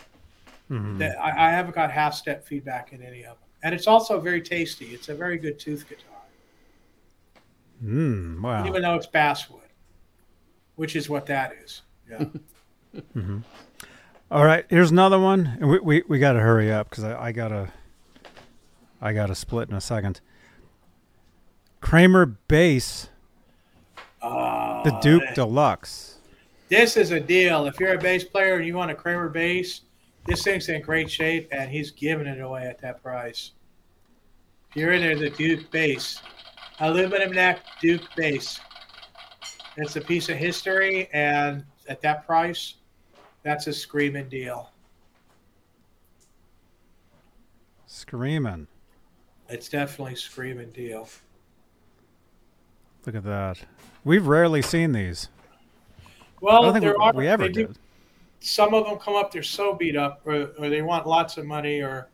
[0.69, 3.87] hmm That I, I haven't got half step feedback in any of them, and it's
[3.87, 4.89] also very tasty.
[4.89, 6.21] It's a very good tooth guitar,
[7.83, 8.67] Mm, wow.
[8.67, 9.63] even though it's basswood,
[10.77, 11.81] which is what that is.
[12.11, 12.25] Yeah.
[14.31, 15.57] All right, here's another one.
[15.61, 17.73] And we we, we got to hurry up because I, I gotta
[19.01, 20.21] I gotta split in a second.
[21.81, 23.09] Kramer bass,
[24.23, 26.19] Uh, the Duke Deluxe.
[26.69, 27.67] this is a deal.
[27.67, 29.83] If you're a bass player and you want a Kramer bass,
[30.27, 33.53] this thing's in great shape, and he's giving it away at that price.
[34.71, 36.21] If you're in there, the Duke bass,
[36.81, 38.61] aluminum neck Duke bass.
[39.79, 42.75] It's a piece of history, and at that price,
[43.43, 44.71] that's a screaming deal.
[47.87, 48.67] Screaming.
[49.49, 51.09] It's definitely a screaming deal.
[53.07, 53.59] Look at that.
[54.05, 55.29] We've rarely seen these.
[56.41, 57.79] Well, there we, are we ever did.
[58.41, 61.45] some of them come up they're so beat up or, or they want lots of
[61.45, 62.09] money or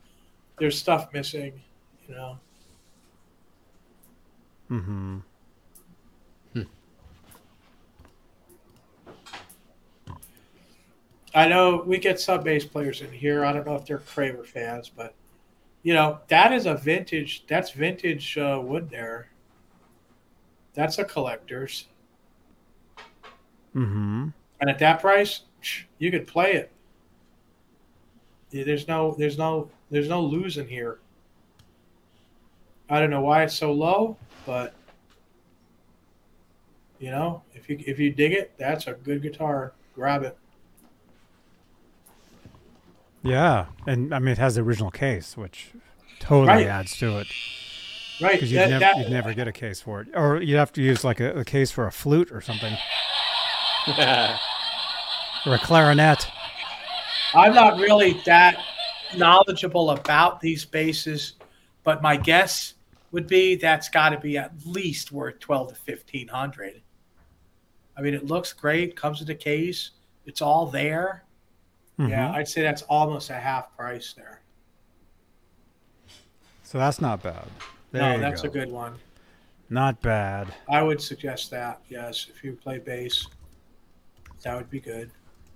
[0.59, 1.61] there's stuff missing
[2.07, 2.37] you know
[4.69, 5.19] Mm-hmm.
[11.33, 14.43] i know we get some bass players in here i don't know if they're kramer
[14.43, 15.13] fans but
[15.83, 19.29] you know that is a vintage that's vintage uh, wood there
[20.77, 21.87] that's a collector's.
[23.75, 24.29] Mm-hmm.
[24.61, 25.41] and at that price
[25.99, 26.71] you could play it.
[28.49, 30.99] There's no there's no there's no losing here.
[32.89, 34.73] I don't know why it's so low but
[36.99, 39.73] you know if you if you dig it that's a good guitar.
[39.95, 40.37] Grab it.
[43.23, 45.71] Yeah, and I mean it has the original case, which
[46.19, 46.67] totally Right.
[46.67, 47.27] adds to it
[48.21, 50.81] right because you'd, nev- you'd never get a case for it, or you'd have to
[50.81, 52.73] use like a, a case for a flute or something,
[55.45, 56.27] or a clarinet.
[57.33, 58.59] i'm not really that
[59.15, 61.33] knowledgeable about these bases,
[61.83, 62.73] but my guess
[63.11, 66.81] would be that's got to be at least worth 12 to 1500
[67.95, 69.91] i mean it looks great comes with a case
[70.25, 71.23] it's all there
[71.97, 72.35] Yeah, Mhm.
[72.35, 74.41] I'd say that's almost a half price there.
[76.63, 77.47] So that's not bad.
[77.97, 78.49] There no, that's go.
[78.49, 78.95] a good one.
[79.69, 80.53] Not bad.
[80.69, 81.81] I would suggest that.
[81.89, 83.27] Yes, if you play bass,
[84.43, 85.11] that would be good.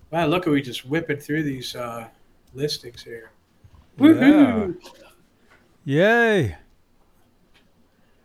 [0.09, 2.07] Wow, look at we just whipping through these uh,
[2.53, 3.31] listings here.
[3.97, 4.07] Yeah.
[4.07, 4.75] Woohoo!
[5.85, 6.57] Yay!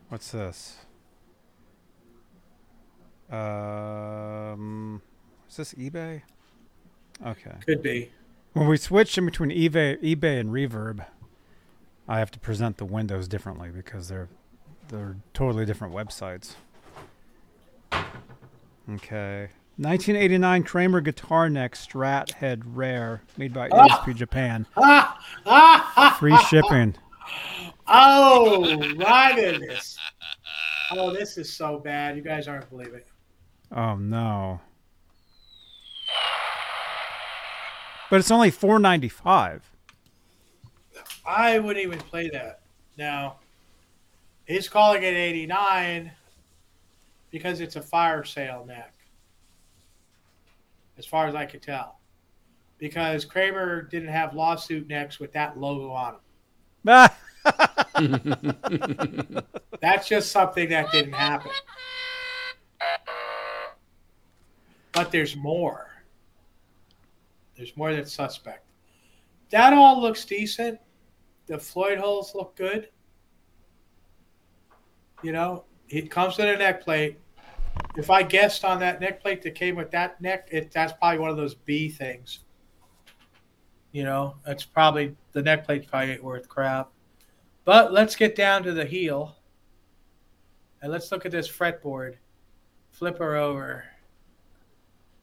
[0.09, 0.77] What's this?
[3.31, 5.03] Um,
[5.49, 6.23] is this eBay?
[7.25, 7.55] Okay.
[7.65, 8.11] Could be.
[8.53, 11.05] When we switch in between eBay, eBay and Reverb,
[12.09, 14.29] I have to present the windows differently because they're
[14.89, 16.55] they're totally different websites.
[18.89, 19.49] Okay.
[19.79, 24.67] 1989 Kramer Guitar Neck Strat Head Rare, made by ESP Japan.
[24.77, 26.95] Ah, ah, ah, Free shipping.
[27.87, 29.99] Oh my goodness!
[30.93, 32.17] Oh, this is so bad.
[32.17, 33.03] You guys aren't believing.
[33.71, 34.61] Oh no.
[38.09, 39.63] But it's only 4.95.
[41.27, 42.61] I wouldn't even play that.
[42.97, 43.37] Now,
[44.47, 46.13] he's calling it 89
[47.31, 48.95] because it's a fire sale neck,
[50.97, 51.99] as far as I could tell.
[52.79, 56.17] Because Kramer didn't have lawsuit necks with that logo on
[56.85, 57.09] them.
[59.81, 61.51] That's just something that didn't happen.
[64.93, 65.91] But there's more.
[67.57, 68.65] There's more that's suspect.
[69.51, 70.79] That all looks decent.
[71.47, 72.89] The Floyd holes look good.
[75.23, 77.19] You know, it comes with a neck plate.
[77.97, 81.19] If I guessed on that neck plate that came with that neck, it that's probably
[81.19, 82.41] one of those B things.
[83.93, 86.91] You know, that's probably the neck plate probably ain't worth crap.
[87.65, 89.37] But let's get down to the heel.
[90.83, 92.17] And let's look at this fretboard.
[92.91, 93.85] Flip her over.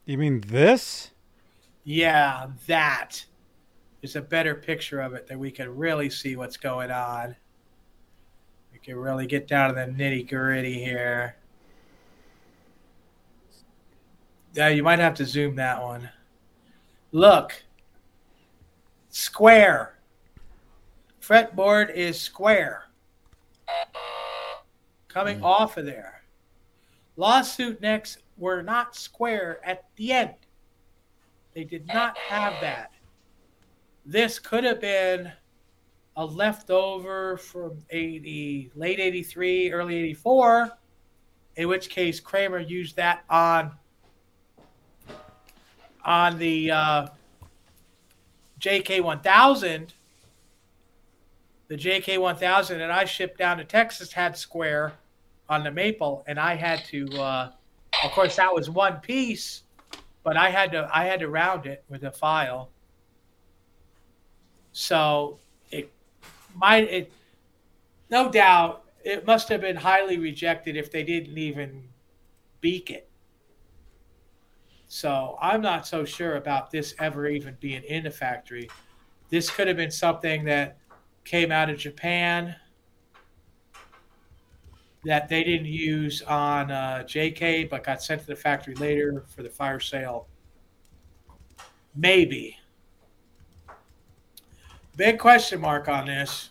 [0.05, 1.11] You mean this?
[1.83, 3.25] Yeah, that
[4.03, 7.35] is a better picture of it that we can really see what's going on.
[8.71, 11.37] We can really get down to the nitty gritty here.
[14.53, 16.09] Yeah, you might have to zoom that one.
[17.13, 17.63] Look,
[19.09, 19.97] square.
[21.21, 22.89] Fretboard is square.
[25.07, 25.43] Coming mm.
[25.43, 26.23] off of there.
[27.15, 30.33] Lawsuit necks were not square at the end.
[31.53, 32.92] They did not have that.
[34.05, 35.31] This could have been
[36.15, 40.71] a leftover from 80, late 83, early 84,
[41.55, 43.71] in which case Kramer used that on
[46.05, 47.07] on the uh,
[48.59, 49.89] JK1000.
[51.69, 54.93] The JK1000 that I shipped down to Texas had square
[55.49, 57.51] on the maple, and I had to, uh,
[58.03, 59.63] of course, that was one piece,
[60.23, 62.69] but I had to I had to round it with a file.
[64.73, 65.39] So
[65.71, 65.91] it
[66.55, 67.11] might it
[68.09, 71.83] no doubt it must have been highly rejected if they didn't even
[72.61, 73.09] beak it.
[74.87, 78.69] So I'm not so sure about this ever even being in the factory.
[79.29, 80.77] This could have been something that
[81.25, 82.55] came out of Japan
[85.03, 89.43] that they didn't use on uh, JK, but got sent to the factory later for
[89.43, 90.27] the fire sale.
[91.95, 92.57] Maybe.
[94.95, 96.49] Big question mark on this.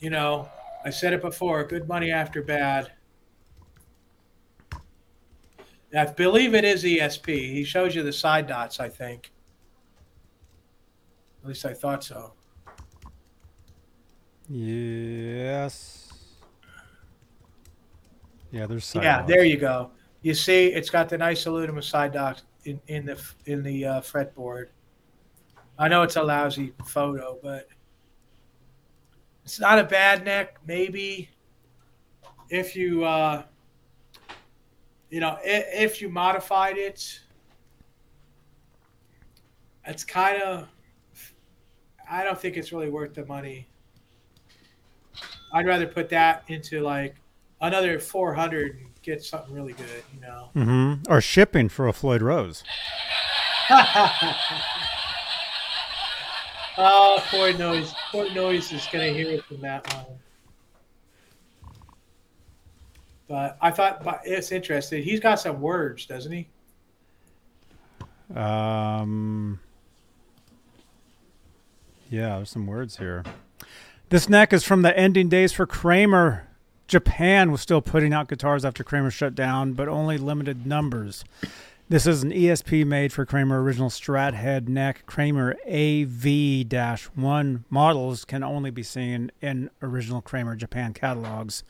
[0.00, 0.48] You know,
[0.84, 2.92] I said it before good money after bad.
[5.96, 7.28] I believe it is ESP.
[7.28, 9.30] He shows you the side dots, I think.
[11.42, 12.32] At least I thought so.
[14.48, 16.12] Yes.
[18.50, 19.28] Yeah, there's side yeah, dots.
[19.28, 19.90] there you go.
[20.22, 24.00] You see, it's got the nice aluminum side dots in, in the in the uh,
[24.00, 24.68] fretboard.
[25.78, 27.68] I know it's a lousy photo, but
[29.44, 30.56] it's not a bad neck.
[30.66, 31.28] Maybe
[32.48, 33.42] if you uh,
[35.10, 37.20] you know if, if you modified it,
[39.86, 40.68] it's kind of.
[42.08, 43.66] I don't think it's really worth the money.
[45.52, 47.14] I'd rather put that into like
[47.60, 50.50] another 400 and get something really good, you know.
[50.54, 51.10] Mm-hmm.
[51.10, 52.62] Or shipping for a Floyd Rose.
[56.78, 57.92] oh, poor noise.
[58.10, 60.04] Poor noise is going to hear it from that one.
[63.26, 65.02] But I thought but it's interesting.
[65.02, 66.48] He's got some words, doesn't he?
[68.34, 69.60] Um,
[72.10, 73.24] yeah, there's some words here.
[74.10, 76.48] This neck is from the ending days for Kramer.
[76.86, 81.24] Japan was still putting out guitars after Kramer shut down, but only limited numbers.
[81.86, 85.04] This is an ESP made for Kramer original Strat head neck.
[85.04, 86.64] Kramer AV
[87.14, 91.62] 1 models can only be seen in original Kramer Japan catalogs.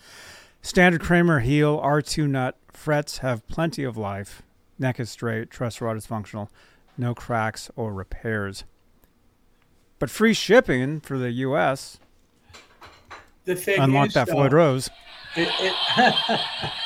[0.62, 4.42] Standard Kramer heel R2 nut frets have plenty of life.
[4.78, 6.48] Neck is straight, truss rod is functional,
[6.96, 8.62] no cracks or repairs.
[9.98, 11.98] But free shipping for the U.S.
[13.46, 14.90] The thing Unlock is, that though, Floyd Rose.
[15.34, 16.40] It, it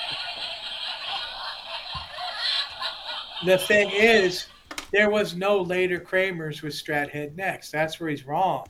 [3.45, 4.47] the thing is,
[4.93, 7.71] there was no later Kramers with Strat head necks.
[7.71, 8.67] That's where he's wrong.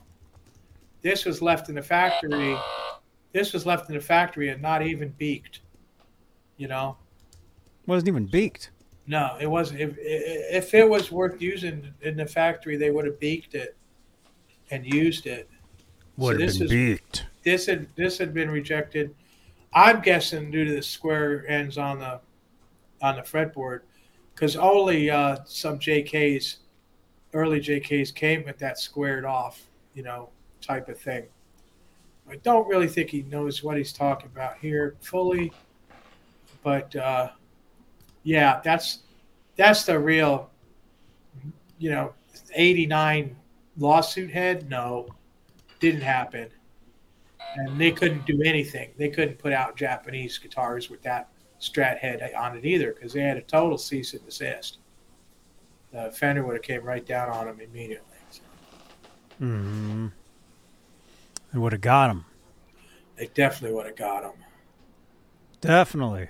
[1.01, 2.57] This was left in the factory.
[3.31, 5.61] This was left in the factory and not even beaked.
[6.57, 6.97] You know,
[7.85, 8.71] Wasn't even beaked.
[9.07, 9.79] no, it wasn't.
[9.79, 13.77] If if it was worth using in the factory, they would have beaked it
[14.71, 15.49] and used it.
[16.17, 17.25] Would have this been is- beaked.
[17.43, 19.15] this had this had been rejected.
[19.73, 22.19] I'm guessing due to the square ends on the
[23.01, 23.81] on the fretboard,
[24.39, 26.57] because only uh, some JKs,
[27.33, 30.29] early JKs, came with that squared off, you know,
[30.61, 31.25] type of thing.
[32.29, 35.51] I don't really think he knows what he's talking about here fully,
[36.63, 37.31] but uh,
[38.23, 38.99] yeah, that's
[39.57, 40.49] that's the real,
[41.77, 42.13] you know,
[42.55, 43.35] '89
[43.77, 44.69] lawsuit head.
[44.69, 45.09] No,
[45.81, 46.47] didn't happen
[47.55, 48.91] and they couldn't do anything.
[48.95, 51.29] They couldn't put out Japanese guitars with that
[51.59, 54.77] Strat head on it either because they had a total cease and desist.
[55.91, 58.05] The Fender would have came right down on them immediately.
[58.29, 58.41] So
[59.39, 60.07] hmm
[61.51, 62.25] They would have got him.
[63.17, 64.33] they definitely would have got them.
[65.61, 66.29] Definitely.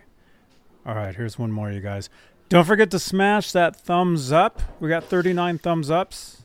[0.86, 2.10] All right, here's one more, you guys.
[2.48, 4.60] Don't forget to smash that thumbs up.
[4.80, 6.42] We got 39 thumbs ups.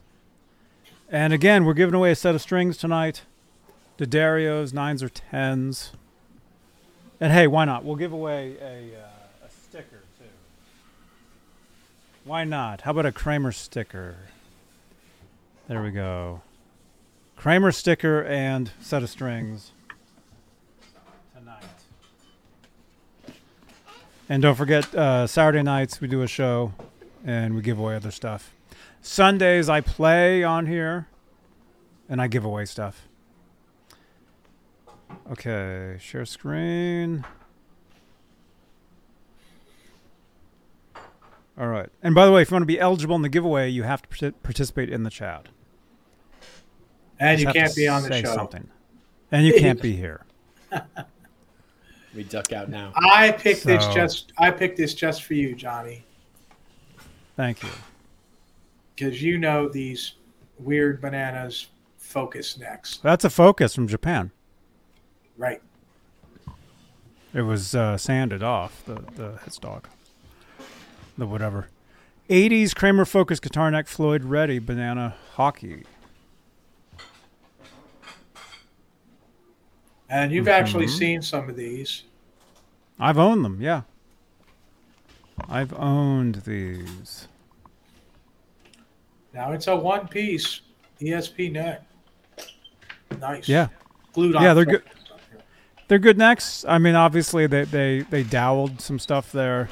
[1.08, 3.22] And again, we're giving away a set of strings tonight.
[3.96, 5.92] D'Addarios, nines or tens.
[7.24, 7.86] And hey, why not?
[7.86, 10.26] We'll give away a, uh, a sticker too.
[12.24, 12.82] Why not?
[12.82, 14.16] How about a Kramer sticker?
[15.66, 16.42] There we go.
[17.34, 19.70] Kramer sticker and set of strings
[21.34, 21.64] tonight.
[24.28, 26.74] And don't forget, uh, Saturday nights we do a show
[27.24, 28.52] and we give away other stuff.
[29.00, 31.08] Sundays I play on here
[32.06, 33.08] and I give away stuff.
[35.32, 37.24] Okay, share screen.
[41.58, 41.88] All right.
[42.02, 44.02] And by the way, if you want to be eligible in the giveaway, you have
[44.02, 45.48] to participate in the chat.
[47.20, 48.34] And Just you can't be on the say show.
[48.34, 48.68] Something.
[49.30, 50.24] And you can't be here.
[52.14, 52.92] We duck out now.
[52.96, 56.04] I picked this just I picked this just for you, Johnny,
[57.36, 57.68] Thank you.
[58.94, 60.14] because you know these
[60.58, 64.30] weird bananas focus necks, That's a focus from Japan.
[65.36, 65.60] Right?
[67.32, 69.84] It was uh, sanded off the the headstock,
[71.18, 71.68] the whatever.
[72.30, 75.84] 80s Kramer Focus guitar neck Floyd Ready banana hockey.
[80.08, 80.52] And you've Mm-hmm.
[80.64, 82.04] actually seen some of these.
[82.98, 83.82] I've owned them, yeah.
[85.48, 87.26] I've owned these.
[89.32, 90.60] Now it's a one piece
[91.00, 91.82] ESP neck.
[93.20, 93.48] Nice.
[93.48, 93.68] Yeah,
[94.12, 94.42] Glued on.
[94.42, 94.82] Yeah, they're focus.
[95.88, 96.64] They're good necks.
[96.66, 99.68] I mean, obviously they they they doweled some stuff there.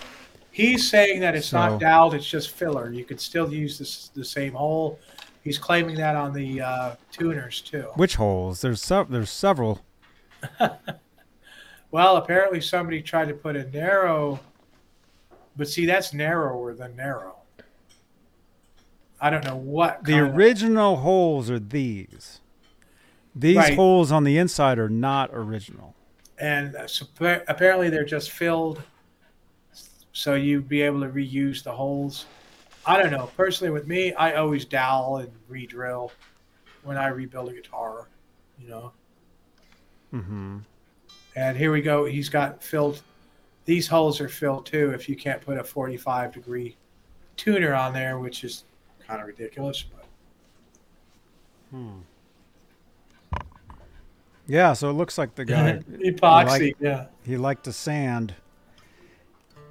[0.50, 2.90] He's saying that it's So- not doweled; it's just filler.
[2.92, 4.98] You could still use this the same hole.
[5.42, 7.86] He's claiming that on the uh, tuners too.
[7.96, 8.60] Which holes?
[8.60, 9.80] There's sev- there's several.
[11.90, 14.40] Well, apparently somebody tried to put a narrow,
[15.58, 17.36] but see, that's narrower than narrow.
[19.20, 22.40] I don't know what The kind of- original holes are these.
[23.36, 23.74] These Right.
[23.74, 25.94] holes on the inside are not original.
[26.42, 26.88] And uh,
[27.46, 28.82] apparently they're just filled,
[30.12, 32.26] so you'd be able to reuse the holes.
[32.84, 33.30] I don't know.
[33.36, 36.10] Personally, with me, I always dowel and re-drill
[36.82, 38.08] when I rebuild a guitar.
[38.60, 38.92] You know.
[40.12, 40.58] Mm-hmm.
[41.36, 42.04] And here we go.
[42.06, 43.02] He's got filled.
[43.64, 44.90] These holes are filled too.
[44.90, 46.76] If you can't put a 45 degree
[47.36, 48.64] tuner on there, which is
[49.06, 50.04] kind of ridiculous, but
[54.46, 56.46] Yeah, so it looks like the guy epoxy.
[56.48, 57.06] like- yeah.
[57.24, 58.34] he liked to sand.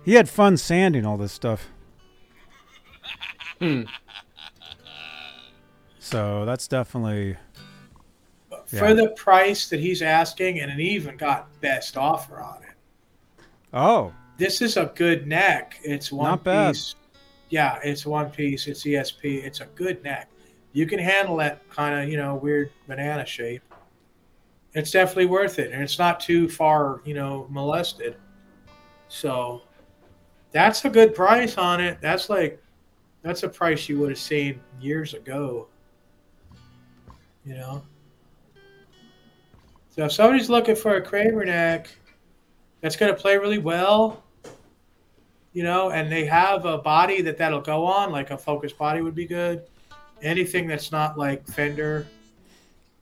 [0.04, 1.68] He had fun sanding all this stuff.
[3.60, 3.84] Hmm.
[6.00, 7.38] So that's definitely
[8.66, 13.44] For the price that he's asking, and it even got best offer on it.
[13.74, 15.78] oh This is a good neck.
[15.84, 16.74] It's one Not bad.
[16.74, 16.96] piece.
[17.50, 18.68] Yeah, it's one piece.
[18.68, 19.44] It's ESP.
[19.44, 20.30] It's a good neck.
[20.74, 23.62] You can handle that kind of you know weird banana shape.
[24.74, 28.16] It's definitely worth it, and it's not too far you know molested.
[29.08, 29.64] So
[30.52, 32.00] that's a good price on it.
[32.02, 32.62] That's like
[33.22, 35.68] that's a price you would have seen years ago.
[37.46, 37.84] You know.
[39.90, 41.90] So if somebody's looking for a Kramer neck
[42.80, 44.24] that's going to play really well,
[45.54, 49.02] you know, and they have a body that that'll go on, like a focus body
[49.02, 49.64] would be good.
[50.22, 52.08] Anything that's not like Fender.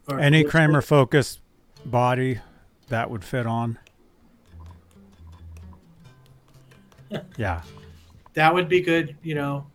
[0.07, 1.39] Or any Kramer focus
[1.85, 2.39] body
[2.89, 3.77] that would fit on.
[7.37, 7.63] Yeah.
[8.35, 9.65] That would be good, you know.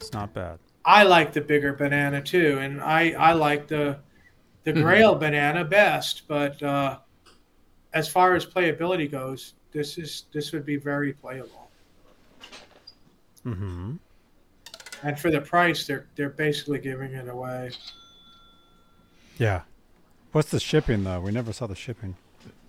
[0.00, 0.58] It's not bad.
[0.86, 3.98] I like the bigger banana too, and I I like the
[4.64, 6.22] the Grail banana best.
[6.28, 6.98] But uh,
[7.92, 11.68] as far as playability goes, this is this would be very playable.
[13.44, 13.96] Mm-hmm.
[15.02, 17.72] And for the price, they're they're basically giving it away.
[19.38, 19.62] Yeah.
[20.32, 21.20] What's the shipping though?
[21.20, 22.16] We never saw the shipping.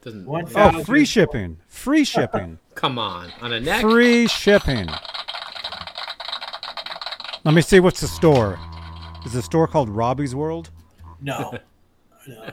[0.01, 0.25] Doesn't.
[0.25, 1.57] One Oh, thousand- free shipping.
[1.67, 2.59] Free shipping.
[2.75, 3.81] Come on, on a neck.
[3.81, 4.87] Free shipping.
[7.43, 8.59] Let me see what's the store.
[9.25, 10.69] Is the store called Robbie's World?
[11.21, 11.57] No,
[12.27, 12.49] no,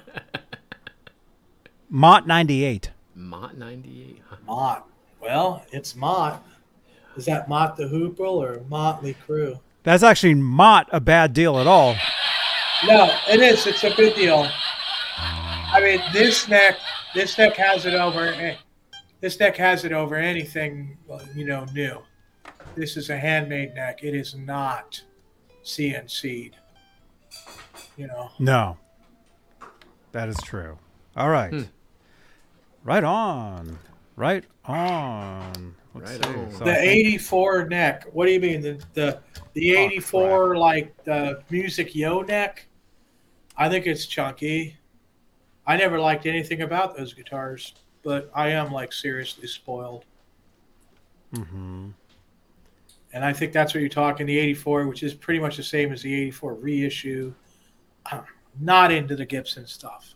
[1.89, 2.91] Mott 98.
[3.17, 4.23] Mott ninety eight.
[4.47, 4.89] Mott.
[5.20, 6.44] Well, it's Mott.
[7.17, 9.60] Is that Mott the Hoople or Mötley Crüe?
[9.84, 11.94] That's actually not a bad deal at all.
[12.87, 13.67] No, it is.
[13.67, 14.47] It's a good deal.
[15.19, 16.77] I mean, this neck,
[17.15, 18.27] this neck has it over.
[18.27, 18.57] eh,
[19.21, 20.99] This neck has it over anything,
[21.35, 22.03] you know, new.
[22.75, 24.03] This is a handmade neck.
[24.03, 25.03] It is not
[25.65, 26.57] CNC'd.
[27.97, 28.77] You know, No.
[30.13, 30.79] That is true.
[31.17, 31.67] All right.
[32.85, 33.79] Right on.
[34.17, 35.75] Right on.
[35.95, 36.53] Right on.
[36.53, 38.05] So The 84 neck.
[38.13, 38.61] What do you mean?
[38.61, 39.21] The the
[39.55, 42.67] the Oh, 84 like the music yo neck?
[43.57, 44.76] I think it's chunky.
[45.66, 50.05] I never liked anything about those guitars, but I am like seriously spoiled.
[51.33, 51.92] Mhm.
[53.12, 55.92] And I think that's what you're talking the 84, which is pretty much the same
[55.92, 57.33] as the 84 reissue.
[58.07, 58.24] I'm
[58.60, 60.15] not into the Gibson stuff.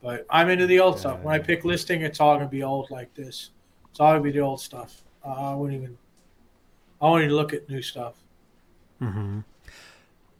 [0.00, 1.20] But I'm into the old stuff.
[1.20, 3.50] When I pick listing, it's all going to be old like this.
[3.90, 5.02] It's all going to be the old stuff.
[5.24, 5.98] Uh, I wouldn't even.
[7.00, 8.14] I won't even look at new stuff.
[9.00, 9.44] Mhm.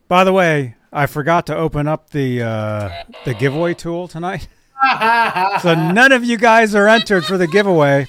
[0.08, 2.90] By the way, I forgot to open up the uh,
[3.24, 4.48] the giveaway tool tonight.
[5.62, 8.06] so none of you guys are entered for the giveaway.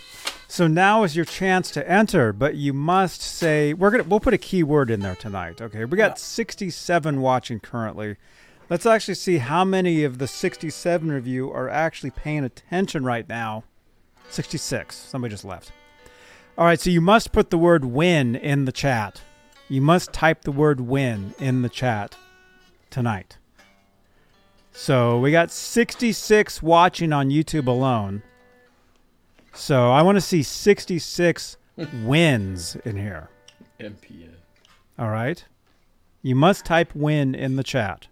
[0.48, 4.34] So now is your chance to enter, but you must say we're gonna we'll put
[4.34, 5.62] a keyword in there tonight.
[5.62, 8.16] Okay, we got 67 watching currently.
[8.70, 13.28] Let's actually see how many of the 67 of you are actually paying attention right
[13.28, 13.64] now.
[14.30, 14.96] 66.
[14.96, 15.72] Somebody just left.
[16.56, 19.22] All right, so you must put the word win in the chat.
[19.70, 22.16] You must type the word win in the chat
[22.90, 23.38] tonight.
[24.72, 28.24] So we got 66 watching on YouTube alone.
[29.54, 31.58] So I want to see 66
[32.04, 33.30] wins in here.
[33.80, 34.36] MPN.
[34.98, 35.44] All right.
[36.22, 38.08] You must type win in the chat.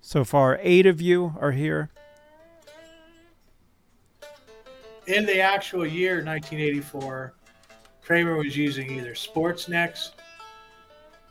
[0.00, 1.90] So far, eight of you are here.
[5.06, 7.34] In the actual year 1984,
[8.02, 10.12] Kramer was using either sports necks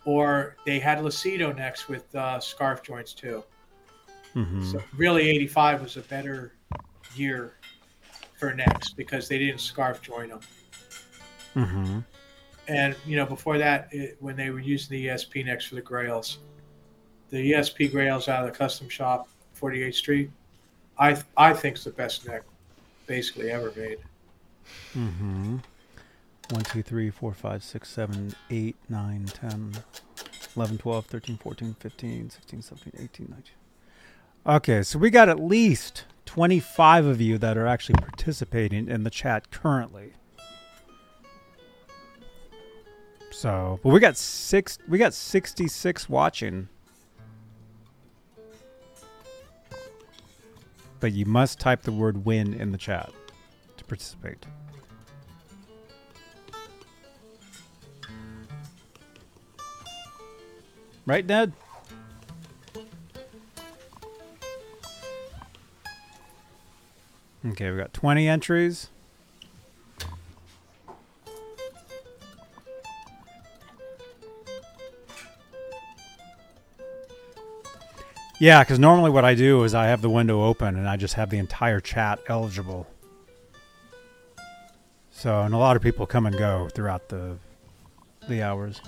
[0.06, 3.44] or they had Lacido necks with uh, scarf joints too.
[4.36, 4.64] Mm-hmm.
[4.72, 6.54] So really, 85 was a better
[7.16, 7.54] year
[8.40, 10.40] for necks because they didn't scarf join them.
[11.56, 12.00] Mm-hmm.
[12.68, 15.82] And you know, before that, it, when they were using the ESP necks for the
[15.82, 16.40] Grails,
[17.30, 19.28] the ESP Grails out of the custom shop,
[19.60, 20.32] 48th Street,
[20.98, 22.44] I I think's the best neck
[23.08, 23.98] basically ever made.
[24.96, 25.58] Mm-hmm.
[26.52, 29.72] 1, 2, 3, 4, 5, 6, 7, 8, 9, 10,
[30.56, 33.44] 11, 12, 13, 14, 15, 16, 17, 18, 19.
[34.46, 39.10] Okay, so we got at least 25 of you that are actually participating in the
[39.10, 40.14] chat currently.
[43.32, 46.68] So, but we got six we got 66 watching.
[51.00, 53.12] But you must type the word win in the chat
[53.78, 54.46] to participate.
[61.06, 61.54] Right, Ned?
[67.44, 68.90] Okay, we got 20 entries.
[78.40, 81.14] Yeah, because normally what I do is I have the window open and I just
[81.14, 82.88] have the entire chat eligible.
[85.12, 87.38] So, and a lot of people come and go throughout the
[88.28, 88.82] the hours.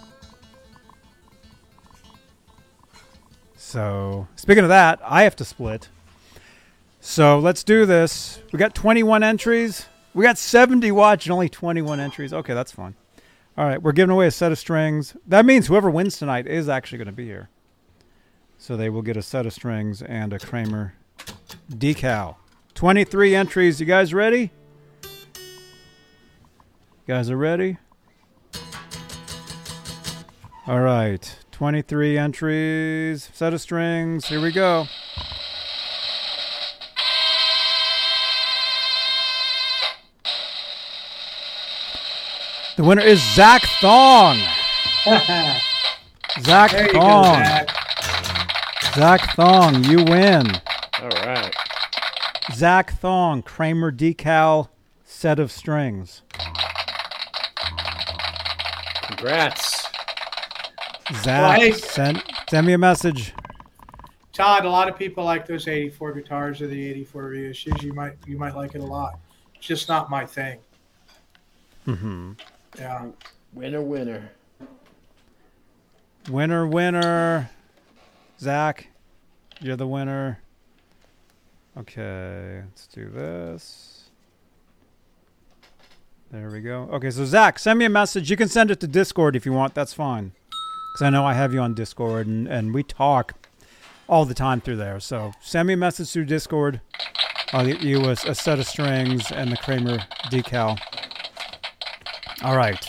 [3.74, 5.90] So, speaking of that, I have to split.
[7.02, 8.40] So, let's do this.
[8.52, 9.88] We got 21 entries.
[10.14, 12.34] We got 70 watch and only 21 entries.
[12.34, 12.94] Okay, that's fine.
[13.58, 15.18] All right, we're giving away a set of strings.
[15.26, 17.50] That means whoever wins tonight is actually going to be here.
[18.60, 20.94] So they will get a set of strings and a Kramer
[21.72, 22.36] decal.
[22.76, 23.80] 23 entries.
[23.80, 24.52] You guys ready?
[25.02, 25.10] You
[27.08, 27.78] guys are ready?
[30.68, 31.43] All right.
[31.54, 34.26] 23 entries, set of strings.
[34.26, 34.88] Here we go.
[42.76, 44.40] The winner is Zach Thong.
[46.42, 47.36] Zach There you go, Thong.
[47.36, 47.70] Zach.
[48.96, 50.48] Zach Thong, you win.
[51.02, 51.54] All right.
[52.52, 54.70] Zach Thong, Kramer decal
[55.06, 56.24] set of strings.
[59.04, 59.83] Congrats.
[61.24, 63.34] Zach, hey- send, send me a message.
[64.32, 67.84] Todd, a lot of people like those 84 guitars or the 84 reissues.
[67.84, 69.20] You might you might like it a lot.
[69.56, 70.60] It's just not my thing.
[71.88, 72.34] Mm-hmm.
[72.80, 73.08] Yeah.
[73.54, 74.32] Winner, winner.
[76.30, 77.50] Winner, winner.
[78.40, 78.88] Zach,
[79.60, 80.40] you're the winner.
[81.78, 84.10] Okay, let's do this.
[86.32, 86.90] There we go.
[86.94, 88.32] Okay, so Zach, send me a message.
[88.32, 89.76] You can send it to Discord if you want.
[89.76, 90.32] That's fine.
[90.94, 93.34] Because I know I have you on Discord and, and we talk
[94.08, 95.00] all the time through there.
[95.00, 96.82] So send me a message through Discord.
[97.52, 99.98] I'll get you a, a set of strings and the Kramer
[100.30, 100.80] decal.
[102.44, 102.88] All right.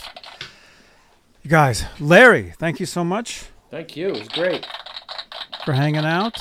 [1.43, 4.11] You guys, Larry, thank you so much Thank you.
[4.11, 4.65] It was great.
[5.65, 6.37] for hanging out.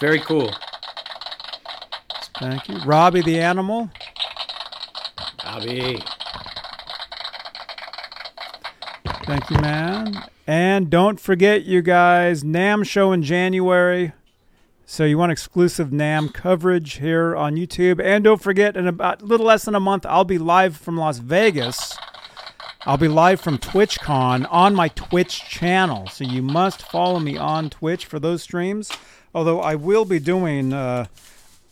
[0.00, 0.50] Very cool.
[2.38, 2.78] Thank you.
[2.78, 3.90] Robbie the animal.
[5.44, 5.98] Robbie.
[9.26, 10.24] Thank you, man.
[10.48, 14.12] And don't forget, you guys, NAMM show in January.
[14.86, 18.02] So you want exclusive NAMM coverage here on YouTube.
[18.02, 20.96] And don't forget, in about a little less than a month, I'll be live from
[20.96, 21.98] Las Vegas.
[22.86, 26.06] I'll be live from TwitchCon on my Twitch channel.
[26.06, 28.90] So you must follow me on Twitch for those streams.
[29.34, 31.08] Although I will be doing uh,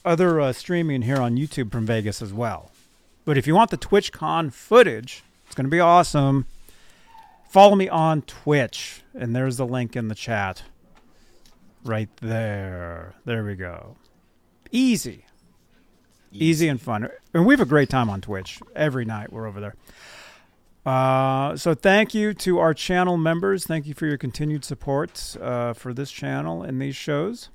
[0.05, 2.71] other uh, streaming here on YouTube from Vegas as well.
[3.25, 6.45] But if you want the TwitchCon footage, it's going to be awesome
[7.57, 10.63] follow me on Twitch, and there's the link in the chat.
[11.87, 13.15] Right there.
[13.25, 13.97] There we go.
[14.71, 15.25] Easy.
[16.31, 17.09] Easy and fun.
[17.33, 18.61] And we have a great time on Twitch.
[18.75, 19.75] Every night we're over there.
[20.85, 23.65] Uh, so thank you to our channel members.
[23.65, 27.49] Thank you for your continued support uh, for this channel and these shows.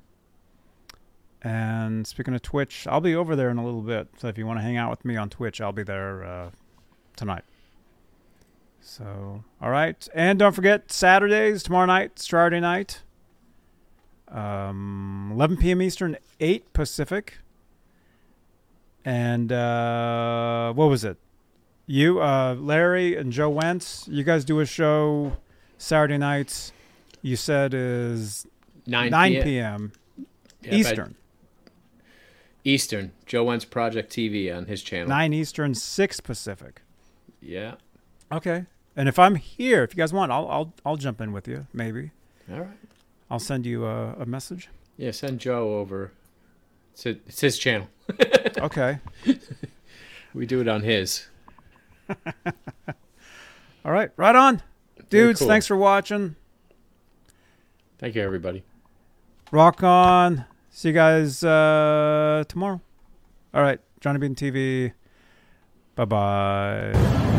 [1.43, 4.07] And speaking of Twitch, I'll be over there in a little bit.
[4.17, 6.49] So if you want to hang out with me on Twitch, I'll be there uh,
[7.15, 7.43] tonight.
[8.81, 10.07] So, all right.
[10.13, 13.03] And don't forget, Saturdays, tomorrow night, Saturday night,
[14.27, 15.81] um, 11 p.m.
[15.81, 17.37] Eastern, 8 Pacific.
[19.05, 21.17] And uh, what was it?
[21.85, 25.37] You, uh, Larry, and Joe Wentz, you guys do a show
[25.77, 26.71] Saturday nights.
[27.21, 28.47] You said is
[28.87, 29.43] 9 9 p.m.
[29.43, 29.91] p.m.
[30.61, 31.15] Yeah, Eastern.
[32.63, 33.11] Eastern.
[33.25, 35.09] Joe Wentz Project TV on his channel.
[35.09, 36.81] 9 Eastern, 6 Pacific.
[37.41, 37.75] Yeah.
[38.31, 38.65] Okay.
[38.95, 41.67] And if I'm here, if you guys want, I'll I'll I'll jump in with you.
[41.73, 42.11] Maybe
[42.51, 42.77] All right.
[43.29, 44.69] I'll send you a, a message.
[44.97, 46.11] Yeah, send Joe over.
[46.93, 47.87] It's, a, it's his channel.
[48.59, 48.99] Okay.
[50.33, 51.27] We do it on his.
[53.85, 54.11] All right.
[54.17, 54.61] Right on,
[55.09, 55.39] dudes.
[55.39, 55.47] cool.
[55.47, 56.35] Thanks for watching.
[57.97, 58.63] Thank you, everybody.
[59.51, 60.45] Rock on.
[60.69, 62.81] See you guys uh, tomorrow.
[63.53, 63.79] All right.
[63.99, 64.93] Johnny Bean TV.
[65.95, 67.37] Bye bye.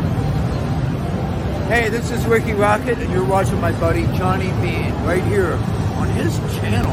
[1.69, 5.55] Hey, this is Rikki Rockett, and you're watching my buddy Johnny Bean right here
[5.97, 6.91] on his channel.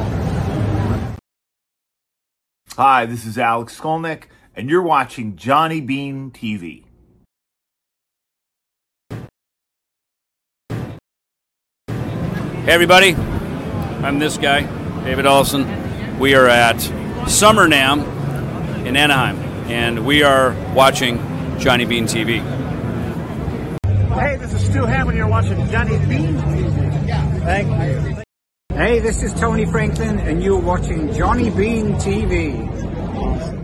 [2.77, 4.25] Hi, this is Alex Skolnick,
[4.55, 6.85] and you're watching Johnny Bean TV.
[11.89, 13.15] Hey, everybody.
[13.15, 14.61] I'm this guy,
[15.03, 16.19] David Olson.
[16.19, 16.79] We are at
[17.27, 19.37] Summer NAMM in Anaheim,
[19.69, 21.17] and we are watching
[21.59, 22.68] Johnny Bean TV.
[24.13, 25.17] Hey, this is Stu Hammond.
[25.17, 27.43] You're watching Johnny Bean TV.
[27.43, 28.23] Thank you.
[28.75, 33.58] Hey, this is Tony Franklin, and you're watching Johnny Bean TV.